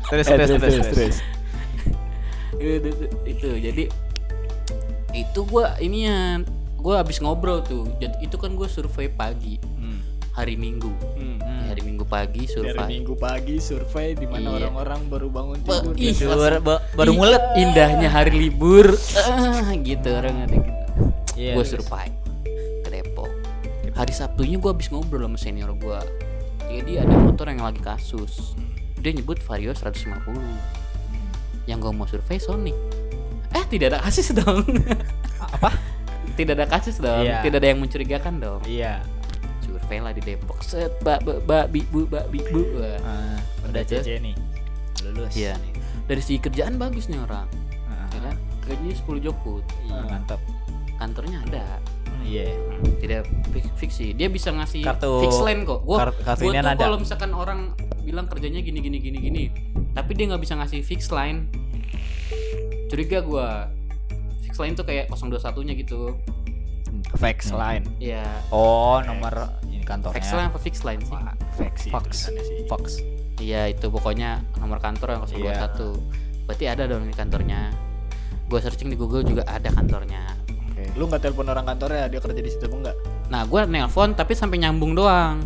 terus 0.07 0.25
Eh, 0.25 0.35
terus 0.37 0.49
terus 0.53 0.87
terus. 0.87 1.17
itu, 2.57 2.71
itu, 2.79 2.89
itu 3.27 3.49
jadi 3.61 3.83
itu 5.13 5.39
gua 5.43 5.75
inian 5.77 6.41
gua 6.75 7.03
habis 7.03 7.19
ngobrol 7.19 7.59
tuh 7.61 7.91
jadi 7.97 8.15
itu 8.19 8.35
kan 8.35 8.53
gua 8.53 8.65
survei 8.67 9.07
pagi 9.07 9.59
Hmm. 9.77 9.99
hari 10.31 10.55
minggu 10.55 10.89
Hmm. 11.13 11.37
Hmm. 11.67 11.69
hari 11.69 11.81
minggu 11.83 12.05
pagi 12.05 12.43
survei 12.45 12.87
minggu 12.89 13.13
pagi 13.13 13.55
survei 13.57 14.09
di 14.13 14.23
mana 14.23 14.47
Iya. 14.47 14.55
orang-orang 14.63 15.01
baru 15.05 15.27
bangun 15.27 15.57
Ba- 15.61 15.83
tidur. 15.83 15.93
ih, 15.93 16.11
dia- 16.11 16.29
Baru, 16.29 16.57
ba- 16.61 16.81
baru 16.93 17.11
Ih, 17.11 17.17
mulet. 17.17 17.43
indahnya 17.55 18.07
hari 18.07 18.31
libur 18.31 18.95
ah, 19.19 19.75
gitu 19.75 20.07
orang 20.09 20.35
ada 20.41 20.55
gitu 20.55 20.71
Iya, 21.35 21.53
gua 21.53 21.61
terus. 21.61 21.71
survei 21.77 22.07
ke 22.81 22.89
Depok 22.89 23.27
hari 23.91 24.11
Sabtunya 24.11 24.55
gua 24.55 24.71
habis 24.71 24.87
ngobrol 24.87 25.21
sama 25.21 25.35
senior 25.35 25.75
gua 25.75 25.99
jadi 26.65 27.03
ada 27.03 27.13
motor 27.13 27.47
yang 27.47 27.61
lagi 27.61 27.79
kasus 27.79 28.55
dia 28.97 29.11
nyebut 29.11 29.37
Vario 29.39 29.71
150 29.71 30.39
yang 31.65 31.77
gua 31.77 31.91
mau 31.91 32.05
survei 32.05 32.39
Sonic 32.39 32.73
eh 33.49 33.63
tidak 33.67 33.91
ada 33.91 33.99
kasus 34.01 34.31
dong 34.31 34.63
Apa? 35.37 35.75
tidak 36.37 36.53
ada 36.55 36.65
kasus 36.65 36.95
dong 36.97 37.21
Iya. 37.21 37.43
tidak 37.43 37.59
ada 37.59 37.67
yang 37.67 37.79
mencurigakan 37.79 38.33
dong 38.37 38.61
Iya. 38.63 39.03
survei 39.03 39.16
lah 39.89 40.11
di 40.11 40.21
Depok. 40.21 40.59
Set 40.59 40.91
bak 40.99 41.23
bak 41.23 41.39
bak 41.43 41.65
bi 41.69 41.81
bu 41.83 42.03
bak 42.03 42.27
bi 42.27 42.43
bu. 42.43 42.63
Ah, 42.99 43.39
udah 43.63 43.71
Udah, 43.71 43.83
CC 43.83 44.19
nih. 44.19 44.35
Lulus. 45.01 45.31
iya 45.33 45.55
nih. 45.55 45.71
Dari 46.03 46.19
segi 46.19 46.39
kerjaan 46.41 46.75
bagus 46.75 47.07
nih 47.07 47.19
orang. 47.19 47.47
Ah, 47.85 48.07
ya 48.09 48.19
kan? 48.21 48.35
Gajinya 48.61 48.95
10 48.97 49.19
jokut. 49.21 49.63
Iya, 49.81 50.03
mantap. 50.05 50.41
kantornya 50.97 51.45
ada. 51.45 51.77
Iya. 52.19 52.49
Hmm, 52.49 52.97
tidak 52.97 53.29
fix, 53.53 53.65
fix 53.77 53.91
sih 53.95 54.09
dia 54.11 54.27
bisa 54.27 54.49
ngasih 54.49 54.81
Kartu- 54.81 55.21
fix 55.21 55.37
line 55.39 55.61
kok. 55.61 55.85
Gua 55.85 55.97
kar- 56.01 56.17
kartu 56.25 56.49
gua 56.49 56.57
tuh 56.57 56.73
kalau 56.75 56.97
misalkan 56.97 57.31
orang 57.31 57.59
bilang 58.01 58.25
kerjanya 58.25 58.59
gini 58.59 58.81
gini 58.81 58.97
gini 58.97 59.17
gini 59.19 59.43
tapi 59.91 60.11
dia 60.11 60.25
nggak 60.25 60.41
bisa 60.41 60.57
ngasih 60.57 60.81
fix 60.81 61.07
line. 61.09 61.45
Curiga 62.87 63.21
gua. 63.21 63.69
Fix 64.41 64.57
line 64.57 64.73
tuh 64.73 64.83
kayak 64.83 65.05
021 65.07 65.37
nya 65.61 65.73
gitu. 65.75 66.17
Fax 67.13 67.53
line. 67.53 67.85
ya 67.99 68.25
Oh, 68.49 68.97
nomor 68.99 69.53
kantornya. 69.87 70.15
fix 70.17 70.27
line 70.29 70.45
apa 70.45 70.59
fix 70.59 70.75
line 70.83 71.01
sih 71.01 71.15
Fax 71.55 71.75
sih. 71.79 71.89
Fax. 71.89 72.03
tulisannya 72.03 72.43
sih. 72.43 72.55
Fox. 72.67 72.83
Iya 73.37 73.61
itu 73.69 73.87
pokoknya 73.87 74.29
nomor 74.57 74.77
kantor 74.77 75.07
yang 75.13 75.21
021 75.23 75.37
Iya. 75.37 75.55
Berarti 76.43 76.65
ada 76.65 76.83
dong 76.85 77.05
di 77.05 77.13
kantornya 77.13 77.69
Gue 78.45 78.59
searching 78.59 78.87
di 78.87 78.95
Google 78.95 79.21
juga 79.21 79.45
ada 79.45 79.69
kantornya 79.69 80.25
Oke. 80.49 80.83
Lu 80.93 81.05
nggak 81.05 81.21
telepon 81.21 81.45
orang 81.45 81.63
kantornya 81.63 82.07
dia 82.07 82.17
kerja 82.17 82.37
di 82.37 82.49
situ 82.49 82.65
enggak? 82.67 82.97
Nah 83.27 83.43
gue 83.43 83.61
nelpon 83.63 84.11
tapi 84.11 84.33
sampai 84.33 84.57
nyambung 84.57 84.91
doang 84.91 85.43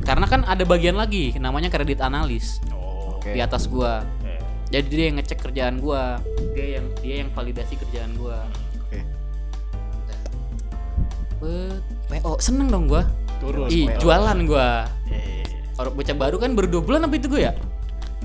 Karena 0.00 0.24
kan 0.24 0.42
ada 0.42 0.62
bagian 0.62 0.94
lagi 0.94 1.34
namanya 1.36 1.66
kredit 1.66 1.98
analis 1.98 2.62
Oh, 2.70 3.18
Oke. 3.18 3.32
di 3.32 3.40
atas 3.40 3.66
gua. 3.66 4.02
Eh, 4.22 4.38
Jadi 4.70 4.86
dia 4.88 5.04
yang 5.06 5.16
ngecek 5.18 5.38
kerjaan 5.40 5.78
gua 5.78 6.18
Dia 6.54 6.78
yang 6.78 6.86
dia 6.98 7.14
yang 7.22 7.30
validasi 7.30 7.74
kerjaan 7.76 8.14
gua 8.14 8.46
Oke. 8.78 9.00
Bet, 11.38 11.82
PO 12.08 12.38
seneng 12.38 12.68
dong 12.68 12.86
gua 12.86 13.02
Turun. 13.42 13.66
Ih 13.66 13.90
jualan 13.98 14.38
gua 14.46 14.86
Eh, 15.08 15.42
Orang 15.74 15.92
bocah 15.92 16.14
baru 16.14 16.36
kan 16.38 16.52
baru 16.52 16.68
2 16.70 16.86
bulan 16.86 17.00
apa 17.02 17.14
itu 17.14 17.26
gue 17.26 17.42
ya? 17.42 17.52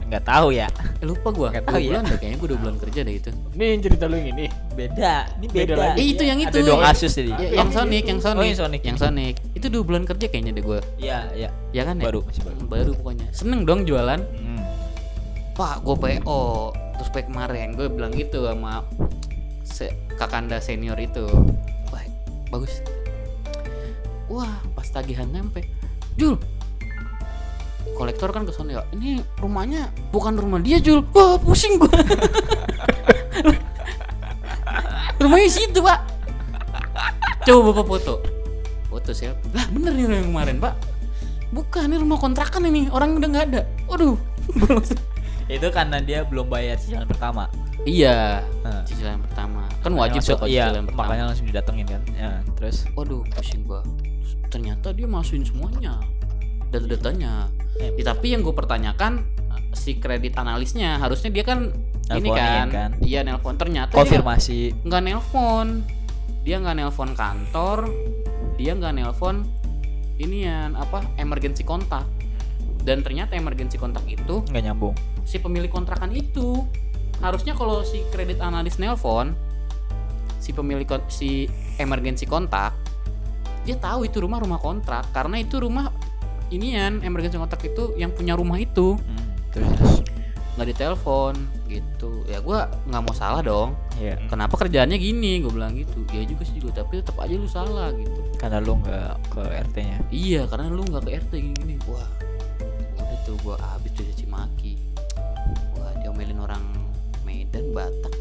Nggak 0.08 0.24
tahu 0.24 0.54
ya. 0.54 0.68
Eh, 0.96 1.04
lupa 1.04 1.30
gua 1.30 1.50
Nggak 1.50 1.64
Dua 1.64 1.72
tahu 1.74 1.80
ya. 1.80 1.88
bulan 1.90 2.04
deh 2.06 2.18
kayaknya 2.18 2.38
gue 2.38 2.50
2 2.50 2.62
bulan 2.62 2.76
kerja 2.78 3.00
deh 3.02 3.16
itu 3.18 3.30
Ini 3.52 3.64
yang 3.68 3.82
cerita 3.82 4.04
lu 4.06 4.16
yang 4.16 4.30
ini. 4.32 4.46
Beda. 4.72 5.14
Ini 5.36 5.46
Beda 5.48 5.64
beda. 5.66 5.74
lagi. 5.76 5.98
Eh 5.98 6.08
itu 6.08 6.24
yang 6.24 6.40
itu 6.40 6.54
Ada 6.54 6.62
dua 6.62 6.70
yang- 6.72 6.86
kasus 6.86 7.12
jadi. 7.12 7.32
Ya, 7.34 7.48
yang 7.58 7.70
Sonic, 7.72 8.04
yang 8.06 8.20
Sonic, 8.22 8.38
Oh, 8.38 8.46
yang 8.46 8.60
Sonic. 8.60 8.82
yang 8.84 8.98
Sonic. 8.98 9.36
Itu 9.52 9.68
dua 9.68 9.84
bulan 9.84 10.04
kerja 10.06 10.26
kayaknya 10.28 10.52
deh 10.54 10.64
gue. 10.64 10.80
Iya, 10.98 11.18
iya. 11.34 11.50
Ya 11.74 11.82
kan 11.84 11.98
ya? 11.98 12.06
Baru, 12.08 12.22
masih 12.24 12.44
baru. 12.46 12.58
Baru 12.64 12.92
pokoknya. 12.96 13.28
Seneng 13.32 13.66
dong 13.66 13.84
jualan. 13.84 14.22
Hmm. 14.22 14.62
Pak, 15.52 15.82
gue 15.82 15.96
PO. 15.98 16.42
spek 17.00 17.30
kemarin 17.30 17.72
gue 17.72 17.88
bilang 17.88 18.10
gitu 18.10 18.42
sama 18.44 18.82
se 19.64 19.86
kakanda 20.18 20.58
senior 20.58 20.98
itu 20.98 21.30
wah 21.88 22.02
bagus 22.50 22.82
wah 24.28 24.48
pas 24.72 24.86
tagihan 24.86 25.26
nyampe. 25.26 25.64
Jul. 26.16 26.36
Kolektor 27.90 28.30
kan 28.30 28.44
ke 28.44 28.52
sana 28.52 28.74
ya. 28.74 28.84
Ini 28.92 29.22
rumahnya 29.38 29.86
bukan 30.10 30.36
rumah 30.36 30.60
dia 30.60 30.78
Jul. 30.78 31.02
Wah 31.12 31.36
pusing 31.36 31.78
gue 31.78 31.90
rumahnya 35.18 35.50
situ 35.50 35.80
pak. 35.80 36.00
Coba 37.44 37.72
bapak 37.72 37.86
foto. 37.88 38.14
Foto 38.88 39.12
selfie 39.12 39.52
lah 39.52 39.66
bener 39.70 39.92
nih 39.92 40.04
yang 40.06 40.28
kemarin 40.28 40.58
pak. 40.58 40.74
Bukan 41.50 41.88
ini 41.88 41.98
rumah 41.98 42.18
kontrakan 42.18 42.66
ini. 42.66 42.88
Orang 42.90 43.18
udah 43.18 43.28
nggak 43.28 43.46
ada. 43.48 43.62
Waduh. 43.88 44.16
Gua 44.58 44.80
Itu 45.48 45.72
karena 45.72 45.98
dia 45.98 46.28
belum 46.28 46.48
bayar 46.48 46.76
cicilan 46.76 47.08
pertama. 47.08 47.48
iya 47.88 48.44
Nah. 48.62 48.84
cicilan 48.84 49.24
pertama. 49.24 49.64
Kan 49.80 49.96
Makanya 49.96 50.02
wajib 50.12 50.20
langsung- 50.22 50.44
iya, 50.46 50.64
cicilan 50.66 50.86
pertama. 50.86 51.02
makanya 51.02 51.24
langsung 51.26 51.46
didatengin 51.48 51.88
kan. 51.88 52.02
Ya, 52.12 52.30
terus? 52.54 52.78
Waduh 52.94 53.24
pusing 53.32 53.64
gua 53.64 53.80
ternyata 54.48 54.92
dia 54.96 55.08
masukin 55.08 55.44
semuanya. 55.44 56.00
Data-datanya. 56.72 57.48
Eh. 57.80 57.96
Ya, 58.00 58.04
tapi 58.12 58.36
yang 58.36 58.44
gue 58.44 58.56
pertanyakan 58.56 59.24
si 59.76 60.00
kredit 60.02 60.34
analisnya 60.40 60.98
harusnya 60.98 61.30
dia 61.30 61.46
kan 61.46 61.70
ini 62.08 62.32
kan, 62.32 62.68
kan? 62.72 62.92
iya 63.04 63.22
nelpon. 63.24 63.60
Ternyata 63.60 63.94
konfirmasi. 63.94 64.88
nggak 64.88 65.02
nelpon. 65.04 65.84
Dia 66.48 66.64
nggak 66.64 66.76
nelpon 66.80 67.12
kantor. 67.16 67.92
Dia 68.56 68.74
nggak 68.74 68.94
nelpon 68.96 69.44
inian 70.18 70.74
apa 70.74 71.06
emergency 71.22 71.62
kontak 71.62 72.02
dan 72.82 73.06
ternyata 73.06 73.38
emergency 73.38 73.78
kontak 73.78 74.02
itu 74.10 74.42
nggak 74.50 74.64
nyambung. 74.66 74.98
si 75.28 75.38
pemilik 75.38 75.70
kontrakan 75.70 76.16
itu. 76.16 76.64
Harusnya 77.20 77.58
kalau 77.58 77.82
si 77.82 78.02
kredit 78.14 78.40
analis 78.40 78.80
nelpon 78.80 79.36
si 80.38 80.56
pemilik 80.56 80.88
si 81.12 81.52
emergency 81.82 82.24
kontak 82.24 82.72
dia 83.68 83.76
tahu 83.76 84.08
itu 84.08 84.24
rumah 84.24 84.40
rumah 84.40 84.64
kontrak 84.64 85.12
karena 85.12 85.44
itu 85.44 85.60
rumah 85.60 85.92
inian 86.48 87.04
emergency 87.04 87.36
kontak 87.36 87.60
itu 87.68 87.92
yang 88.00 88.16
punya 88.16 88.40
rumah 88.40 88.56
itu. 88.56 88.96
Hmm, 88.96 89.28
terus 89.52 90.08
nggak 90.56 90.68
ditelepon 90.74 91.36
gitu. 91.68 92.24
Ya 92.26 92.40
gua 92.40 92.72
nggak 92.88 93.02
mau 93.04 93.14
salah 93.14 93.44
dong. 93.44 93.76
Ya 94.00 94.16
kenapa 94.32 94.56
kerjaannya 94.58 94.98
gini? 94.98 95.44
Gue 95.44 95.52
bilang 95.54 95.76
gitu. 95.76 96.02
Ya 96.16 96.24
juga 96.24 96.48
sih 96.48 96.58
juga 96.58 96.82
tapi 96.82 97.04
tetap 97.04 97.20
aja 97.20 97.36
lu 97.36 97.46
salah 97.46 97.92
gitu. 97.94 98.20
Karena 98.40 98.64
lu 98.64 98.80
nggak 98.80 99.14
ke 99.36 99.44
RT-nya. 99.70 100.00
iya 100.10 100.48
karena 100.48 100.72
lu 100.72 100.82
nggak 100.88 101.04
ke 101.04 101.12
RT 101.28 101.32
gini 101.36 101.56
gini. 101.60 101.76
Wah 101.86 102.08
udah 102.98 103.20
tuh 103.28 103.36
gua 103.44 103.56
habis 103.60 103.92
tuh 103.94 104.08
caci 104.08 104.26
maki 104.26 104.74
wah 105.78 105.92
diomelin 106.02 106.40
orang 106.40 106.64
Medan 107.28 107.76
Batak. 107.76 108.14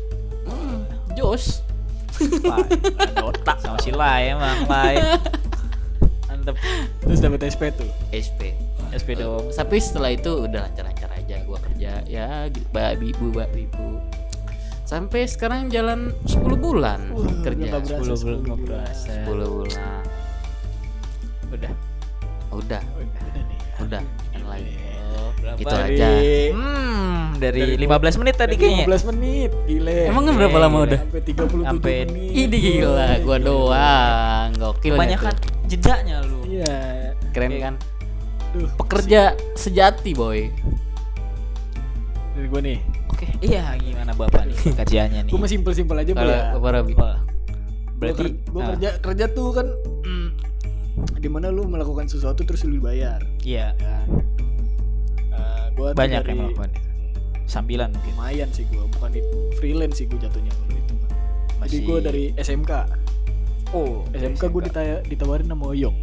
Hmm, 0.46 0.86
jos 1.14 1.65
otak 3.22 3.56
sama 3.58 3.78
si 3.78 3.90
Lai 3.90 4.30
emang 4.30 4.64
Lai. 4.66 4.96
Mantep. 6.26 6.56
terus 7.00 7.18
dapat 7.18 7.48
SP 7.48 7.62
tuh 7.72 7.88
SP 8.10 8.54
SP 8.92 9.08
dong. 9.14 9.50
tapi 9.50 9.76
setelah 9.76 10.10
itu 10.10 10.46
udah 10.46 10.64
lancar-lancar 10.64 11.10
aja 11.12 11.36
gua 11.42 11.58
kerja 11.60 12.00
ya 12.04 12.46
gitu, 12.48 12.66
mbak 12.70 12.96
ibu 12.98 13.24
mbak 13.30 13.50
ibu 13.52 13.98
sampai 14.82 15.26
sekarang 15.26 15.66
jalan 15.66 16.14
10 16.24 16.38
bulan 16.56 17.10
Wah, 17.10 17.26
kerja 17.42 17.74
berasa, 17.74 17.98
10 17.98 18.22
belum 18.22 18.42
10 18.46 18.46
bulan. 18.46 18.58
berasa. 18.62 19.12
10 19.26 19.26
bulan 19.50 20.02
Udah. 21.46 21.72
udah 22.52 22.82
udah 22.82 23.42
nih 23.42 23.60
udah 23.82 24.02
yang 24.32 24.46
lagi 24.46 24.72
Oh, 24.72 24.85
berapa? 25.46 25.58
Itu 25.58 25.70
Dari- 25.70 25.94
aja. 25.94 26.08
Hmm, 26.50 27.22
dari, 27.36 27.60
Dari 27.62 27.74
15 27.78 28.18
menit 28.18 28.34
tadi 28.34 28.54
kayaknya. 28.54 28.84
15 28.84 29.02
menit 29.06 29.50
gile 29.64 29.98
Emangnya 30.06 30.32
berapa 30.34 30.58
lama 30.58 30.78
udah? 30.82 31.00
sampai 31.00 31.22
37 31.22 31.62
Sampai- 31.62 32.02
menit 32.04 32.32
Ini 32.34 32.56
gila, 32.58 33.06
gua 33.22 33.36
doang. 33.38 34.46
Gokil 34.52 34.90
nggak 34.90 34.96
Kebanyakan 34.96 35.32
tuh? 35.36 35.50
jedanya 35.64 36.16
lu. 36.20 36.40
iya 36.44 36.74
Keren 37.30 37.50
kan? 37.56 37.74
Duh, 38.50 38.68
Pekerja 38.74 39.20
sejati, 39.54 40.10
boy. 40.12 40.48
dari 42.32 42.46
gue 42.46 42.60
nih 42.62 42.78
Oke, 43.08 43.26
iya 43.40 43.72
gimana 43.76 44.12
Bapak 44.12 44.44
nih 44.44 44.56
kajiannya 44.74 45.20
nih? 45.24 45.30
gue 45.32 45.38
mah 45.38 45.48
simpel-simpel 45.48 45.96
aja 45.96 46.12
Kalau 46.12 46.28
ya 46.30 46.52
Bapak 46.52 46.70
Rabi. 46.74 46.92
Berarti 47.96 48.24
gue 48.44 48.60
ah, 48.60 48.66
kerja 48.70 48.88
kerja 49.00 49.24
tuh 49.26 49.48
kan 49.50 49.66
mm, 50.04 50.28
di 51.16 51.28
mana 51.28 51.48
lu 51.48 51.64
melakukan 51.64 52.04
sesuatu 52.04 52.40
terus 52.42 52.60
lu 52.62 52.76
dibayar 52.76 53.24
Iya, 53.40 53.72
kan 53.74 54.04
Eh, 54.04 54.35
gua 55.76 55.92
banyak 55.92 56.18
dari- 56.18 56.32
yang 56.32 56.38
melakukan. 56.48 56.70
Sambilan 57.46 57.92
mungkin. 57.92 58.10
lumayan 58.12 58.48
sih 58.50 58.64
gue 58.64 58.82
bukan 58.90 59.10
di 59.12 59.20
freelance 59.54 59.96
sih 59.96 60.04
gue 60.04 60.18
jatuhnya 60.18 60.50
kalau 60.50 60.74
itu 60.74 60.94
mah. 60.96 61.10
jadi 61.62 61.62
Masih- 61.62 61.84
gue 61.84 61.98
dari 62.02 62.24
SMK 62.34 62.72
Oh, 63.68 64.02
SMK 64.10 64.42
gue 64.46 64.62
ditawarin 65.04 65.46
sama 65.46 65.64
Oyong 65.68 65.94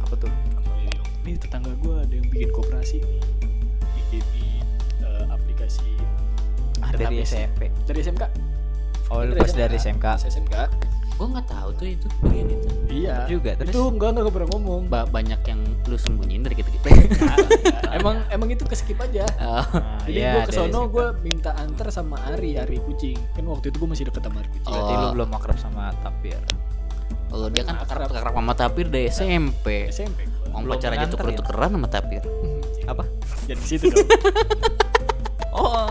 apa 0.00 0.14
tuh? 0.16 0.30
sama 0.30 0.70
Oyong 0.76 1.06
ini 1.24 1.34
tetangga 1.36 1.72
gue 1.76 1.94
ada 1.96 2.12
yang 2.12 2.26
bikin 2.28 2.50
koperasi 2.50 2.96
nih 2.98 3.18
bikin 3.96 4.22
eh, 5.00 5.24
aplikasi 5.28 5.90
Ah, 6.78 6.90
dari. 6.92 7.18
SMP. 7.20 7.66
dari 7.84 7.98
SMK 8.00 8.22
Oh, 9.08 9.20
lu 9.20 9.34
pas 9.34 9.50
dari 9.50 9.74
SMK. 9.74 10.06
Pas 10.08 10.22
SMK 10.22 10.54
Gua 11.20 11.28
nggak 11.30 11.46
tahu 11.46 11.68
tuh 11.74 11.84
itu 11.86 12.06
bagian 12.18 12.48
itu. 12.48 12.68
iya 12.88 13.28
Juga, 13.28 13.52
terus? 13.52 13.68
itu 13.68 13.80
enggak 13.86 14.08
enggak 14.10 14.32
pernah 14.32 14.48
ngomong 14.50 14.80
Ba- 14.88 15.04
banyak 15.06 15.36
yang 15.44 15.60
lu 15.84 15.94
sembunyiin 15.94 16.40
dari 16.40 16.56
kita 16.56 16.70
kita. 16.72 16.88
emang 18.00 18.24
emang 18.26 18.48
itu 18.48 18.64
keskip 18.64 18.96
aja 18.96 19.28
Oh, 19.38 19.60
Jadi 20.02 20.16
iya, 20.16 20.40
gue 20.40 20.48
kesono 20.48 20.88
gue 20.88 21.12
minta 21.20 21.52
antar 21.54 21.92
sama 21.92 22.16
Ari, 22.26 22.56
Ari 22.56 22.80
kucing. 22.80 23.20
Kan 23.30 23.44
waktu 23.44 23.68
itu 23.68 23.76
gue 23.76 23.88
masih 23.90 24.04
deket 24.06 24.24
sama 24.24 24.40
Ari 24.40 24.48
kucing. 24.50 24.72
Berarti 24.72 24.92
lu 24.94 25.04
Oh. 25.04 25.12
belum 25.12 25.28
akrab 25.30 25.58
sama 25.58 25.82
Tapir. 26.00 26.40
oh, 27.28 27.46
dia 27.46 27.62
kan 27.62 27.76
akrab 27.78 28.08
akrab 28.08 28.32
sama 28.32 28.52
Tapir 28.54 28.86
dari 28.86 29.06
SMP. 29.06 29.92
SMP 29.92 30.24
gue. 30.24 30.48
Om 30.50 30.64
pacar 30.66 30.90
aja 30.90 31.04
nganter 31.04 31.14
tuker-tukeran 31.14 31.70
sama 31.70 31.86
Tapir. 31.86 32.22
Apa? 32.90 33.04
Jadi 33.44 33.60
situ 33.62 33.86
dong. 33.86 34.08
Oh, 35.52 35.90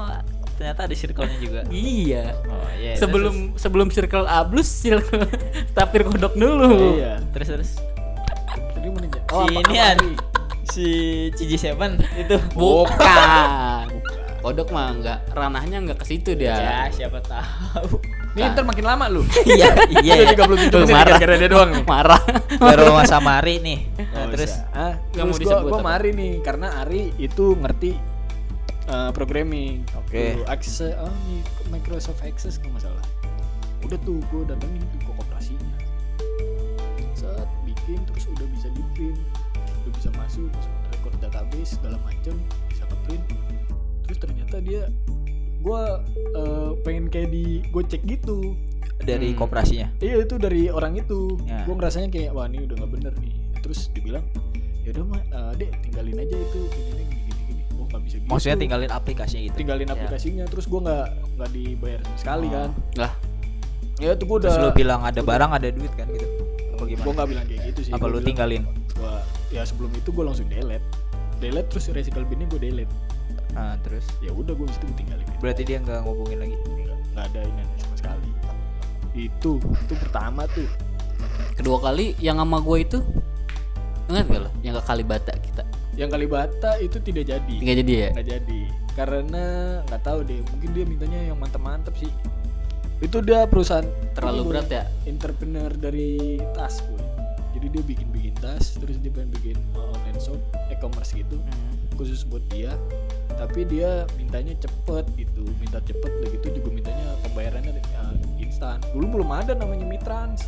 ternyata 0.60 0.84
ada 0.84 0.92
circle-nya 0.92 1.38
juga. 1.40 1.62
Iya. 1.68 2.36
Oh, 2.46 2.68
iya. 2.76 2.94
sebelum 2.94 3.56
sebelum 3.56 3.88
circle 3.88 4.28
ablus 4.28 4.68
circle 4.68 5.24
Tapir 5.78 6.04
kodok 6.04 6.36
dulu. 6.36 7.00
iya. 7.00 7.24
terus 7.32 7.48
terus. 7.48 7.72
Tadi 8.70 8.88
mau 8.88 9.00
nanya. 9.00 9.22
Si 9.24 9.56
Ari? 9.72 10.12
Si 10.68 10.88
Cici 11.34 11.56
Seven 11.56 11.96
itu. 12.14 12.36
Bukan. 12.54 13.88
Kodok 14.40 14.72
mah 14.72 14.96
enggak 14.96 15.20
ranahnya 15.32 15.84
enggak 15.84 16.00
ke 16.00 16.06
situ 16.08 16.32
Ya, 16.32 16.56
dia. 16.56 16.96
siapa 16.96 17.20
tahu. 17.20 18.00
Ini 18.30 18.56
ntar 18.56 18.64
makin 18.64 18.86
lama 18.86 19.12
lu. 19.12 19.20
iya, 19.52 19.76
iya. 20.00 20.16
Udah 20.32 20.32
37 20.64 20.72
Tuh, 20.72 20.80
menit 20.80 20.96
marah. 20.96 21.08
gara-gara 21.12 21.36
dia 21.36 21.50
doang 21.50 21.70
nih. 21.72 21.84
Marah. 21.84 22.22
Baru 22.56 22.84
sama 23.04 23.36
Mari 23.36 23.60
nih. 23.60 23.80
Nah, 24.00 24.08
Oh, 24.16 24.26
terus. 24.32 24.52
Ah, 24.72 24.96
Nggak 25.12 25.26
mau 25.26 25.34
terus 25.34 25.36
gue 25.36 25.44
disebut 25.44 25.66
gue 25.66 25.76
apa? 25.76 25.84
mari 25.84 26.10
nih 26.16 26.34
karena 26.40 26.68
Ari 26.80 27.02
itu 27.20 27.46
ngerti 27.54 27.92
eh, 28.90 29.12
programming. 29.14 29.86
Oke. 29.96 30.36
Tuh, 30.36 30.46
Access, 30.50 30.98
oh, 30.98 31.14
Microsoft 31.70 32.22
Access 32.22 32.58
kalau 32.58 32.74
nggak 32.74 32.90
salah. 32.90 33.06
Udah 33.86 33.98
tuh 34.04 34.20
gue 34.28 34.42
datengin 34.44 34.82
tuh 34.90 35.00
ke 35.00 35.12
kooperasinya. 35.14 35.72
Set 37.16 37.48
bikin 37.64 38.00
terus 38.06 38.26
udah 38.28 38.48
bisa 38.50 38.68
di 38.72 38.84
print, 38.96 39.20
udah 39.86 39.92
bisa 39.96 40.10
masuk 40.16 40.48
masuk 40.52 40.74
record 40.92 41.16
database 41.20 41.72
segala 41.80 41.98
macem 42.04 42.36
bisa 42.68 42.84
ke 42.84 42.96
print. 43.08 43.24
Terus 44.04 44.18
ternyata 44.20 44.56
dia 44.60 44.84
gue 45.60 45.82
eh, 46.36 46.72
pengen 46.82 47.08
kayak 47.08 47.30
di 47.30 47.64
Gojek 47.70 48.04
gitu. 48.04 48.56
dari 49.00 49.32
Hmm. 49.32 49.40
kooperasinya. 49.40 49.88
Iya 50.04 50.28
itu 50.28 50.36
dari 50.36 50.68
orang 50.68 51.00
itu. 51.00 51.40
Ya. 51.48 51.64
Gue 51.64 51.72
ngerasanya 51.72 52.12
kayak 52.12 52.36
wah 52.36 52.52
ini 52.52 52.68
udah 52.68 52.84
nggak 52.84 52.92
bener 52.92 53.14
nih. 53.24 53.32
Terus 53.64 53.88
dibilang 53.96 54.28
ya 54.84 54.92
udah 54.92 55.04
mah 55.08 55.22
eh, 55.24 55.52
dek 55.56 55.72
tinggalin 55.88 56.20
aja 56.20 56.36
itu 56.36 56.60
gini 56.68 56.92
gini 56.92 57.04
gini. 57.08 57.16
Gue 57.24 57.29
nggak 57.90 58.02
bisa 58.02 58.16
gitu. 58.18 58.30
Maksudnya 58.30 58.58
tinggalin 58.58 58.90
aplikasinya 58.90 59.42
gitu. 59.44 59.56
tinggalin 59.58 59.86
Ya. 59.86 59.94
aplikasinya. 59.94 60.44
Terus 60.46 60.66
gue 60.66 60.80
nggak 60.80 61.06
nggak 61.36 61.50
dibayar 61.52 62.00
sama 62.02 62.18
sekali 62.18 62.48
Oh. 62.48 62.54
kan. 62.54 62.70
Lah, 62.96 63.14
Ya 64.00 64.16
itu 64.16 64.24
gue 64.24 64.38
udah. 64.38 64.48
Terus 64.48 64.64
lu 64.64 64.72
bilang 64.74 65.02
ada 65.04 65.20
barang, 65.20 65.52
ada 65.52 65.68
duit 65.70 65.92
kan 65.92 66.08
gitu. 66.08 66.24
Apa 66.72 66.80
Gue 66.80 66.90
gimana? 66.90 67.12
nggak 67.12 67.28
bilang 67.28 67.46
kayak 67.46 67.62
gitu 67.68 67.80
sih. 67.84 67.92
Apa 67.92 68.00
Gua 68.00 68.08
lu 68.08 68.14
bilang, 68.14 68.26
tinggalin? 68.26 68.62
Gua, 68.96 69.14
ya 69.50 69.62
sebelum 69.62 69.92
itu 69.92 70.10
gue 70.10 70.24
langsung 70.24 70.48
delete. 70.48 70.88
Delete 71.38 71.68
terus 71.68 71.86
recycle 71.90 72.24
binnya 72.24 72.48
gue 72.48 72.62
delete. 72.62 72.94
Nah, 73.52 73.76
terus 73.82 74.08
Ya 74.20 74.32
udah 74.32 74.54
gue 74.54 74.64
mesti 74.64 74.80
gue 74.82 74.96
tinggalin. 74.96 75.28
berarti 75.38 75.62
dia 75.64 75.78
nggak 75.80 76.00
ngubungin 76.02 76.40
lagi. 76.40 76.56
Nggak, 76.56 76.98
nggak 77.12 77.26
ada 77.28 77.40
ini 77.44 77.62
sama 77.76 77.96
sekali. 77.98 78.30
Itu 79.12 79.52
itu 79.60 79.94
pertama 79.98 80.48
tuh. 80.48 80.70
kedua 81.52 81.76
kali 81.82 82.16
yang 82.18 82.40
sama 82.40 82.64
gue 82.64 82.78
itu 82.80 83.00
ingat 84.08 84.26
gak 84.26 84.42
lo? 84.42 84.50
Yang 84.62 84.80
ke 84.80 84.84
Kalibata 84.86 85.34
kita. 85.36 85.64
Yang 86.00 86.10
Kalibata 86.16 86.80
itu 86.80 86.98
tidak 87.04 87.28
jadi. 87.28 87.56
Enggak 87.60 87.78
jadi 87.84 87.92
ya? 87.92 88.10
nggak 88.16 88.28
jadi 88.32 88.62
karena 89.00 89.44
nggak 89.88 90.02
tahu 90.04 90.20
deh 90.28 90.44
mungkin 90.52 90.70
dia 90.76 90.84
mintanya 90.84 91.20
yang 91.32 91.40
mantep-mantep 91.40 91.96
sih 91.96 92.12
itu 93.00 93.24
dia 93.24 93.48
perusahaan 93.48 93.88
Terlalu 94.12 94.42
berat 94.52 94.68
ya? 94.68 94.84
entrepreneur 95.08 95.72
dari 95.72 96.36
tas 96.52 96.84
boy 96.84 97.00
jadi 97.56 97.72
dia 97.72 97.84
bikin-bikin 97.88 98.36
tas 98.44 98.76
terus 98.76 99.00
dia 99.00 99.08
pengen 99.08 99.32
bikin 99.40 99.56
online 99.72 100.20
shop 100.20 100.36
e-commerce 100.68 101.16
gitu 101.16 101.40
khusus 101.96 102.28
buat 102.28 102.44
dia 102.52 102.76
tapi 103.40 103.64
dia 103.64 104.04
mintanya 104.20 104.52
cepet 104.60 105.06
gitu 105.16 105.48
minta 105.64 105.80
cepet 105.80 106.12
udah 106.20 106.30
gitu 106.36 106.48
juga 106.60 106.70
mintanya 106.76 107.08
pembayarannya 107.24 107.80
uh, 108.04 108.16
instan 108.36 108.84
dulu 108.92 109.24
belum 109.24 109.30
ada 109.32 109.56
namanya 109.56 109.88
mitrans 109.88 110.44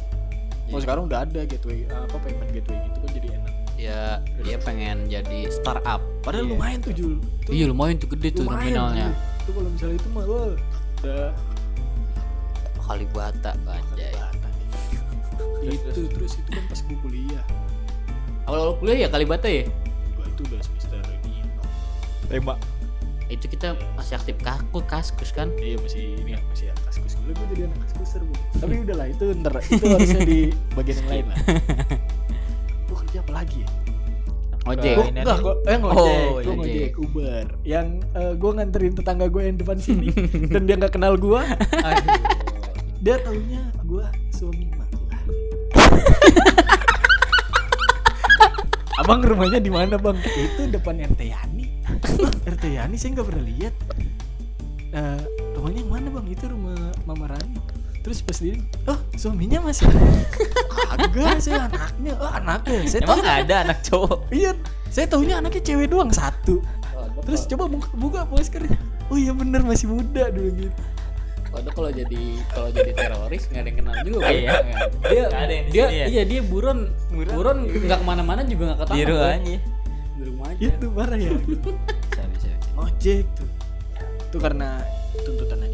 oh 0.72 0.76
Iya. 0.76 0.84
sekarang 0.88 1.08
udah 1.08 1.24
ada 1.24 1.48
gateway 1.48 1.88
uh, 1.88 2.04
apa 2.04 2.20
payment 2.20 2.52
gateway 2.52 2.80
gitu 2.84 2.98
kan 3.00 3.12
jadi 3.16 3.28
enak 3.40 3.54
ya 3.82 4.22
dia 4.46 4.62
pengen 4.62 5.10
jadi 5.10 5.50
startup. 5.50 6.06
Padahal 6.22 6.46
Iya. 6.46 6.54
lumayan 6.54 6.80
tuh 6.86 6.94
Jul. 6.94 7.14
Tuh, 7.42 7.52
iya 7.52 7.66
lumayan 7.66 7.98
tuh 7.98 8.14
gede 8.14 8.30
tuh 8.30 8.46
lumayan 8.46 8.78
nominalnya 8.78 9.08
tuh 9.42 9.54
kalau 9.58 9.70
misalnya 9.74 9.96
itu 9.98 10.10
mah 10.14 10.24
wah, 10.30 10.54
udah. 11.02 11.30
Kalibata 12.78 13.52
anjay. 13.66 14.14
Itu. 15.62 16.02
terus 16.14 16.38
itu 16.38 16.50
kan 16.50 16.64
pas 16.70 16.80
gue 16.82 16.98
kuliah. 17.02 17.44
Awal-awal 18.46 18.76
kuliah 18.78 18.98
ya 19.06 19.08
Kalibata 19.10 19.48
ya? 19.48 19.66
Gua 20.14 20.26
itu 20.28 20.42
udah 20.46 20.60
semester 20.62 21.02
ini. 21.24 21.42
Tembak. 22.28 22.58
Itu 23.32 23.48
kita 23.48 23.80
masih 23.96 24.20
aktif 24.20 24.36
kaku 24.44 24.84
kaskus 24.86 25.32
kan? 25.32 25.50
Iya 25.58 25.80
masih 25.80 26.20
ini 26.20 26.36
ya, 26.36 26.40
masih 26.52 26.66
ya, 26.70 26.76
kaskus. 26.84 27.16
Dulu 27.16 27.32
gue 27.32 27.48
jadi 27.56 27.62
anak 27.70 27.80
kaskuser 27.88 28.22
Bu. 28.22 28.34
tapi 28.62 28.74
udahlah 28.84 29.08
itu 29.08 29.26
ntar 29.40 29.54
itu 29.64 29.86
harusnya 29.88 30.22
di 30.22 30.40
bagian 30.76 30.98
yang 31.02 31.10
lain 31.10 31.26
lah 31.32 31.38
gue 33.12 33.20
kerja 33.20 33.28
apa 33.28 33.34
lagi 33.36 33.58
ya? 33.60 33.70
Ojek. 34.62 34.94
Gua, 34.94 35.06
enggak, 35.10 35.38
gua, 35.42 35.54
eh 35.66 35.76
ngojek, 35.76 35.98
Oh, 35.98 36.06
gua 36.06 36.38
ojek. 36.38 36.54
ngojek 36.56 36.92
Uber. 36.96 37.46
Yang 37.66 37.88
eh, 38.14 38.34
gua 38.38 38.52
nganterin 38.56 38.94
tetangga 38.96 39.26
gue 39.28 39.42
yang 39.44 39.58
depan 39.58 39.76
sini. 39.76 40.08
Dan 40.54 40.64
dia 40.64 40.76
nggak 40.80 40.94
kenal 40.96 41.18
gua. 41.18 41.44
Aduh. 41.82 42.22
Dia 43.02 43.18
taunya 43.20 43.64
gua 43.84 44.06
suami 44.32 44.70
mak 44.72 44.88
Abang 49.02 49.26
rumahnya 49.26 49.58
di 49.58 49.74
mana 49.74 49.98
bang? 49.98 50.14
Itu 50.22 50.70
depan 50.70 51.02
RT 51.02 51.22
Yani. 51.26 51.66
RT 52.54 52.64
Yani 52.70 52.96
saya 52.96 53.18
nggak 53.18 53.28
pernah 53.28 53.44
lihat. 53.44 53.74
Eh, 54.94 55.22
Rumahnya 55.58 55.80
yang 55.82 55.92
mana 55.92 56.08
bang? 56.14 56.26
Itu 56.30 56.46
rumah 56.48 56.78
Mama 57.04 57.26
Rani 57.28 57.58
Terus 58.02 58.20
pas 58.26 58.38
dia, 58.42 58.58
oh 58.90 58.98
suaminya 59.14 59.62
masih 59.62 59.86
Kagak, 60.90 61.38
saya 61.38 61.70
anaknya 61.70 62.14
Oh 62.18 62.32
anaknya, 62.34 62.82
saya 62.90 63.02
emang 63.06 63.22
tahu 63.22 63.30
ada 63.30 63.56
anak 63.62 63.80
cowok 63.86 64.18
Iya, 64.34 64.52
saya 64.90 65.06
taunya 65.06 65.38
anaknya 65.38 65.62
cewek 65.62 65.88
doang 65.94 66.10
satu. 66.10 66.66
Terus 67.22 67.46
coba 67.46 67.70
buka, 67.70 67.90
buka 67.94 68.20
maskernya. 68.34 68.74
Oh 69.14 69.18
iya 69.22 69.30
bener 69.38 69.62
masih 69.62 69.94
muda 69.94 70.34
dulu 70.34 70.50
gitu. 70.66 70.82
Waduh 71.52 71.72
kalau 71.76 71.92
jadi 71.92 72.22
kalau 72.56 72.70
jadi 72.72 72.92
teroris 72.96 73.44
nggak 73.52 73.62
ada 73.62 73.70
yang 73.70 73.78
kenal 73.84 73.96
juga. 74.02 74.20
Ah, 74.24 74.32
iya. 74.34 74.52
Dia 75.04 75.24
Nggak 75.28 75.44
ada 75.46 75.54
yang 75.54 75.66
di 75.68 75.72
dia 75.72 75.86
sini 75.86 76.00
ya? 76.00 76.06
iya 76.08 76.24
dia 76.26 76.42
buron 76.42 76.80
buron 77.12 77.58
nggak 77.68 78.00
ke 78.02 78.06
mana-mana 78.08 78.42
juga 78.48 78.64
nggak 78.72 78.80
ketangkap. 78.82 78.98
biru 79.04 79.16
Bang. 79.20 79.30
aja 79.44 79.58
Di 80.18 80.24
rumah 80.26 80.48
aja. 80.50 80.62
Itu 80.64 80.86
parah 80.96 81.20
ya. 81.20 81.32
Ojek 82.82 83.26
tuh. 83.38 83.50
Itu 84.32 84.38
karena 84.40 84.80
tuntutan. 85.22 85.71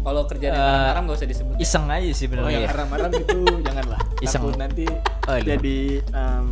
Kalau 0.00 0.22
kerja 0.24 0.46
di 0.48 0.56
Eh, 0.56 0.84
haram 0.86 1.02
nggak 1.04 1.16
usah 1.16 1.28
disebut. 1.28 1.54
iseng 1.56 1.84
aja 1.86 2.08
sih 2.10 2.24
Oh 2.24 2.30
benernya 2.30 2.50
yang 2.50 2.64
ya. 2.64 2.70
haram-haram 2.70 3.10
itu 3.12 3.38
janganlah. 3.66 4.00
Iseng. 4.18 4.42
Takut 4.42 4.56
nanti 4.56 4.84
Oh, 5.22 5.36
iya. 5.36 5.44
jadi 5.50 5.78
em, 6.10 6.44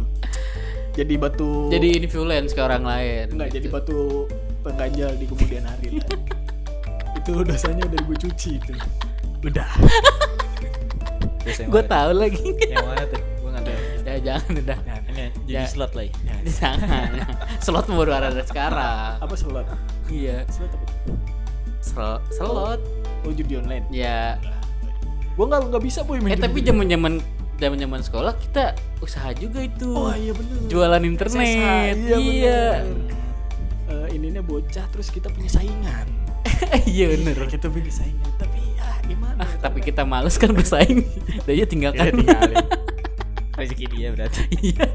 jadi 0.93 1.15
batu. 1.17 1.51
Jadi 1.69 1.89
influence 1.99 2.51
ke 2.51 2.61
orang 2.61 2.83
lain. 2.83 3.25
enggak 3.33 3.49
jadi 3.51 3.65
gitu. 3.65 3.73
batu 3.73 3.99
pengganjal 4.61 5.11
di 5.13 5.25
kemudian 5.25 5.65
hari 5.65 5.89
lah. 5.97 6.09
itu 7.19 7.33
dosanya 7.41 7.83
udah 7.85 8.01
gue 8.01 8.17
cuci 8.21 8.51
itu. 8.57 8.73
Udah. 9.41 9.69
Yang 11.49 11.69
Gue 11.71 11.83
tahu 11.83 12.11
lagi. 12.13 12.45
yang 12.63 12.85
mana 12.85 13.05
tuh 13.07 13.17
gue 13.17 13.49
nggak 13.49 13.65
tahu 13.65 13.77
ya 14.05 14.17
jangan 14.21 14.53
udah. 14.55 14.79
ini 15.09 15.25
jadi 15.45 15.57
Ya. 15.57 15.65
slot 15.65 15.93
lagi 15.93 16.13
Jangan. 16.45 17.09
Slot 17.59 17.87
baru 17.89 18.13
ada 18.13 18.29
sekarang. 18.43 19.17
Apa 19.17 19.33
slot? 19.33 19.65
Iya. 20.07 20.45
Slot 20.47 20.69
apa? 20.69 20.87
Sel- 21.81 22.21
Slot. 22.31 22.81
Oh 23.23 23.33
judi 23.33 23.55
online. 23.55 23.85
Ya. 23.89 24.39
Gue 25.33 25.45
nggak 25.45 25.61
nggak 25.69 25.83
bisa 25.83 26.03
boy 26.03 26.19
main 26.19 26.33
Eh 26.33 26.39
tapi 26.39 26.61
judi. 26.61 26.69
zaman-zaman 26.69 27.23
zaman-zaman 27.57 28.01
sekolah 28.01 28.33
kita 28.37 28.73
usaha 28.99 29.31
juga 29.33 29.61
itu. 29.61 29.89
Oh 29.89 30.11
iya 30.11 30.31
bener. 30.31 30.59
Jualan 30.67 31.03
internet. 31.03 31.35
SSH, 31.37 31.59
iya, 31.59 32.17
Iya. 32.17 32.63
bener. 32.81 33.17
Eh, 33.89 34.07
ininya 34.13 34.41
bocah 34.41 34.85
terus 34.89 35.09
kita 35.09 35.29
punya 35.29 35.49
saingan. 35.49 36.07
Iya 36.87 37.11
bener. 37.11 37.35
Kita 37.47 37.67
punya 37.67 37.89
saingan. 37.89 38.31
Tapi 38.37 38.59
ya 38.75 38.89
gimana? 39.05 39.41
Ah, 39.41 39.53
tapi 39.61 39.79
kita 39.81 40.03
males 40.03 40.35
kan 40.35 40.51
bersaing. 40.51 41.07
Dia 41.47 41.65
tinggalkan. 41.65 42.05
Ya, 42.05 42.13
tinggalin. 42.13 42.57
rezeki 43.59 43.87
dia 43.89 44.09
berarti 44.13 44.43
Iya. 44.57 44.87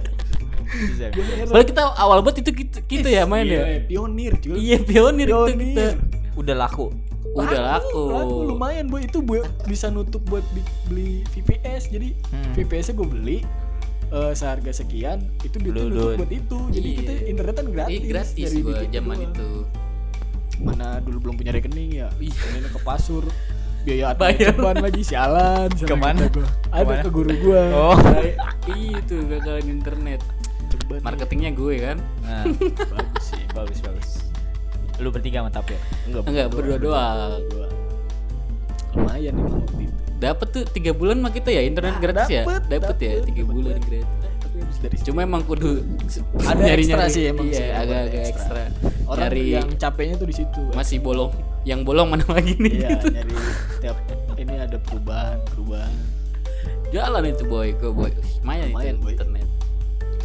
bisa. 0.64 1.06
Padahal 1.46 1.68
kita 1.68 1.84
awal 1.94 2.18
banget 2.22 2.42
itu 2.42 2.52
kita, 2.58 2.78
kita 2.82 3.08
ya 3.08 3.24
main 3.24 3.44
Iya, 3.44 3.60
ya. 3.60 3.80
Pionir 3.84 4.34
cuy. 4.40 4.56
Iya 4.58 4.78
pionir 4.82 5.28
itu 5.28 5.36
Pionir. 5.46 5.68
kita. 5.68 5.86
udah 6.34 6.56
laku 6.58 6.88
Udah 7.36 7.62
laku. 7.76 8.04
laku 8.10 8.38
lumayan 8.48 8.86
boy 8.86 9.02
itu 9.02 9.20
bisa 9.64 9.88
nutup 9.88 10.22
buat 10.24 10.46
beli 10.86 11.26
VPS 11.30 11.90
jadi 11.90 12.14
Hmm. 12.30 12.54
VPS 12.54 12.92
gue 12.92 13.04
beli 13.04 13.38
eh, 14.10 14.34
seharga 14.34 14.70
sekian 14.70 15.26
itu 15.40 15.58
dulu. 15.58 16.14
buat 16.16 16.30
itu 16.30 16.58
jadi 16.70 16.88
Iya. 16.88 16.98
kita 17.00 17.12
internetan 17.28 17.66
gratis 17.68 17.94
Iya 17.96 18.06
gratis 18.08 18.38
dari 18.44 18.60
gua 18.62 18.78
zaman 18.84 19.18
doang. 19.18 19.26
itu. 19.28 19.50
mana 20.56 21.02
dulu 21.02 21.18
belum 21.20 21.36
punya 21.36 21.52
rekening 21.52 21.92
ya 21.96 22.08
Iya. 22.14 22.34
ini 22.54 22.68
ke 22.68 22.80
pasur 22.80 23.26
biaya 23.82 24.14
admin 24.14 24.38
lagi 24.80 25.02
sialan 25.02 25.68
Ke 25.74 25.92
mana? 25.94 26.30
gua. 26.30 26.46
ada 26.70 27.02
ke 27.02 27.10
guru 27.10 27.34
gua 27.36 27.62
Oh. 27.74 27.98
Itu 28.70 29.26
gagalan 29.26 29.66
internet. 29.68 30.22
Ceban. 30.70 31.02
Marketingnya 31.02 31.52
gue 31.52 31.76
kan. 31.80 31.98
nah 32.22 32.46
bagus 32.94 33.26
sih 33.28 33.44
bagus 33.52 33.80
bagus 33.80 34.10
lu 34.96 35.10
bertiga 35.10 35.40
mantap 35.40 35.66
ya 35.66 35.80
Enggak 36.06 36.48
berdua 36.50 36.78
doang. 36.78 37.42
Dua. 37.48 37.68
lumayan 38.94 39.34
emang 39.34 39.58
waktu 39.60 39.82
itu 39.84 39.94
Dapat 40.16 40.48
tuh 40.50 40.64
tiga 40.66 40.92
bulan 40.92 41.20
mah 41.20 41.30
kita 41.30 41.50
ya 41.50 41.62
internet 41.62 41.94
Ah, 41.94 42.00
gratis 42.00 42.28
ya. 42.30 42.44
dapet, 42.44 42.62
Dapat 42.70 42.96
ya 42.98 43.12
dapet, 43.12 43.26
tiga 43.26 43.42
dapet 43.42 43.52
bulan 43.52 43.76
banget. 43.76 43.84
gratis. 43.84 44.08
tapi 44.40 44.56
habis 44.56 44.78
dari 44.80 44.96
situ 44.96 45.06
Cuma 45.06 45.20
emang 45.22 45.42
kudu 45.44 45.70
Ada 46.50 46.64
ekstra 46.70 47.04
sih 47.08 47.24
emang 47.26 47.48
iya, 47.48 47.66
agak 47.76 48.00
agak 48.06 48.24
ekstra. 48.24 48.62
ekstra. 48.64 48.90
orang 49.06 49.22
nyari 49.26 49.44
yang 49.52 49.68
capeknya 49.76 50.16
tuh 50.16 50.28
di 50.28 50.36
situ 50.36 50.62
masih 50.72 50.98
bolong. 50.98 51.32
Yang 51.64 51.80
bolong 51.84 52.08
mana 52.10 52.24
lagi 52.32 52.54
nih? 52.56 52.72
iya 52.74 52.88
gitu. 52.94 53.08
nyari 53.10 53.34
tiap 53.80 53.98
ini 54.36 54.56
ada 54.58 54.78
perubahan 54.78 55.38
perubahan 55.46 55.94
Jalan 56.90 57.26
itu 57.26 57.44
boy, 57.44 57.74
gue 57.74 57.90
boy. 57.90 58.14
Lumayan, 58.40 58.70
Lumayan, 58.70 58.94
itu 58.94 59.02
boy. 59.02 59.12
internet. 59.12 59.48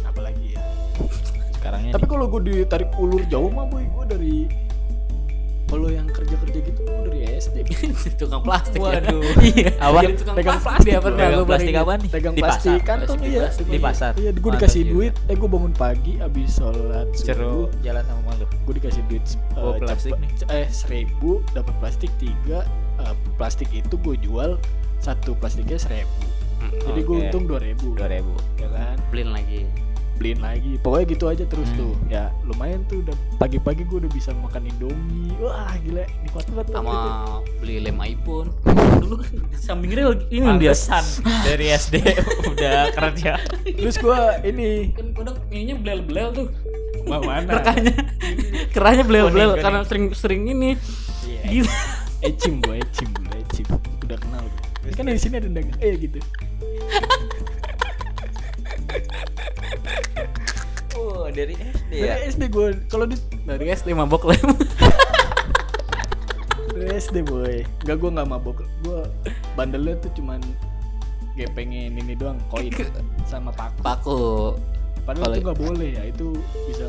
apalagi 0.05 0.45
ya 0.53 0.61
sekarangnya 1.59 1.91
tapi 1.91 2.05
kalau 2.07 2.25
gue 2.31 2.41
ditarik 2.47 2.89
ulur 2.95 3.21
jauh 3.27 3.51
mah 3.51 3.67
boy 3.67 3.83
gue 3.83 4.05
dari 4.07 4.35
kalau 5.69 5.85
yang 5.85 6.09
kerja 6.09 6.33
kerja 6.33 6.59
gitu 6.65 6.79
gue 6.81 6.99
dari 7.05 7.19
SD 7.37 7.57
tukang 8.19 8.41
plastik 8.41 8.81
ya. 8.81 8.97
Waduh. 8.97 9.21
iya. 9.53 9.69
Apa? 9.77 10.01
Jadi 10.01 10.15
tukang 10.17 10.35
Pegang 10.41 10.59
plastik, 10.65 10.91
pernah 10.97 11.21
Pegang 11.29 11.45
plastik 11.45 11.75
apa 11.77 11.91
nih? 11.93 12.09
pegang 12.09 12.35
plastik 12.35 12.79
kantong 12.81 13.19
Plastik, 13.21 13.29
iya 13.29 13.45
di 13.69 13.77
pasar. 13.77 14.11
Iya 14.17 14.31
gue 14.33 14.41
Mantap 14.41 14.65
dikasih 14.65 14.81
duit. 14.89 15.13
Eh 15.29 15.35
gue 15.37 15.49
bangun 15.49 15.73
pagi 15.77 16.13
abis 16.17 16.57
sholat 16.57 17.07
seru. 17.13 17.69
subuh. 17.69 17.85
Jalan 17.85 18.03
sama 18.09 18.21
malu 18.33 18.45
gue 18.49 18.73
dikasih 18.81 19.01
duit 19.05 19.23
eh, 19.29 19.73
plastik 19.81 20.13
nih. 20.17 20.29
eh 20.49 20.67
seribu 20.73 21.45
dapat 21.53 21.73
plastik 21.77 22.11
tiga 22.17 22.65
eh, 23.05 23.15
plastik 23.37 23.69
itu 23.69 23.93
gue 24.01 24.15
jual 24.25 24.57
satu 24.97 25.37
plastiknya 25.37 25.77
seribu. 25.77 26.25
Jadi 26.59 27.01
gue 27.05 27.17
untung 27.29 27.45
dua 27.45 27.61
ribu. 27.61 27.93
Dua 27.93 28.09
ribu. 28.09 28.33
Ya 28.57 28.67
kan? 28.73 28.97
Beliin 29.13 29.31
lagi. 29.37 29.69
Beliin 30.19 30.39
lagi 30.39 30.75
pokoknya 30.77 31.05
gitu 31.09 31.25
aja 31.25 31.43
terus 31.45 31.65
Hmm. 31.69 31.79
tuh 31.79 31.93
ya 32.07 32.27
lumayan 32.43 32.83
tuh 32.85 32.99
udah 32.99 33.15
pagi-pagi 33.37 33.81
gue 33.81 33.97
udah 33.97 34.11
bisa 34.11 34.35
makan 34.35 34.67
indomie 34.67 35.31
wah 35.37 35.71
gila 35.79 36.03
nikmat 36.19 36.43
banget 36.45 36.65
tuh 36.65 36.75
Sama 36.75 36.93
beli 37.57 37.75
lem 37.79 37.97
iPhone. 37.97 38.49
Dulu 38.99 39.15
kan 39.17 39.31
samping 39.55 39.91
rel 39.91 40.11
ini 40.27 40.43
dia. 40.57 40.75
Pantesan 40.75 41.03
dari 41.47 41.65
SD 41.69 41.95
udah 42.51 42.91
kerja 42.91 43.33
terus 43.65 43.95
gue 43.95 44.19
ini 44.43 44.91
Kan 44.91 45.07
kodok 45.13 45.39
ininya 45.49 45.75
belel-belel 45.77 46.27
tuh. 46.33 46.47
ma- 47.01 47.17
mana 47.19 47.47
Kerahnya. 47.55 47.95
Kerahnya 48.69 49.03
belel-belel 49.03 49.49
Kuning, 49.51 49.63
karena 49.63 49.79
sering-sering 49.81 50.43
ini. 50.47 50.71
Iya. 51.23 51.41
Gitu. 51.63 51.71
ecim 52.19 52.59
gue 52.59 52.75
ecim 52.77 53.07
dulu 53.09 53.31
ecim 53.39 53.63
udah 54.03 54.17
kenal 54.17 54.43
gue 54.43 54.91
kan 54.91 55.07
di 55.07 55.15
sini 55.15 55.39
ada 55.39 55.47
dagang 55.47 55.79
eh 55.79 55.95
gitu 55.97 56.19
oh 61.29 61.31
dari 61.31 61.53
SD 61.55 61.91
ya? 61.93 62.05
Dari 62.09 62.21
SD 62.27 62.41
gue 62.49 62.65
kalau 62.87 63.05
di 63.05 63.15
Dari 63.43 63.65
SD 63.69 63.87
mabok 63.93 64.25
lem. 64.25 64.49
dari 66.69 66.89
SD 66.95 67.17
boy. 67.23 67.61
Enggak 67.83 67.97
gue 67.97 68.09
nggak 68.11 68.27
mabok. 68.27 68.57
Gue 68.81 68.99
bandelnya 69.53 69.95
tuh 69.99 70.11
cuman 70.13 70.39
gepengin 71.35 71.95
ini 71.95 72.13
doang 72.13 72.39
koin 72.47 72.71
sama 73.23 73.51
paku. 73.51 73.79
Paku. 73.79 74.19
padahal 74.99 75.25
Kalau- 75.25 75.35
itu 75.35 75.41
nggak 75.43 75.59
boleh 75.59 75.89
ya 75.91 76.03
itu 76.05 76.27
bisa 76.67 76.85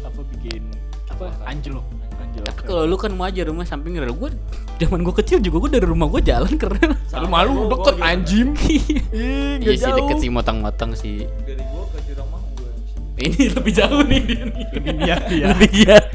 apa 0.00 0.20
bikin 0.28 0.62
apa? 1.08 1.30
anjlok. 1.44 1.84
Anjlok. 2.16 2.46
Tapi 2.46 2.60
kalau 2.64 2.82
lu 2.84 2.96
kan 2.96 3.12
wajar 3.14 3.44
rumah 3.44 3.62
samping 3.62 3.94
rel 3.94 4.10
gue 4.10 4.30
zaman 4.78 5.00
gue 5.00 5.14
kecil 5.16 5.38
juga 5.38 5.68
gue 5.68 5.76
dari 5.76 5.86
rumah 5.86 6.08
gue 6.08 6.20
jalan 6.20 6.50
ke 6.50 6.66
rel. 6.66 6.92
Aduh, 7.12 7.28
malu 7.28 7.68
deket 7.68 7.96
anjim 8.00 8.48
ih 8.66 8.82
Iya 9.12 9.60
nggak 9.60 9.76
sih 9.76 9.90
deket 9.92 10.16
sih 10.18 10.30
motong-motong 10.30 10.90
sih. 10.94 11.28
dari 11.44 11.62
gua 11.64 11.79
Ini 13.20 13.52
lebih 13.52 13.72
jauh 13.74 14.00
nih 14.02 14.20
dia 14.22 14.42
nih. 14.46 14.66
lebih 14.72 14.92
niat 14.96 15.22
ya 15.28 15.46
Lebih 15.50 15.68
giat. 15.70 16.06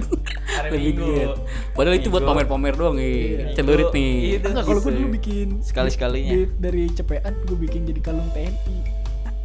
lebih 0.66 0.80
Minggu. 0.92 1.06
giat 1.06 1.30
padahal 1.72 1.96
itu 1.96 2.08
buat 2.08 2.24
pamer-pamer 2.24 2.74
doang 2.74 2.96
nih 2.96 3.14
Iya. 3.14 3.46
celurit 3.54 3.90
nih 3.92 4.14
Iya, 4.32 4.38
Enggak, 4.42 4.64
kalau 4.64 4.80
gue 4.80 4.94
dulu 4.96 5.10
bikin 5.14 5.48
Sekali-sekalinya. 5.60 6.34
di- 6.34 6.52
dari 6.58 6.84
cepean 6.90 7.34
gue 7.42 7.58
bikin 7.60 7.82
jadi 7.84 8.00
kalung 8.02 8.30
TNI. 8.32 8.78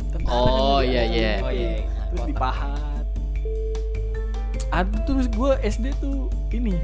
Tentara 0.09 0.23
kan 0.23 0.53
Oh, 0.57 0.79
jadi 0.79 0.89
iya, 0.89 1.03
iya. 1.05 1.33
Oh, 1.39 1.51
iya. 1.51 1.71
Terus 2.09 2.17
Kotak. 2.17 2.29
dipahat. 2.29 3.05
Ada 4.71 4.97
terus 5.03 5.27
gue 5.29 5.51
SD 5.61 5.87
tuh 5.99 6.19
ini 6.51 6.79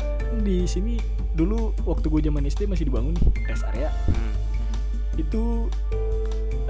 kan 0.00 0.40
di 0.40 0.64
sini 0.64 0.96
dulu 1.30 1.70
waktu 1.84 2.06
gue 2.06 2.20
zaman 2.22 2.42
SD 2.42 2.64
masih 2.64 2.84
dibangun 2.84 3.12
nih 3.14 3.28
rest 3.46 3.64
area 3.66 3.92
Hmm. 4.08 4.32
itu 5.16 5.68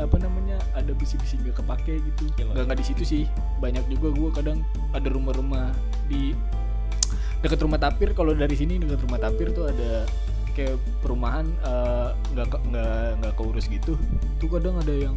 apa 0.01 0.16
namanya 0.16 0.57
ada 0.72 0.92
besi-besi 0.92 1.36
gak 1.40 1.61
kepake 1.61 2.01
gitu. 2.01 2.24
Gila. 2.34 2.53
nggak 2.55 2.64
nggak 2.66 2.78
di 2.80 2.86
situ 2.86 3.03
sih. 3.03 3.22
Banyak 3.59 3.84
juga 3.88 4.09
gue 4.11 4.30
kadang 4.32 4.59
ada 4.90 5.09
rumah-rumah 5.09 5.70
di 6.07 6.32
dekat 7.40 7.61
rumah 7.61 7.76
tapir. 7.76 8.12
Kalau 8.12 8.32
dari 8.32 8.53
sini 8.53 8.76
dekat 8.76 9.01
rumah 9.05 9.20
tapir 9.20 9.53
tuh 9.53 9.68
ada 9.68 10.05
kayak 10.51 10.76
perumahan 11.01 11.46
eh, 11.62 12.09
nggak 12.32 12.46
ke- 12.48 12.62
nggak 12.68 13.05
nggak 13.20 13.32
keurus 13.36 13.66
gitu. 13.68 13.94
Tuh 14.36 14.48
kadang 14.48 14.76
ada 14.76 14.92
yang 14.92 15.16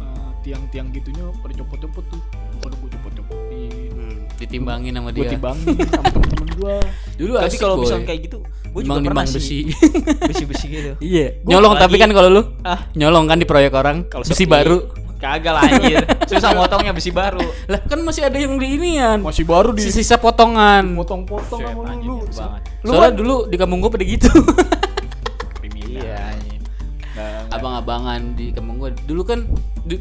eh, 0.00 0.30
tiang-tiang 0.42 0.90
gitunya 0.90 1.24
pada 1.40 1.52
copot-copot 1.56 2.04
tuh. 2.08 2.22
Kadang 2.60 2.78
gue 2.82 2.90
copot-copotin. 2.98 3.90
Hmm, 3.94 4.16
ditimbangin 4.36 4.92
sama 4.96 5.10
gue 5.10 5.22
dia. 5.22 5.30
timbangin 5.32 5.76
sama 5.86 6.08
temen-temen 6.10 6.48
gue 6.56 6.76
dulu 7.20 7.32
Tapi 7.38 7.56
kalau 7.56 7.76
misalnya 7.80 8.06
kayak 8.06 8.20
gitu, 8.26 8.38
gue 8.76 8.82
juga 8.84 9.00
pernah 9.00 9.24
besi. 9.24 9.72
Besi-besi 10.28 10.66
gitu. 10.68 10.92
iya 11.00 11.40
nyolong 11.42 11.72
lagi- 11.72 11.82
tapi 11.82 11.96
kan 11.96 12.10
kalau 12.12 12.28
lu 12.28 12.42
Ah, 12.60 12.84
nyolong 12.92 13.24
kan 13.24 13.40
di 13.40 13.44
proyek 13.44 13.72
orang 13.72 14.04
kalau 14.04 14.20
besi 14.22 14.44
baru. 14.44 14.84
Kagak 15.16 15.48
lah 15.48 15.64
anjir. 15.64 16.04
Susah 16.28 16.52
motongnya 16.52 16.92
besi 16.92 17.08
baru. 17.08 17.40
lah 17.66 17.80
kan 17.80 17.96
masih 17.98 18.22
ada 18.22 18.36
yang 18.36 18.60
di 18.60 18.76
inian. 18.76 19.24
Masih 19.24 19.42
baru 19.42 19.72
di 19.72 19.80
sisa 19.82 20.20
potongan. 20.20 20.92
Potong-potong 20.92 21.64
sama 21.64 21.96
lu, 21.96 22.20
lu 22.84 22.92
kan 22.92 23.10
dulu 23.10 23.48
di 23.48 23.56
kampung 23.56 23.80
gue 23.80 23.88
pada 23.88 24.04
gitu. 24.04 24.28
Iya 25.86 26.12
anjing. 26.28 26.60
abang-abangan 27.48 28.36
di 28.36 28.52
kampung 28.52 28.76
gue 28.76 28.92
dulu 29.08 29.24
kan 29.24 29.48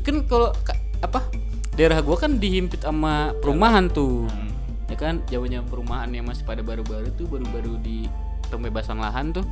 kan 0.04 0.16
kalau 0.28 0.52
ka- 0.60 0.76
apa 1.00 1.24
daerah 1.72 2.04
gue 2.04 2.16
kan 2.16 2.36
dihimpit 2.36 2.84
sama 2.84 3.32
perumahan 3.40 3.88
tuh. 3.88 4.28
Hmm. 4.28 4.52
ya 4.86 4.96
kan 4.96 5.24
jawabannya 5.26 5.64
perumahan 5.64 6.10
yang 6.10 6.28
masih 6.28 6.44
pada 6.44 6.60
baru-baru 6.60 7.08
tuh 7.16 7.26
baru-baru 7.26 7.80
di 7.80 8.06
pembebasan 8.48 8.98
lahan 8.98 9.32
tuh. 9.32 9.46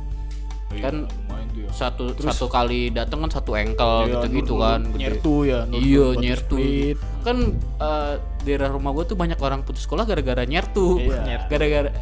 Iya, 0.74 0.82
kan 0.82 0.94
tuh 1.06 1.38
ya. 1.54 1.70
satu 1.70 2.04
Terus- 2.12 2.34
satu 2.34 2.46
kali 2.48 2.90
datang 2.90 3.22
kan 3.22 3.30
satu 3.30 3.54
engkel 3.54 3.94
Iya, 4.04 4.10
gitu-gitu 4.18 4.54
nur- 4.54 4.62
kan 4.64 4.80
nyertu 4.90 5.34
ya 5.44 5.58
nur- 5.64 5.78
iya 5.78 6.06
nyertu. 6.16 6.56
split. 6.58 6.98
kan 7.22 7.36
eh, 7.78 8.14
daerah 8.42 8.68
rumah 8.68 8.90
gue 8.92 9.04
tuh 9.06 9.14
banyak 9.14 9.38
orang 9.38 9.62
putus 9.62 9.84
sekolah 9.84 10.02
gara-gara 10.02 10.42
nyertu. 10.42 10.98
Iya. 10.98 11.46
Gara-gara 11.46 11.94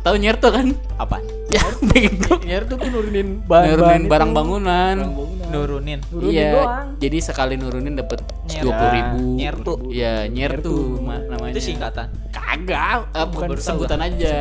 tahu 0.00 0.14
nyertu 0.16 0.46
kan? 0.48 0.66
Apa? 0.96 1.18
ya 1.52 1.60
begitu 1.82 2.32
nyertu 2.40 2.72
tuh 2.74 2.88
nurunin 2.88 3.42
bahan 3.42 3.66
nurunin 3.68 4.02
barang 4.06 4.30
bangunan. 4.30 4.96
Barang 4.96 5.10
bangunan. 5.10 5.48
Nurunin. 5.50 5.98
nurunin 6.08 6.30
iya 6.30 6.48
doang. 6.54 6.88
jadi 6.96 7.18
sekali 7.18 7.58
nurunin 7.58 7.98
dapat 7.98 8.22
dua 8.46 8.70
puluh 8.70 8.92
ribu. 8.94 9.18
Nyertu. 9.34 9.72
ya 9.90 10.24
nyertu 10.24 10.70
Nyertu. 10.70 11.02
ma- 11.02 11.24
namanya. 11.26 11.52
Itu 11.52 11.62
singkatan. 11.66 12.06
kagak. 12.30 13.10
Eh, 13.10 13.26
bukan 13.26 13.48
sebutan 13.58 13.98
aja. 13.98 14.34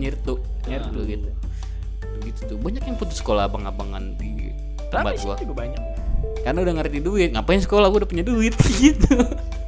Nyertu. 0.00 0.40
Nyertu 0.64 1.00
gitu 1.04 1.28
gitu 2.34 2.54
tuh. 2.54 2.58
Banyak 2.58 2.82
yang 2.82 2.96
putus 2.98 3.22
sekolah 3.22 3.46
abang-abangan 3.46 4.18
di 4.18 4.50
tempat 4.90 5.14
tapi 5.14 5.22
gua. 5.22 5.36
juga 5.38 5.54
banyak. 5.56 5.82
Karena 6.42 6.58
udah 6.60 6.74
ngerti 6.76 6.98
duit 7.00 7.28
ngapain 7.32 7.62
sekolah? 7.62 7.86
Gua 7.88 8.02
udah 8.02 8.10
punya 8.10 8.24
duit 8.26 8.52
gitu. 8.82 9.14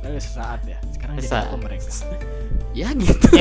Tapi 0.02 0.18
sesaat 0.18 0.60
ya 0.66 0.78
sekarang 0.92 1.14
jadi 1.16 1.26
Sesaat. 1.26 1.46
apa 1.48 1.56
mereka? 1.56 1.88
Ya 2.76 2.92
gitu. 2.92 3.28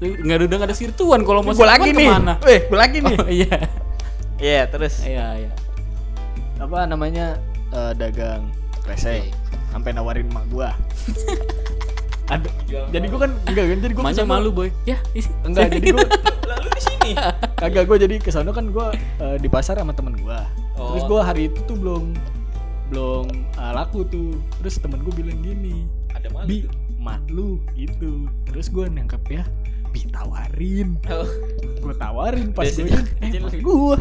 Nggak 0.00 0.36
ada 0.36 0.44
udah 0.48 0.56
nggak 0.58 0.70
ada 0.72 0.76
sirtuan 0.76 1.20
kalau 1.22 1.44
mau 1.44 1.52
gue 1.52 1.60
lagi 1.62 1.92
nih. 1.92 2.08
ke 2.08 2.16
mana? 2.16 2.34
eh 2.44 2.60
gue 2.66 2.78
lagi 2.78 2.98
nih. 3.04 3.16
Oh, 3.20 3.28
iya. 3.28 3.56
Iya, 4.40 4.62
terus. 4.68 5.04
iya 5.04 5.26
iya. 5.38 5.52
Apa 6.56 6.88
namanya 6.88 7.36
eh, 7.68 7.92
dagang 7.94 8.48
kresek. 8.80 9.28
Sampai 9.70 9.92
nawarin 9.92 10.24
emak 10.30 10.44
gua 10.48 10.70
ada. 12.36 12.50
Jadi 12.88 13.06
gua 13.06 13.20
kan 13.20 13.32
enggak 13.44 13.64
kan? 13.66 13.78
Jadi 13.80 13.92
gua 13.92 14.02
Emaknya 14.02 14.16
kesana- 14.20 14.32
malu 14.32 14.50
boy. 14.50 14.68
Ya 14.84 14.96
isi. 15.10 15.30
enggak 15.42 15.66
jadi 15.70 15.86
gua 15.90 16.06
Lalu 16.50 16.68
di 16.68 16.82
sini. 16.82 17.10
kagak 17.54 17.84
gua 17.84 17.96
jadi 17.96 18.14
ke 18.16 18.28
sana 18.28 18.50
kan 18.50 18.66
gua 18.68 18.86
eh, 18.94 19.36
di 19.36 19.46
pasar 19.46 19.76
sama 19.76 19.92
temen 19.92 20.18
gua. 20.18 20.44
Terus 20.74 21.02
Oh. 21.02 21.08
gua 21.08 21.20
hari 21.22 21.46
itu 21.46 21.60
tuh 21.64 21.74
belum 21.74 22.12
belum 22.88 23.26
eh, 23.54 23.72
laku 23.72 24.04
tuh. 24.04 24.34
Terus 24.58 24.74
temen 24.76 25.00
gua 25.00 25.12
bilang 25.12 25.38
gini 25.38 25.86
Ada 26.10 26.28
malu. 26.28 26.46
bi 26.46 26.56
mak 26.96 27.22
lu 27.28 27.48
gitu. 27.74 28.24
Terus 28.44 28.68
gua 28.68 28.86
nangkep 28.86 29.22
ya 29.30 29.44
bi 29.88 30.02
tawarin. 30.06 30.98
Oh. 31.06 31.28
gua 31.80 31.94
tawarin 31.94 32.50
pas 32.50 32.66
gua 32.68 32.98
eh 33.20 33.30
mak 33.38 33.54
gua. 33.60 33.96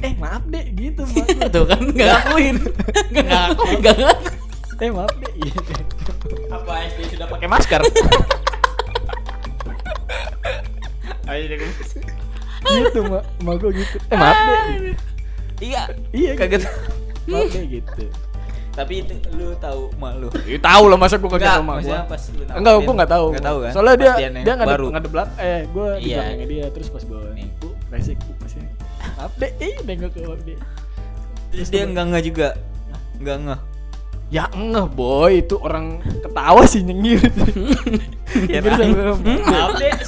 Eh 0.00 0.12
maaf 0.16 0.42
deh 0.44 0.64
gitu 0.70 1.00
gua. 1.06 1.24
Tuh 1.48 1.64
kan 1.64 1.80
nggak 1.82 2.08
ngakuin 2.08 2.56
nggak 3.12 3.24
ngaku 3.24 3.64
nggak 3.78 3.96
ngaku 3.96 4.28
eh 4.76 4.90
maaf 4.90 5.12
deh 5.14 5.32
iya 5.36 5.52
Apa 6.50 6.72
SD 6.88 7.14
sudah 7.14 7.26
pakai 7.26 7.46
masker? 7.46 7.80
Ayo 11.24 11.42
deh. 11.46 11.58
gitu 12.64 13.00
mak 13.04 13.22
mak 13.40 13.54
gua 13.58 13.70
gitu 13.70 13.96
eh 14.08 14.16
maaf 14.16 14.36
deh 14.36 14.96
Iya. 15.62 15.82
iya 16.10 16.32
Kaget. 16.34 16.60
gitu. 16.60 16.68
maaf 17.26 17.48
deh 17.48 17.64
gitu 17.70 18.04
Tapi 18.74 18.94
itu 19.00 19.14
lu 19.32 19.54
tahu 19.56 19.86
mak 19.94 20.18
lu. 20.18 20.26
Ya 20.42 20.58
tahu 20.58 20.90
lah 20.90 20.98
masa 20.98 21.14
gua 21.14 21.30
kagak 21.30 21.38
Enggak, 21.38 21.54
tahu 21.54 21.62
mak 21.62 21.74
maksudnya 21.78 21.94
gua. 21.96 22.10
pas 22.10 22.22
lu 22.24 22.34
nawarin. 22.34 22.58
Enggak, 22.58 22.74
gua 22.76 22.92
enggak 22.92 23.08
tahu. 23.08 23.26
Enggak 23.28 23.44
tahu 23.44 23.58
kan? 23.60 23.70
Soalnya 23.70 23.94
dia 23.94 24.12
dia 24.18 24.52
ngadep 24.52 24.66
baru. 24.68 24.86
ngadep 24.90 25.10
belak 25.12 25.28
eh 25.38 25.60
gua 25.70 25.88
di 25.94 26.02
Iya. 26.04 26.16
belakangnya 26.18 26.46
dia 26.48 26.64
terus 26.74 26.88
pas 26.90 27.02
gua 27.04 27.20
nih, 27.30 27.46
Bu, 27.56 27.68
resik 27.88 28.18
Bu. 28.20 28.32
Maaf 29.14 29.32
deh, 29.36 29.50
eh 29.56 29.74
nengok 29.80 30.10
ke 30.10 30.20
maaf 30.20 30.42
deh. 30.42 30.58
Terus 31.48 31.68
dia 31.70 31.82
enggak 31.84 32.04
enggak 32.04 32.24
juga. 32.24 32.48
Enggak 33.14 33.36
enggak. 33.38 33.60
Ya 34.32 34.48
ngeh 34.50 34.88
boy, 34.90 35.44
itu 35.44 35.60
orang 35.60 36.00
ketawa 36.24 36.64
sih 36.64 36.80
nyengir. 36.80 37.20
Sambil 38.74 39.14
Maaf 39.20 39.78
deh. 39.78 39.92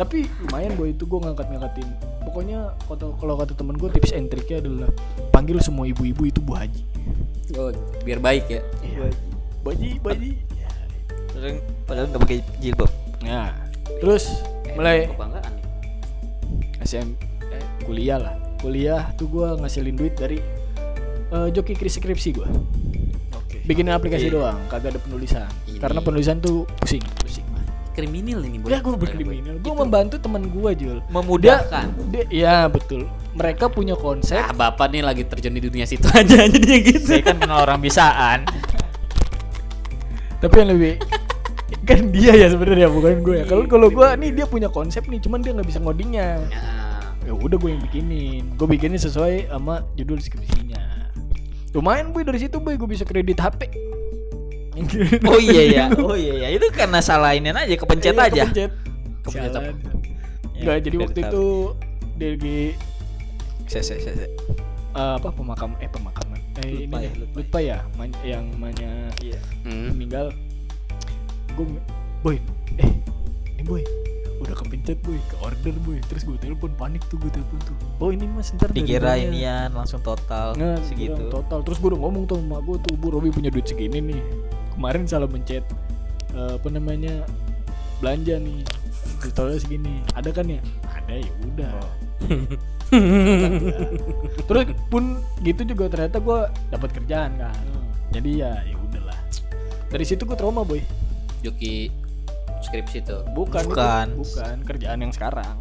Tapi 0.00 0.26
lumayan 0.46 0.72
boy 0.78 0.94
itu 0.94 1.04
gua 1.04 1.28
ngangkat-ngangkatin. 1.28 1.88
Pokoknya 2.26 2.72
kalau 2.86 3.14
kalau 3.18 3.34
kata 3.38 3.52
temen 3.58 3.76
gua 3.78 3.90
tips 3.90 4.14
and 4.14 4.30
triknya 4.30 4.62
adalah 4.62 4.90
panggil 5.34 5.58
semua 5.62 5.86
ibu-ibu 5.86 6.26
itu 6.26 6.40
Bu 6.42 6.54
Haji. 6.56 6.82
oh, 7.54 7.70
biar 8.02 8.18
baik 8.18 8.50
ya 8.50 8.60
Iya. 8.82 9.06
Bu 9.62 9.74
Haji, 9.74 9.88
Bu 10.02 10.06
Haji. 10.14 10.30
Ya. 10.58 10.70
Terus 11.30 11.54
padahal 11.86 12.06
enggak 12.10 12.22
pakai 12.26 12.38
jilbab. 12.62 12.90
Nah, 13.22 13.50
terus 13.98 14.24
mulai 14.74 15.06
kebanggaan 15.10 15.52
nih. 15.52 15.66
SM 16.86 17.08
eh, 17.50 17.64
kuliah 17.82 18.18
lah 18.22 18.46
kuliah 18.60 19.12
tuh 19.14 19.28
gue 19.28 19.48
ngasilin 19.62 19.96
duit 19.96 20.14
dari 20.16 20.40
eh, 21.30 21.48
joki 21.50 21.74
skripsi 21.74 22.28
gue 22.34 22.48
Oke. 23.34 23.62
bikin 23.64 23.88
aplikasi 23.88 24.28
Iya. 24.28 24.34
doang 24.34 24.58
kagak 24.68 24.94
ada 24.94 25.00
penulisan. 25.00 25.48
Ini. 25.66 25.78
karena 25.78 26.00
penulisan 26.00 26.36
tuh 26.38 26.64
pusing. 26.78 27.02
pusing 27.20 27.46
kriminal 27.96 28.44
ini 28.44 28.60
boy. 28.60 28.68
Ya 28.68 28.84
gue 28.84 28.92
berkriminal. 28.92 29.56
Gue 29.64 29.72
membantu 29.72 30.20
teman 30.20 30.44
gue 30.52 30.70
Jul. 30.76 31.00
Memudahkan. 31.08 31.88
dia, 32.12 32.28
dia 32.28 32.44
ya 32.44 32.56
betul. 32.68 33.08
Mereka 33.32 33.72
punya 33.72 33.96
konsep. 33.96 34.36
Ah 34.36 34.52
bapak 34.52 34.92
nih 34.92 35.00
lagi 35.00 35.24
terjun 35.24 35.56
di 35.56 35.64
dunia 35.64 35.88
situ 35.88 36.04
aja 36.12 36.44
jadinya 36.44 36.76
gitu. 36.76 37.08
Saya 37.08 37.24
kan 37.24 37.40
kenal 37.40 37.64
orang 37.64 37.80
bisaan. 37.80 38.44
tapi 40.36 40.54
yang 40.60 40.70
lebih 40.76 41.00
kan 41.86 42.12
dia 42.12 42.32
ya 42.36 42.46
sebenarnya 42.50 42.90
bukan 42.90 43.22
gue 43.22 43.36
ya. 43.40 43.44
Kalau 43.46 43.64
kalau 43.64 43.88
gue 43.88 44.08
nih 44.20 44.30
dia 44.34 44.46
punya 44.46 44.68
konsep 44.68 45.06
nih 45.08 45.22
cuman 45.22 45.40
dia 45.40 45.54
nggak 45.54 45.64
bisa 45.64 45.78
ngodingnya. 45.80 46.44
Ya 47.24 47.32
udah 47.32 47.56
gue 47.56 47.70
yang 47.70 47.82
bikinin. 47.82 48.42
Gue 48.54 48.68
bikinin 48.68 48.98
sesuai 48.98 49.48
sama 49.48 49.86
judul 49.96 50.18
skripsinya 50.18 50.65
lumayan 51.76 52.08
boy 52.08 52.24
dari 52.24 52.40
situ 52.40 52.56
boy 52.56 52.74
gue 52.74 52.88
bisa 52.88 53.04
kredit 53.04 53.36
HP 53.36 53.68
Oh 55.24 55.36
iya 55.36 55.62
ya. 55.66 55.84
Oh 55.94 56.12
iya 56.12 56.34
ya. 56.38 56.48
Itu 56.50 56.68
karena 56.68 57.00
salahin 57.00 57.48
aja, 57.48 57.64
kepencet 57.64 58.12
Iya, 58.12 58.22
aja. 58.22 58.42
kepencet 58.44 58.72
Kepencet 59.22 59.50
apa? 59.50 59.60
Sialan. 59.62 59.76
Ya, 60.52 60.60
Nggak, 60.62 60.76
jadi 60.82 60.96
waktu 60.98 61.18
itu 61.22 61.44
DG 62.14 62.44
Se 63.66 63.80
se 63.80 63.96
se. 63.96 64.12
se. 64.14 64.26
eh, 64.92 65.12
apa 65.14 65.28
pemakam 65.28 65.72
eh 65.76 65.88
pemakaman 65.88 66.40
eh 66.58 66.72
Lutpa 66.78 66.96
ini 66.96 67.04
ya, 67.04 67.12
Lutpa. 67.14 67.36
Lutpa 67.36 67.58
ya 67.58 67.78
man- 67.94 68.20
yang 68.22 68.44
namanya 68.50 68.90
Iya. 69.18 69.40
hmm. 69.64 69.86
meninggal 69.92 70.26
gue 71.52 71.66
boy 72.22 72.36
eh 72.76 72.90
ini 73.50 73.62
boy 73.62 73.82
udah 74.36 74.54
kepencet 74.54 75.00
boy 75.00 75.16
ke 75.16 75.36
order 75.40 75.74
boy. 75.82 75.98
Terus 76.06 76.22
gue 76.24 76.36
telepon 76.38 76.70
panik 76.76 77.02
tuh 77.08 77.16
gue 77.16 77.32
telepon 77.32 77.58
tuh. 77.64 77.76
Oh 77.98 78.12
ini 78.12 78.28
mas 78.28 78.52
ntar 78.52 78.68
Dikira 78.70 79.16
banyak." 79.16 79.32
inian 79.32 79.70
langsung 79.72 80.00
total 80.04 80.52
Nggak, 80.54 80.78
segitu. 80.84 81.22
total. 81.32 81.64
Terus 81.64 81.78
gue 81.80 81.88
udah 81.96 82.00
ngomong 82.04 82.24
tuh 82.28 82.36
sama 82.40 82.60
gue 82.60 82.76
tuh 82.84 82.94
bu 83.00 83.08
Robi 83.12 83.32
punya 83.32 83.48
duit 83.48 83.64
segini 83.64 83.98
nih. 84.00 84.22
Kemarin 84.76 85.08
salah 85.08 85.28
mencet 85.28 85.64
eh, 86.36 86.52
apa 86.60 86.68
namanya 86.68 87.24
belanja 87.98 88.36
nih 88.36 88.60
totalnya 89.24 89.58
segini. 89.58 90.04
Ada 90.12 90.30
kan 90.30 90.46
ya? 90.46 90.60
Ada 90.92 91.14
ya 91.16 91.32
udah. 91.48 91.72
Terus 94.46 94.62
pun 94.88 95.20
gitu 95.42 95.62
juga 95.66 95.90
ternyata 95.90 96.20
gue 96.20 96.38
dapat 96.70 96.90
kerjaan 96.92 97.32
kan. 97.40 97.56
Jadi 98.12 98.30
ya 98.44 98.52
ya 98.62 98.76
udahlah. 98.78 99.18
Dari 99.90 100.04
situ 100.04 100.28
gue 100.28 100.36
trauma 100.36 100.62
boy. 100.62 100.80
Joki 101.44 101.92
skripsi 102.60 102.98
tuh. 103.02 103.20
Bukan 103.28 103.62
itu- 103.62 103.70
Bukan. 103.70 104.06
bukan 104.16 104.56
kerjaan 104.62 104.98
yang 104.98 105.10
sekarang. 105.10 105.54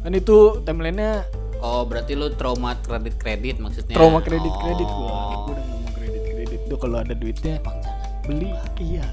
Kan 0.00 0.12
itu 0.12 0.36
timelinenya 0.62 1.28
oh 1.58 1.84
berarti 1.84 2.14
lu 2.14 2.32
trauma 2.32 2.72
kredit 2.78 3.16
kredit 3.16 3.56
maksudnya? 3.58 3.92
Trauma 3.92 4.18
kredit 4.18 4.48
kredit 4.56 4.88
gua 4.88 5.04
Oh. 5.04 5.12
gua. 5.44 5.52
Udah 5.52 5.64
ngomong 5.66 5.92
kredit 5.92 6.22
kredit. 6.26 6.60
Tuh 6.66 6.78
kalau 6.78 6.96
ada 6.98 7.12
duitnya 7.12 7.54
Bang, 7.60 7.76
jangan. 7.78 8.08
beli. 8.22 8.48
Iya. 8.78 9.06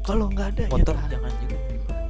Kalau 0.00 0.26
nggak 0.26 0.46
ada 0.50 0.62
motor 0.68 0.94
ya 0.96 1.06
jangan 1.10 1.32
juga. 1.38 1.56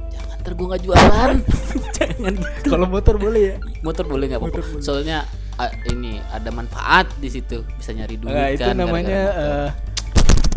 Jangan 0.09 0.35
ntar 0.39 0.51
gua 0.51 0.65
nggak 0.67 0.83
jualan. 0.83 1.31
Jangan 2.01 2.33
gitu. 2.33 2.67
kalau 2.67 2.87
motor 2.87 3.15
boleh 3.15 3.41
ya? 3.43 3.55
Motor 3.79 4.05
boleh 4.07 4.25
nggak 4.27 4.41
apa-apa 4.41 4.57
boleh. 4.59 4.81
soalnya 4.81 5.17
ah, 5.55 5.69
ini 5.85 6.17
ada 6.27 6.49
manfaat 6.49 7.05
di 7.15 7.29
situ. 7.29 7.61
Bisa 7.71 7.93
nyari 7.93 8.17
duit 8.17 8.33
Nah, 8.33 8.49
itu 8.49 8.57
kan 8.59 8.73
namanya 8.75 9.21
gara-gara 9.29 9.37
motor. 9.37 9.69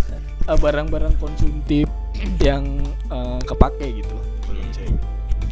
eh, 0.08 0.48
eh, 0.48 0.58
barang-barang 0.58 1.14
konsumtif 1.18 1.86
yang 2.40 2.64
eh, 3.10 3.38
kepake 3.42 3.86
gitu. 4.00 4.16
Menurut 4.46 4.72
saya. 4.72 4.90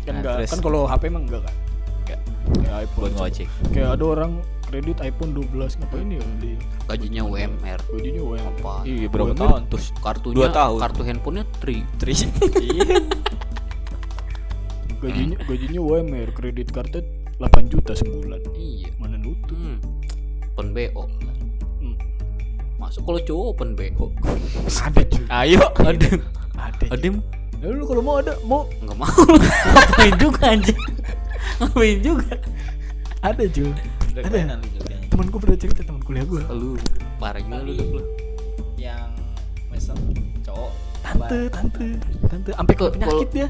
kan 0.02 0.12
Nah, 0.12 0.18
enggak 0.18 0.34
terus? 0.42 0.50
kan 0.50 0.58
kalau 0.60 0.80
HP 0.84 1.02
emang 1.06 1.24
enggak 1.30 1.42
kan 1.46 1.54
Enggak. 2.02 2.20
kayak 2.58 2.76
iPhone 2.82 3.02
buat 3.02 3.12
ngojek 3.14 3.48
kayak 3.70 3.88
ada 3.94 4.04
orang 4.04 4.32
kredit 4.66 4.96
iPhone 4.98 5.30
12 5.36 5.78
ngapain 5.78 6.08
ya 6.10 6.22
beli? 6.40 6.52
Gajinya 6.88 7.22
UMR 7.22 7.80
gajinya 7.86 8.22
UMR 8.24 8.50
apa? 8.58 8.74
Iya 8.82 9.06
berapa 9.06 9.30
UMR? 9.30 9.38
tahun? 9.38 9.62
terus 9.70 9.86
kartunya 10.00 10.36
Dua 10.42 10.48
tahun. 10.50 10.78
kartu 10.80 11.00
handphonenya 11.06 11.44
tri. 11.60 11.76
Tri. 12.02 12.14
Iya. 12.66 12.88
Gajinya 15.02 15.36
gajinya 15.44 15.80
UMR 15.82 16.28
kredit 16.32 16.68
kartu 16.72 16.98
8 17.38 17.70
juta 17.70 17.92
sebulan. 17.94 18.42
Iya. 18.54 18.90
Mana 18.96 19.18
nutup 19.18 19.54
hmm. 19.54 19.78
open 20.54 20.66
BO 20.74 21.04
Masuk 22.82 23.02
kalau 23.06 23.20
cowok 23.22 23.46
open 23.54 23.68
BO 23.78 24.06
ada 24.66 25.02
cuy. 25.06 25.24
Ayo 25.30 25.62
ada 25.78 26.08
ada 26.58 26.84
ada 26.90 26.98
cuy. 26.98 27.14
Ya 27.62 27.66
lu 27.70 27.84
kalau 27.86 28.02
mau 28.02 28.18
ada 28.18 28.34
mau. 28.42 28.66
Nggak 28.82 28.96
mau. 28.98 29.22
Ngapain 29.78 30.14
juga 30.18 30.42
anjing? 30.50 30.80
Ngapain 31.62 31.98
juga? 32.02 32.34
Ada 33.22 33.44
cuy. 33.46 33.70
Udah 33.70 34.22
Ada. 34.26 34.28
keren 34.34 34.58
lu 34.58 34.68
jadinya. 34.74 34.98
teman 35.12 35.26
gue 35.30 35.40
pernah 35.44 35.58
cerita 35.60 35.80
teman 35.86 36.02
kuliah 36.02 36.24
gue 36.26 36.40
lu 36.50 36.74
parah 37.22 37.38
juga 37.38 37.62
lu. 37.62 38.02
Yang 38.74 39.10
misal 39.70 39.96
cowok. 40.42 40.72
Tante 41.06 41.38
tante 41.54 41.86
tante. 42.26 42.50
Sampai 42.50 42.74
ke 42.74 42.84
penyakit 42.98 43.28
dia 43.30 43.48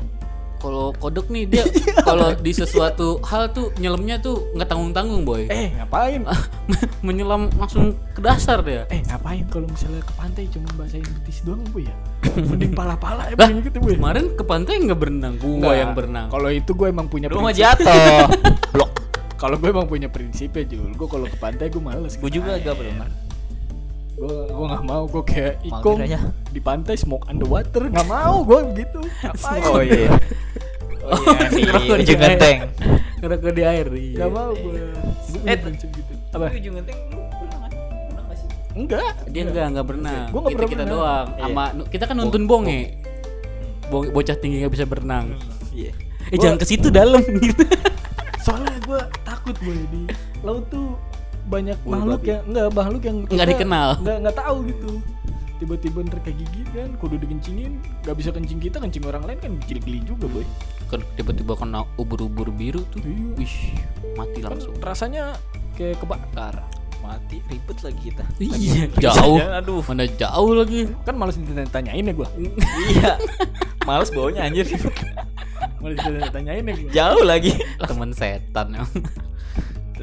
kalau 0.62 0.94
kodok 0.94 1.26
nih 1.26 1.44
dia 1.44 1.64
kalau 2.08 2.38
di 2.38 2.54
sesuatu 2.54 3.18
hal 3.26 3.50
tuh 3.50 3.74
nyelamnya 3.82 4.22
tuh 4.22 4.46
nggak 4.54 4.70
tanggung 4.70 4.94
tanggung 4.94 5.26
boy 5.26 5.50
eh 5.50 5.74
ngapain 5.74 6.22
menyelam 7.06 7.50
langsung 7.58 7.98
ke 8.14 8.22
dasar 8.22 8.62
dia 8.62 8.86
Eh 8.94 9.02
ngapain 9.10 9.42
kalau 9.50 9.66
misalnya 9.66 9.98
ke 10.06 10.14
pantai 10.14 10.46
cuma 10.54 10.70
basahin 10.78 11.02
betis 11.02 11.42
doang 11.42 11.66
bu 11.74 11.82
ya? 11.82 11.94
Mending 12.54 12.72
pala-pala 12.78 13.26
ya 13.26 13.34
gitu 13.34 13.82
bu 13.82 13.90
ya? 13.90 13.98
kemarin 13.98 14.24
ke 14.38 14.44
pantai 14.46 14.78
nggak 14.86 15.00
berenang 15.02 15.34
gua 15.42 15.58
Nggak. 15.58 15.74
yang 15.74 15.90
berenang 15.98 16.26
Kalau 16.30 16.48
itu 16.54 16.70
gue 16.70 16.86
emang 16.86 17.06
punya 17.10 17.26
lu 17.26 17.42
mah 17.42 17.50
prinsip. 17.50 17.82
jatuh 17.82 18.26
blok 18.70 18.90
Kalau 19.34 19.58
gue 19.58 19.68
emang 19.74 19.90
punya 19.90 20.06
prinsipnya 20.06 20.62
Jul. 20.62 20.94
Gue 20.94 21.10
kalau 21.10 21.26
ke 21.26 21.34
pantai 21.34 21.66
gue 21.66 21.82
males. 21.82 22.14
gue 22.14 22.30
juga 22.30 22.54
agak 22.54 22.78
belum 22.78 22.94
Gue 24.14 24.38
gue 24.46 24.66
nggak 24.70 24.84
mau. 24.86 25.02
Gue 25.10 25.22
kayak 25.26 25.66
ikong 25.66 25.98
di 26.54 26.60
pantai 26.62 26.94
smoke 26.94 27.26
underwater. 27.26 27.90
Nggak 27.90 28.06
mau 28.06 28.46
gue 28.46 28.60
begitu. 28.70 29.02
Ngapain? 29.02 29.62
oh 29.66 29.82
iya 29.82 30.14
oh 31.04 31.16
iya 31.32 31.48
di 31.50 31.62
Kenapa 31.62 31.92
ujung 31.96 32.20
genteng 32.20 32.58
ngerokok 33.18 33.52
di 33.52 33.62
air 33.64 33.86
iya. 33.92 34.16
Nggak 34.16 34.30
mau 34.30 34.50
gue. 34.52 34.82
Eh, 35.42 35.56
prinsip 35.56 35.88
gitu. 35.90 36.12
Apa? 36.30 36.46
di 36.48 36.56
ujung 36.58 36.74
genteng 36.76 36.98
lu 37.08 37.20
pernah 37.30 37.56
nggak 37.60 37.72
pernah 37.72 38.22
nggak 38.22 38.36
sih 38.36 38.48
Enggak. 38.72 39.12
dia 39.26 39.42
enggak 39.44 39.66
enggak 39.68 39.86
berenang 39.86 40.24
Gua 40.26 40.40
nggak 40.40 40.50
kita 40.50 40.58
pernah 40.58 40.72
kita 40.72 40.84
doang 40.86 41.26
Iya. 41.28 41.42
sama 41.42 41.64
kita 41.88 42.04
kan 42.04 42.16
nonton 42.16 42.42
bonge 42.44 42.80
Bo- 43.84 44.10
bocah 44.10 44.34
tinggi 44.34 44.56
nggak 44.58 44.72
bisa 44.72 44.84
berenang 44.84 45.26
iya 45.70 45.92
eh 46.24 46.36
jangan 46.36 46.56
ke 46.56 46.64
situ 46.64 46.88
dalam 46.88 47.20
gitu 47.38 47.62
Soalnya 48.38 48.74
gue 48.80 49.00
takut 49.22 49.54
gue 49.56 49.76
di 49.86 50.02
laut 50.40 50.66
tuh 50.66 50.98
banyak 51.44 51.78
makhluk 51.82 52.18
babi. 52.18 52.28
yang 52.28 52.42
enggak 52.44 52.66
makhluk 52.72 53.02
yang 53.02 53.16
Nggak 53.20 53.30
kita 53.36 53.52
dikenal. 53.52 53.88
nggak 53.98 54.16
nggak 54.18 54.36
tahu 54.36 54.56
gitu 54.64 54.90
tiba-tiba 55.62 56.02
ntar 56.02 56.18
kegigit 56.26 56.66
kan 56.74 56.90
kudu 56.98 57.22
dikencingin. 57.22 57.78
Nggak 58.02 58.16
bisa 58.18 58.30
kencing 58.34 58.58
kita 58.58 58.82
kencing 58.82 59.06
orang 59.06 59.22
lain 59.30 59.38
kan 59.38 59.52
geli-geli 59.70 60.02
juga 60.02 60.26
boy. 60.26 60.42
Kan 60.90 61.06
tiba-tiba 61.14 61.54
kena 61.54 61.86
ubur-ubur 61.94 62.50
biru 62.50 62.82
tuh. 62.90 62.98
Iya. 63.06 63.38
wih 63.38 63.54
mati 64.18 64.38
kan 64.42 64.58
langsung. 64.58 64.74
rasanya 64.82 65.38
kayak 65.78 66.02
kebakar. 66.02 66.58
Mati 66.98 67.38
ribet 67.46 67.78
lagi 67.78 68.00
kita. 68.10 68.24
Iya 68.42 68.82
jauh. 68.98 69.38
Aduh. 69.38 69.82
Mana 69.86 70.10
jauh 70.10 70.52
lagi. 70.58 70.90
Kan 71.06 71.14
malas 71.14 71.38
ditanyain 71.38 72.02
ya 72.02 72.14
gue 72.14 72.28
iya. 72.98 73.14
Males 73.86 74.10
baunya 74.10 74.50
anjir. 74.50 74.66
Malas 75.82 75.98
ditanyain 75.98 76.62
ya 76.66 76.74
gue 76.74 76.90
jauh 76.90 77.22
lagi. 77.22 77.54
Temen 77.78 78.10
setan 78.10 78.74
ya 78.74 78.82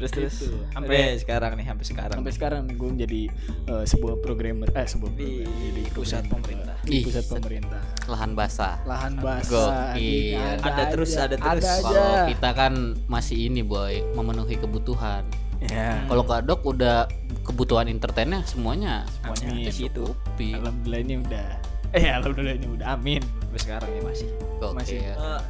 terus 0.00 0.10
terus. 0.10 0.34
Gitu. 0.40 0.56
sampai 0.72 0.98
sekarang 1.14 1.52
nih 1.54 1.66
sampai 1.68 1.84
sekarang 1.84 2.16
sampai 2.16 2.32
sekarang 2.32 2.62
gue 2.72 2.88
menjadi 2.90 3.22
eh, 3.68 3.84
sebuah 3.84 4.14
programmer 4.18 4.68
eh 4.72 4.88
sebuah 4.88 5.10
Di 5.12 5.28
programmer, 5.44 5.92
pusat 5.92 6.24
pemerintah. 6.26 6.76
di 6.80 6.98
pusat 7.04 7.24
pemerintah. 7.28 7.82
lahan 8.08 8.32
basah. 8.32 8.74
Lahan 8.82 9.12
basah 9.20 9.92
anjing, 9.92 10.40
Ada 10.58 10.82
terus, 10.88 11.12
ada 11.14 11.36
terus. 11.36 11.60
ada 11.60 11.70
aja. 11.70 11.84
Kalau 11.84 12.16
kita 12.26 12.50
kan 12.50 12.72
masih 13.06 13.36
ini 13.46 13.60
boy 13.60 14.00
memenuhi 14.12 14.56
kebutuhan. 14.56 15.22
Ya 15.60 16.00
kalau 16.08 16.24
kadok 16.24 16.64
udah 16.64 17.04
kebutuhan 17.44 17.84
entertainnya 17.86 18.40
semuanya 18.48 19.04
semuanya 19.20 19.48
Amin. 19.52 19.64
ke 19.68 19.72
situ 19.76 20.06
alhamdulillah 20.40 21.00
ini 21.04 21.14
udah 21.20 21.48
eh 22.00 22.08
alhamdulillah 22.08 22.56
ini 22.56 22.68
udah 22.80 22.86
amin. 22.96 23.20
Sampai 23.20 23.60
sekarang 23.60 23.88
ya 23.92 24.00
masih. 24.00 24.28
Gokil. 24.56 24.72
Masih. 24.72 24.98
Eh, 25.04 25.40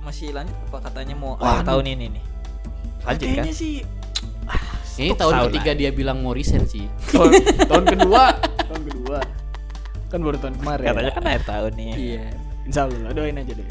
masih 0.00 0.28
lanjut 0.30 0.54
apa 0.70 0.78
katanya 0.86 1.14
mau 1.18 1.34
Wah, 1.36 1.60
akhir 1.60 1.66
tahun 1.66 1.86
ini 1.92 2.06
nih 2.14 2.24
lanjut 3.04 3.26
kan? 3.26 3.34
Kayaknya 3.40 3.54
sih 3.54 3.74
ini 5.00 5.16
tahun 5.16 5.32
tahun 5.32 5.48
ketiga 5.48 5.72
dia 5.72 5.90
bilang 5.96 6.20
mau 6.20 6.36
resign 6.36 6.68
sih. 6.68 6.84
Tahun, 7.14 7.32
tahun 7.64 7.84
kedua. 7.88 8.36
Tahun 8.68 8.82
kedua. 8.84 9.18
Kan 10.12 10.20
baru 10.20 10.36
tahun 10.36 10.54
kemarin. 10.60 10.86
Katanya 10.92 11.12
kan 11.16 11.24
akhir 11.24 11.42
tahun 11.48 11.72
nih. 11.78 11.88
Iya. 11.96 12.26
Insya 12.68 12.80
Allah 12.84 13.12
doain 13.16 13.36
aja 13.40 13.52
deh. 13.56 13.66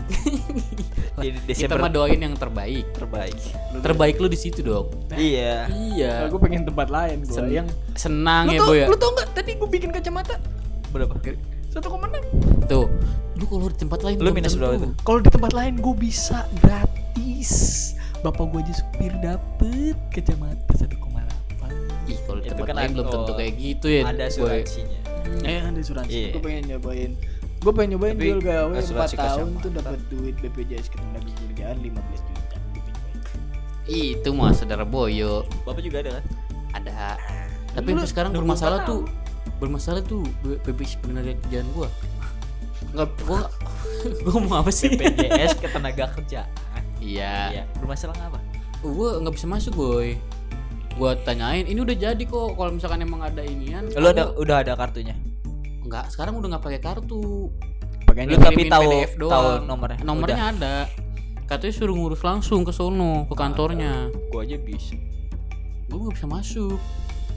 Di 1.20 1.28
kita 1.30 1.46
Desember. 1.46 1.78
mah 1.86 1.92
doain 1.94 2.18
yang 2.18 2.34
terbaik. 2.34 2.86
Terbaik. 2.98 3.38
Terbaik 3.78 4.16
lu 4.18 4.26
di 4.26 4.40
situ 4.40 4.66
dong. 4.66 4.90
Iya. 5.14 5.70
Iya. 5.70 6.14
Gue 6.34 6.40
pengen 6.42 6.66
tempat 6.66 6.90
lain 6.90 7.22
gue 7.22 7.36
Sen- 7.36 7.54
yang 7.54 7.68
senang 7.94 8.50
lu 8.50 8.56
ya 8.56 8.60
tau, 8.60 8.70
boy 8.72 8.78
ya? 8.80 8.88
lu 8.90 8.96
tau 8.98 9.12
nggak? 9.14 9.28
Tadi 9.38 9.52
gue 9.54 9.70
bikin 9.70 9.90
kacamata. 9.94 10.36
Berapa? 10.90 11.14
Satu 11.70 11.94
koma 11.94 12.10
enam. 12.10 12.26
Tuh. 12.66 12.90
Lu 13.38 13.46
kalau 13.46 13.70
di 13.70 13.78
tempat 13.78 14.00
lain 14.02 14.18
Lu 14.18 14.34
minus 14.34 14.58
berapa 14.58 14.76
itu? 14.76 14.90
kalau 15.06 15.20
di 15.22 15.30
tempat 15.30 15.52
lain 15.54 15.78
gue 15.78 15.96
bisa 15.96 16.44
gratis 16.60 17.94
bapak 18.20 18.46
gue 18.52 18.60
aja 18.62 18.74
supir 18.76 19.14
dapet 19.20 19.96
kacamata 20.12 20.74
satu 20.76 20.96
koma 21.00 21.24
delapan. 21.24 21.72
Ih 22.06 22.20
kalau 22.24 22.42
Itu 22.42 22.52
tempat 22.52 22.66
kan 22.68 22.76
lain 22.76 22.90
belum 22.94 23.08
tentu 23.08 23.32
kayak 23.34 23.54
gitu 23.56 23.88
ya 23.88 24.02
ada 24.06 24.24
asuransinya. 24.28 25.00
Eh 25.46 25.60
ada 25.62 25.80
asuransi. 25.80 26.12
Iya. 26.12 26.30
gue 26.32 26.42
pengen 26.42 26.64
nyobain. 26.68 27.12
Gue 27.60 27.72
pengen 27.72 27.90
nyobain 27.94 28.16
Tapi 28.16 28.26
jual 28.26 28.40
gawe 28.40 28.76
4 28.76 29.16
tahun 29.16 29.48
tuh 29.60 29.72
dapat 29.74 30.00
duit 30.08 30.36
BPJS 30.40 30.88
ketenaga 30.90 31.28
kerjaan 31.28 31.76
15 31.78 31.92
juta 32.20 32.56
Gua 32.56 32.72
pengen 32.72 32.84
nyobain. 32.86 33.20
Ih, 33.90 34.08
itu 34.16 34.30
mah 34.32 34.52
saudara 34.52 34.84
boyo. 34.84 35.44
Bapak 35.64 35.82
juga 35.82 35.98
ada 36.00 36.12
kan? 36.20 36.26
Ada. 36.76 37.18
Tapi 37.72 37.90
Lu 37.92 38.04
sekarang 38.04 38.32
24 38.32 38.40
bermasalah 38.42 38.80
tuh 38.84 39.02
bermasalah 39.60 40.02
tuh 40.02 40.24
BPJS 40.42 41.00
penenaga 41.00 41.36
kerjaan 41.40 41.68
gua. 41.72 41.88
Nggak. 42.92 43.10
Gua 43.24 43.40
nggak- 43.40 43.56
gua 44.24 44.36
mau 44.40 44.56
apa 44.60 44.72
sih? 44.72 44.92
BPJS 44.92 45.56
ketenaga 45.58 46.12
kerjaan 46.16 46.48
iya. 47.00 47.36
Iya. 47.52 47.64
Bermasalah 47.80 48.16
apa 48.20 48.40
gua 48.84 49.20
nggak 49.20 49.36
bisa 49.36 49.48
masuk 49.48 49.74
boy. 49.76 50.16
Gua 50.96 51.16
tanyain 51.16 51.68
ini 51.68 51.80
udah 51.80 51.96
jadi 51.96 52.24
kok 52.24 52.56
kalau 52.56 52.72
misalkan 52.72 53.04
emang 53.04 53.24
ada 53.24 53.44
inian. 53.44 53.92
Lu 53.92 54.08
ada 54.12 54.32
udah 54.36 54.64
ada 54.64 54.74
kartunya? 54.76 55.16
Nggak 55.84 56.12
sekarang 56.16 56.40
udah 56.40 56.56
nggak 56.56 56.64
pakai 56.64 56.82
kartu. 56.82 57.52
Dia 58.10 58.36
tapi 58.36 58.68
tahu 58.68 58.90
PDF 58.90 59.14
doang. 59.16 59.32
tahu 59.32 59.48
nomornya? 59.64 60.00
Nomornya 60.04 60.44
ada. 60.52 60.76
Katanya 61.48 61.74
suruh 61.74 61.96
ngurus 61.96 62.22
langsung 62.22 62.62
ke 62.68 62.72
sono 62.76 63.26
ke 63.28 63.36
kantornya. 63.36 64.12
Udah. 64.12 64.32
gua 64.32 64.42
aja 64.44 64.58
bisa. 64.60 64.96
Gua 65.88 66.08
nggak 66.08 66.16
bisa 66.20 66.28
masuk. 66.28 66.80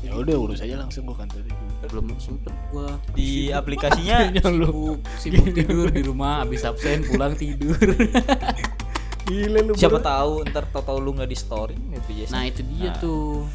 Ya 0.03 0.19
udah 0.19 0.35
urus 0.35 0.59
aja 0.59 0.83
langsung 0.83 1.07
gue 1.07 1.15
kantor 1.15 1.47
belum 1.87 2.15
sempet 2.19 2.51
gua. 2.75 2.99
Di 3.15 3.55
aplikasinya 3.55 4.31
sibuk 4.35 4.99
sibuk 5.19 5.47
tidur 5.57 5.89
di 5.95 6.03
rumah 6.03 6.43
habis 6.43 6.67
absen 6.67 7.07
pulang 7.07 7.39
tidur 7.39 7.79
gila 9.25 9.59
lu 9.63 9.73
siapa 9.75 9.97
bro. 9.97 10.05
tahu 10.05 10.33
ntar 10.47 10.65
tau 10.69 10.83
tahu 10.83 10.99
lu 10.99 11.15
nggak 11.15 11.27
di 11.27 11.37
story 11.37 11.77
BPJS 11.79 12.31
nah 12.31 12.43
itu 12.43 12.61
dia 12.67 12.91
Nah. 12.91 12.99
tuh. 12.99 13.47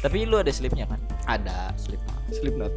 Tapi 0.00 0.24
lu 0.24 0.34
ada 0.34 0.48
slipnya 0.48 0.86
kan? 0.86 0.96
Ada 1.26 1.76
slip 1.76 2.00
Slipknot. 2.30 2.72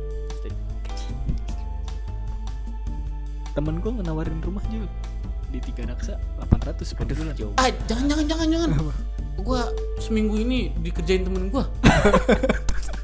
Temen 3.53 3.79
gue 3.79 3.91
ngenawarin 3.93 4.41
rumah 4.41 4.59
juga. 4.67 4.89
Di 5.47 5.61
tiga 5.61 5.85
raksa 5.85 6.17
800 6.41 6.83
per 6.97 7.05
bulan. 7.07 7.33
ah 7.55 7.69
jangan 7.85 8.05
jangan 8.09 8.25
jangan 8.25 8.47
jangan. 8.49 8.69
Gua 9.39 9.61
seminggu 9.97 10.35
ini 10.35 10.73
dikerjain 10.75 11.23
temen 11.23 11.47
gua. 11.47 11.69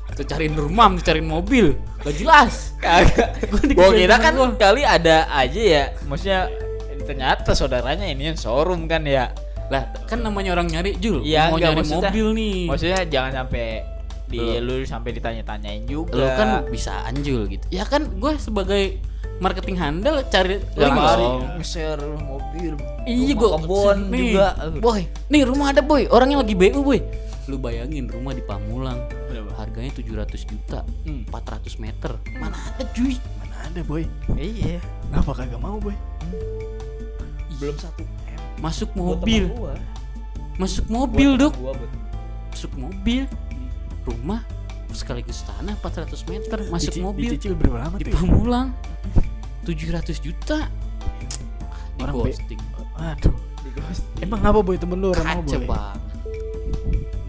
Kita 0.10 0.24
cariin 0.28 0.58
rumah 0.58 0.90
dicariin 0.92 1.24
mobil. 1.24 1.78
Gak 2.02 2.18
jelas. 2.18 2.74
Kagak. 2.76 3.40
Gua 3.72 3.88
Gua 3.88 3.90
kira 3.94 4.16
kan 4.18 4.34
gua. 4.36 4.50
kali 4.58 4.82
ada 4.82 5.30
aja 5.30 5.62
ya. 5.62 5.84
Maksudnya 6.04 6.50
ternyata 7.10 7.57
saudaranya 7.57 8.05
ini 8.05 8.30
yang 8.30 8.38
showroom 8.38 8.86
kan 8.86 9.01
ya. 9.01 9.34
Lah, 9.70 9.86
kan 10.05 10.22
namanya 10.22 10.53
orang 10.53 10.70
nyari 10.70 10.97
Jul. 10.97 11.22
Iya, 11.22 11.49
mau 11.49 11.57
enggak, 11.57 11.74
nyari 11.74 11.82
maksudnya- 11.82 12.12
mobil 12.14 12.28
nih. 12.34 12.57
Maksudnya 12.70 12.99
jangan 13.05 13.32
sampai 13.34 13.66
di 14.30 14.38
Lu- 14.62 14.62
lu 14.62 14.86
sampai 14.86 15.10
ditanya-tanyain 15.18 15.84
juga. 15.86 16.14
Lo 16.14 16.26
kan 16.38 16.49
bisa 16.70 17.01
anjul 17.05 17.49
gitu. 17.49 17.66
Ya 17.70 17.82
kan 17.82 18.05
gue 18.14 18.32
sebagai 18.38 19.01
marketing 19.41 19.78
handal 19.78 20.22
cari 20.26 20.62
dong. 20.74 21.41
nge-share 21.57 22.01
mobil. 22.20 22.74
Iya 23.05 23.34
gue 23.34 23.49
kebun 23.57 23.97
nih, 24.10 24.22
juga. 24.34 24.47
Boy, 24.78 25.01
nih 25.30 25.41
rumah 25.45 25.74
ada 25.74 25.82
boy. 25.82 26.05
Orangnya 26.10 26.41
lagi 26.41 26.53
BU 26.53 26.82
boy. 26.82 27.01
Lu 27.49 27.57
bayangin 27.57 28.05
rumah 28.05 28.38
di 28.38 28.45
Pamulang. 28.45 29.01
Berapa? 29.30 29.49
Harganya 29.57 29.89
700 29.89 30.45
juta. 30.45 30.86
Hmm. 31.05 31.26
400 31.26 31.78
meter. 31.78 32.14
Mana 32.38 32.53
ada 32.53 32.86
cuy? 32.89 33.18
Mana 33.41 33.55
ada 33.66 33.82
boy? 33.82 34.05
Iya. 34.34 34.78
Kenapa 35.10 35.32
kagak 35.34 35.57
mau 35.57 35.78
boy? 35.78 35.97
Belum 37.60 37.76
satu 37.76 38.01
M. 38.01 38.39
Masuk 38.60 38.89
mobil. 38.93 39.43
gua. 39.49 39.76
Masuk 40.55 40.86
mobil, 40.88 41.30
Buat 41.30 41.41
Dok. 41.41 41.53
temen 41.53 41.62
gua, 41.62 41.74
buat- 41.74 41.93
Masuk 42.49 42.72
mobil. 42.76 43.22
Rumah 44.01 44.41
sekaligus 44.89 45.43
tanah 45.43 45.76
400 45.78 46.24
meter. 46.26 46.57
Masuk 46.66 46.91
Dici- 46.91 46.99
mobil 46.99 47.30
Dicicil 47.30 47.53
berapa 47.53 47.78
lama 47.80 47.95
di 47.95 48.03
tuh? 48.03 48.10
ya? 48.10 48.18
Pamulang. 48.18 48.68
700 49.62 50.18
juta. 50.18 50.66
Di 50.66 51.99
Orang 51.99 52.16
be- 52.18 52.32
ghosting. 52.32 52.60
Aduh. 52.97 53.36
Di 53.60 53.70
ghost. 53.72 54.03
Emang 54.18 54.41
apa 54.41 54.60
boy 54.60 54.76
temen 54.76 54.97
lu 54.97 55.07
orang 55.10 55.26
mau 55.30 55.41
Kaca 55.41 55.55
boy? 55.55 55.68
banget. 55.68 55.99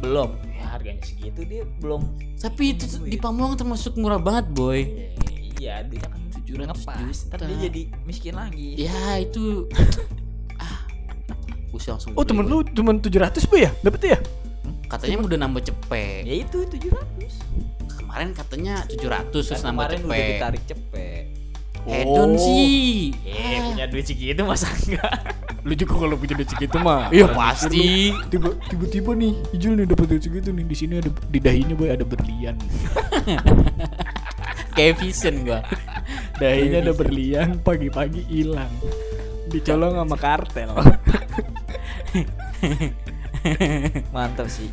belum 0.00 0.30
ya 0.50 0.64
harganya 0.66 1.04
segitu 1.04 1.44
dia 1.44 1.62
belum 1.76 2.00
Tapi 2.34 2.72
itu 2.72 2.88
tuh 2.88 3.04
di 3.04 3.14
Pamulang 3.14 3.52
termasuk 3.52 3.94
murah 3.94 4.16
banget, 4.16 4.48
boy. 4.48 4.80
iya 5.54 5.84
dia 5.84 6.00
kan 6.00 6.16
700 6.40 6.56
ngepas 6.66 6.96
juta. 6.96 7.28
ntar 7.28 7.40
dia 7.44 7.58
jadi 7.62 7.82
miskin 8.02 8.32
lagi 8.32 8.80
Ya 8.80 8.96
itu 9.18 9.68
sih 11.80 11.90
langsung 11.90 12.12
Oh 12.12 12.22
temen 12.22 12.44
lu 12.44 12.60
cuma 12.62 12.92
700 12.92 13.08
boy 13.44 13.60
ya? 13.60 13.72
Dapet 13.80 14.00
ya? 14.06 14.18
katanya 14.86 15.22
udah 15.22 15.38
nambah 15.40 15.62
cepet. 15.64 16.22
ya 16.22 16.34
itu 16.36 16.58
700 16.62 17.96
Kemarin 17.96 18.28
katanya 18.32 18.74
700 18.84 19.30
terus 19.30 19.46
kan 19.48 19.60
nambah 19.64 19.86
kemarin 19.86 20.00
udah 20.02 20.10
cepet. 20.12 20.30
ditarik 20.30 20.62
cepet 20.66 21.24
Hedon 21.80 22.30
Oh. 22.30 22.36
sih. 22.36 23.14
eh 23.24 23.56
Ah. 23.56 23.60
punya 23.66 23.84
duit 23.86 24.04
segitu 24.04 24.42
masa 24.42 24.68
enggak 24.68 25.16
Lu 25.60 25.72
juga 25.72 25.92
kalau 25.94 26.12
punya 26.14 26.34
duit 26.34 26.48
segitu 26.48 26.76
mah. 26.76 27.08
Iya 27.08 27.24
Orang 27.26 27.36
pasti. 27.38 28.12
tiba-tiba 28.66 29.12
nih 29.12 29.32
Ijul 29.50 29.72
nih 29.74 29.86
dapat 29.86 30.06
duit 30.08 30.22
segitu 30.22 30.48
nih 30.50 30.64
di 30.64 30.72
sini 30.74 30.94
ada 30.96 31.08
di 31.08 31.38
dahinya 31.38 31.74
boy 31.74 31.88
ada 31.88 32.02
berlian. 32.02 32.56
Kayak 34.72 34.94
vision 34.98 35.44
gua. 35.44 35.60
Dahinya 36.36 36.80
ada 36.80 36.92
berlian 36.92 37.60
pagi-pagi 37.60 38.24
hilang. 38.24 38.72
Dicolong 39.46 39.96
sama 39.96 40.16
kartel. 40.16 40.72
mantap 44.14 44.48
sih 44.48 44.68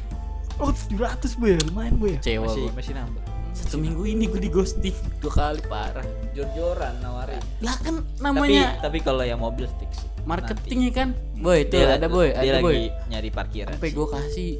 Oh 0.58 0.74
700 0.74 1.38
boy 1.38 1.54
lumayan 1.70 1.96
boy 1.96 2.18
ya. 2.18 2.20
Cewa 2.20 2.50
masih 2.50 2.66
masih 2.74 2.94
nambah 2.98 3.22
Satu 3.54 3.78
minggu 3.78 4.06
ini 4.06 4.26
gue 4.26 4.38
di 4.38 4.50
ghosting 4.50 4.94
dua 5.18 5.32
kali 5.32 5.62
parah. 5.66 6.06
jor-joran 6.34 6.98
nawarin 6.98 7.42
Lah 7.62 7.78
kan 7.78 8.02
tapi 8.02 8.22
namanya 8.22 8.78
tapi 8.82 8.98
kalau 9.02 9.22
yang 9.22 9.38
mobil 9.38 9.66
stick 9.68 9.90
sih 9.94 10.06
marketingnya 10.28 10.92
kan. 10.92 11.10
Boy, 11.34 11.64
tuh 11.64 11.80
Dia- 11.80 11.96
ada 11.96 12.12
boy, 12.12 12.36
dia 12.36 12.52
ada 12.52 12.60
boy. 12.60 12.74
lagi 12.76 12.88
nyari 13.08 13.30
parkiran 13.32 13.74
Sampai 13.74 13.92
gue 13.94 14.08
kasih 14.12 14.52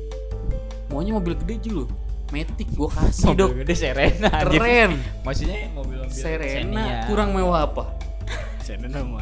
maunya 0.88 1.12
mobil 1.12 1.36
gede 1.36 1.56
juga 1.60 1.84
loh. 1.84 1.90
Matic 2.28 2.68
gue 2.72 2.90
kasih 2.90 3.32
dok. 3.36 3.50
mobil 3.52 3.60
gede 3.64 3.76
Serena. 3.76 4.32
Keren. 4.44 4.92
maksudnya 5.24 5.68
mobil-mobil 5.72 6.16
Serena 6.16 6.64
Xenia. 6.64 6.96
kurang 7.08 7.36
mewah 7.36 7.68
apa? 7.68 7.84
Saya 8.64 8.84
nama. 8.84 9.20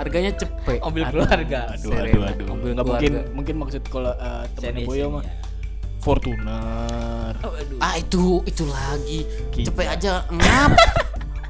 Harganya 0.00 0.32
cepet. 0.34 0.78
mobil 0.80 1.02
Aduh. 1.02 1.12
keluarga 1.12 1.60
Aduh 1.68 1.90
Serena, 1.90 2.08
aduh 2.08 2.22
aduh. 2.26 2.46
mobil 2.48 2.70
Nggak 2.70 2.86
mungkin 2.86 3.12
mungkin 3.32 3.54
maksud 3.58 3.82
kalau 3.86 4.12
uh, 4.12 4.44
temennya 4.54 4.72
Xenia, 4.74 4.88
Boyo 4.88 5.06
mah 5.10 5.22
Xenia. 5.22 5.38
Fortuner. 6.00 7.32
Oh, 7.40 7.52
aduh. 7.52 7.78
Ah 7.78 7.94
itu 7.94 8.24
itu 8.44 8.64
lagi. 8.64 9.20
Kita. 9.50 9.68
Cepet 9.68 9.86
aja 9.88 10.12
ngap. 10.26 10.72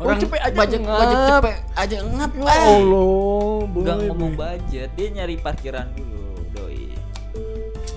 Oh, 0.01 0.16
cepet 0.16 0.40
aja 0.40 0.57
budget, 0.57 0.80
ngap. 0.80 0.96
budget 0.96 1.18
cepet 1.28 1.55
aja 1.76 1.98
ngap. 2.09 2.30
Ya 2.32 2.40
Ah. 2.40 2.57
Allah, 2.72 3.61
boy. 3.68 3.78
Enggak 3.78 3.96
ngomong 4.03 4.32
budget, 4.32 4.88
dia 4.96 5.07
nyari 5.12 5.36
parkiran 5.36 5.92
dulu, 5.92 6.24
doi. 6.51 6.88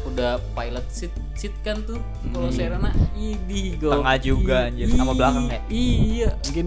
Udah 0.03 0.35
pilot 0.51 0.83
seat 0.91 1.15
seat 1.33 1.55
kan 1.63 1.79
tuh. 1.81 2.03
Kalau 2.27 2.51
Hmm. 2.51 2.59
Serena 2.59 2.91
ini 3.15 3.79
go. 3.79 3.95
Tengah 3.95 4.19
juga, 4.19 4.67
anjir. 4.67 4.91
Sama 4.91 5.15
belakang 5.15 5.47
ya? 5.47 5.59
Iya. 5.71 6.29
Mungkin 6.43 6.65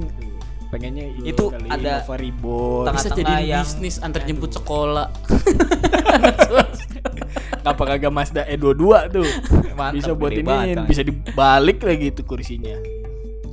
pengennya 0.69 1.05
Itu 1.23 1.49
kali 1.49 1.69
ada 1.69 2.01
Innova 2.01 2.14
Reborn. 2.14 2.85
tengah- 2.85 2.97
Bisa 2.99 3.11
jadi 3.12 3.35
yang- 3.41 3.62
bisnis 3.62 3.97
antar 3.99 4.23
jemput 4.23 4.51
sekolah. 4.53 5.07
Kenapa 7.59 7.83
kagak 7.85 8.12
Mazda 8.12 8.43
E22 8.47 8.85
tuh? 9.11 9.27
Mantap, 9.75 9.93
bisa 9.93 10.11
buat 10.12 10.33
ini, 10.33 10.47
banget, 10.47 10.77
bisa 10.87 11.03
dibalik 11.03 11.83
lagi 11.83 12.09
tuh 12.11 12.25
kursinya. 12.25 12.75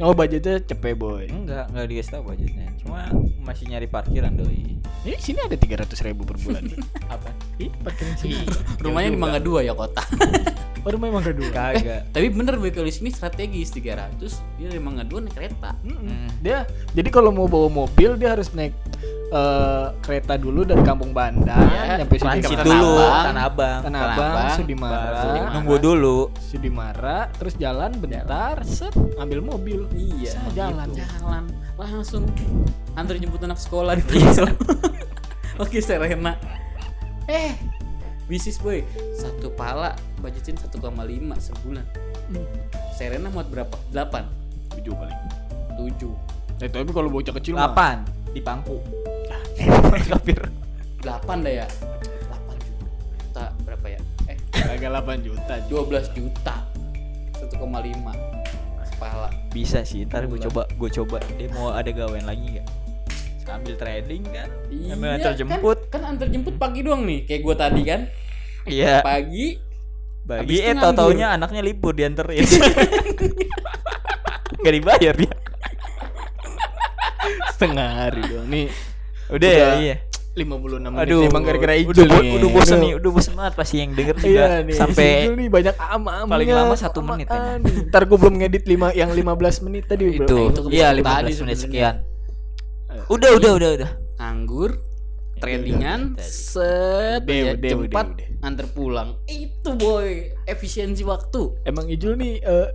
Oh 0.02 0.14
budgetnya 0.18 0.58
cepet 0.64 0.98
boy. 0.98 1.30
Enggak, 1.30 1.70
enggak 1.70 1.86
dikasih 1.92 2.12
tahu 2.18 2.24
budgetnya. 2.34 2.68
Cuma 2.82 3.12
masih 3.46 3.70
nyari 3.70 3.86
parkiran 3.86 4.34
doi. 4.34 4.80
Ini 5.04 5.20
sini 5.20 5.40
ada 5.44 5.60
300 5.60 5.90
ribu 6.08 6.24
per 6.24 6.40
bulan. 6.40 6.64
Apa? 7.14 7.30
Ih, 7.60 7.70
parkiran 7.84 8.16
sini. 8.18 8.40
Rumahnya 8.82 9.10
di 9.14 9.20
Mangga 9.20 9.40
Dua 9.44 9.62
ya 9.62 9.76
kota. 9.76 10.02
Oh, 10.84 10.92
rumah 10.92 11.08
emang 11.08 11.24
kedua. 11.24 11.48
Kagak. 11.48 12.12
Tapi 12.12 12.28
bener 12.28 12.60
boy 12.60 12.68
kalau 12.76 12.88
di 12.88 12.96
sini 12.96 13.08
strategis 13.08 13.72
300 13.72 14.20
dia 14.60 14.68
dari 14.68 14.82
Mangga 14.84 15.08
Dua 15.08 15.24
naik 15.24 15.36
kereta. 15.36 15.72
Hmm. 15.80 16.28
Dia 16.44 16.68
jadi 16.92 17.08
kalau 17.08 17.32
mau 17.32 17.48
bawa 17.48 17.72
mobil 17.72 18.20
dia 18.20 18.36
harus 18.36 18.52
naik 18.52 18.76
eh, 19.34 19.86
kereta 20.06 20.38
dulu 20.38 20.62
dari 20.62 20.84
Kampung 20.86 21.10
Bandar 21.10 21.66
Ya, 21.66 21.98
nyampe 21.98 22.22
Transit 22.22 22.62
dulu, 22.62 22.94
Abang. 23.02 23.24
Tanah 23.26 23.44
Abang. 23.50 23.80
Tanah 23.82 24.02
Abang, 24.14 24.34
Abang, 24.34 24.58
Sudimara. 24.62 25.22
Nunggu 25.58 25.76
dulu. 25.82 26.18
Sudimara, 26.38 27.18
terus 27.34 27.58
jalan 27.58 27.98
bentar, 27.98 28.62
set, 28.62 28.94
ambil 29.18 29.42
mobil. 29.42 29.90
Iya, 29.98 30.38
Set, 30.38 30.54
jalan. 30.54 30.88
jalan 30.94 31.44
langsung 31.74 32.30
antar 32.94 33.18
jemput 33.18 33.42
anak 33.42 33.58
sekolah 33.58 33.98
di 33.98 34.04
Prism. 34.06 34.46
Oke, 35.64 35.82
Serena. 35.82 36.38
Eh, 37.26 37.58
bisnis 38.30 38.62
boy, 38.62 38.86
satu 39.18 39.50
pala 39.54 39.98
budgetin 40.22 40.56
1,5 40.56 40.78
sebulan. 41.42 41.86
Hmm. 42.30 42.46
Serena 42.94 43.28
muat 43.34 43.50
berapa? 43.50 43.74
8 43.92 44.78
Tujuh 44.80 44.94
paling. 44.94 45.20
7 45.78 46.62
Eh, 46.62 46.70
tapi 46.70 46.94
kalau 46.94 47.10
bocah 47.10 47.34
kecil 47.34 47.58
mah 47.58 47.74
8 47.74 48.34
di 48.34 48.42
Pangku. 48.42 48.78
Kapir. 50.10 50.40
8 51.04 51.46
dah 51.46 51.54
ya 51.64 51.68
8 51.68 52.56
juta 52.64 53.44
berapa 53.68 53.86
ya 53.92 54.00
eh 54.32 54.38
kagak 54.52 54.92
8 55.04 55.28
juta. 55.28 55.54
12 55.68 56.18
juta 56.18 56.56
1,5 57.44 57.60
sepala 58.88 59.30
Bisa 59.52 59.84
sih, 59.84 60.08
ntar 60.08 60.26
gue 60.32 60.40
coba, 60.50 60.64
gue 60.66 60.90
coba. 61.04 61.18
Dia 61.36 61.52
mau 61.52 61.76
ada 61.76 61.92
gawean 61.92 62.24
lagi 62.24 62.58
nggak? 62.58 62.68
Sambil 63.44 63.76
trading 63.76 64.24
kan? 64.32 64.48
Iya, 64.72 64.96
antar 64.96 65.34
jemput. 65.36 65.92
kan, 65.92 66.00
kan 66.00 66.16
antar 66.16 66.28
jemput 66.32 66.56
pagi 66.56 66.80
doang 66.80 67.04
nih 67.04 67.28
kayak 67.28 67.42
gua 67.44 67.56
tadi 67.60 67.82
kan 67.84 68.08
Iya. 68.64 69.04
pagi 69.04 69.60
Bagi 70.24 70.40
Habis 70.40 70.60
itu 70.64 70.72
eh 70.72 70.76
tau 70.80 70.94
taunya 70.96 71.36
anaknya 71.36 71.60
libur 71.60 71.92
dianterin. 71.92 72.48
Gak 74.64 74.74
dibayar 74.80 75.14
dia. 75.20 75.36
Setengah 77.52 77.90
hari 78.08 78.24
dong. 78.24 78.48
Nih 78.48 78.72
Udah, 79.34 79.50
ya, 79.50 79.66
Udah. 79.66 79.76
iya. 79.80 79.96
56 80.34 80.50
menit 80.84 80.98
Aduh, 81.00 81.22
emang 81.24 81.44
gara-gara 81.44 81.74
udah, 81.76 81.82
Ijul 81.86 82.08
bo- 82.08 82.18
nih. 82.20 82.34
udah 82.34 82.50
bosen 82.50 82.74
Aduh. 82.74 82.82
nih, 82.82 82.92
udah 82.98 83.10
bosen 83.12 83.34
banget 83.36 83.54
pasti 83.54 83.76
yang 83.78 83.92
denger 83.92 84.16
juga 84.16 84.26
Iya 84.28 84.48
nih, 84.64 84.74
sampai 84.74 85.06
si 85.06 85.14
Ijul 85.20 85.34
nih 85.36 85.48
banyak 85.48 85.76
am-amnya. 85.78 86.32
paling 86.32 86.50
lama 86.50 86.76
satu 86.76 87.00
menit 87.02 87.28
kan. 87.28 87.38
Amaan 87.40 87.60
nih. 87.62 87.76
Ntar 87.86 88.02
gue 88.04 88.18
belum 88.18 88.36
ngedit 88.36 88.64
lima, 88.66 88.88
yang 88.92 89.10
15 89.12 89.30
menit 89.62 89.84
tadi. 89.86 90.04
itu. 90.12 90.26
bro. 90.26 90.50
itu 90.50 90.60
Iya, 90.72 90.90
tadi 90.90 91.00
15 91.00 91.14
menit 91.14 91.36
sebenarnya. 91.36 91.58
sekian. 91.60 91.96
Udah, 93.06 93.30
udah, 93.32 93.52
udah, 93.54 93.70
udah. 93.76 93.92
nganggur 94.16 94.72
tradingan 95.36 96.02
set 96.18 97.22
Udah, 97.22 97.36
ya, 97.36 97.54
udah, 97.54 97.70
cepat 97.76 98.08
udah, 98.10 98.28
antar 98.42 98.68
pulang 98.70 99.20
itu 99.26 99.70
boy 99.74 100.08
efisiensi 100.46 101.04
waktu 101.04 101.60
Emang 101.62 101.86
Ijul 101.86 102.16
nih 102.16 102.40
eh, 102.40 102.68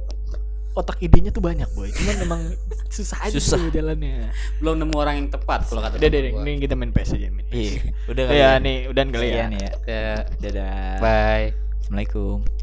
otak 0.78 1.02
idenya 1.02 1.34
tuh 1.34 1.42
banyak 1.42 1.66
boy. 1.74 1.90
Cuman 1.90 2.14
emang 2.22 2.40
susah 2.94 3.26
aja 3.26 3.34
Susah. 3.34 3.58
tuh 3.58 3.74
jalannya. 3.74 4.30
belum 4.62 4.78
nemu 4.78 4.94
orang 4.94 5.14
yang 5.18 5.28
tepat 5.28 5.66
kalau 5.66 5.82
kata 5.82 5.98
Udah 5.98 6.08
deh, 6.08 6.30
ini 6.30 6.52
kita 6.62 6.78
main 6.78 6.94
PS 6.94 7.18
aja 7.18 7.26
main. 7.28 7.44
PS. 7.50 7.54
Iya, 7.54 7.70
udah 8.06 8.22
Oh 8.22 8.28
kali 8.30 8.38
ya 8.38 8.46
ya. 8.46 8.52
nih, 8.62 8.76
udah 8.86 9.02
kali 9.04 9.26
ya. 9.26 9.34
Sekian 9.34 9.50
ya. 9.52 9.70
Ya, 9.84 10.10
Dadah. 10.38 10.96
bye 11.02 11.46
Assalamualaikum. 11.82 12.57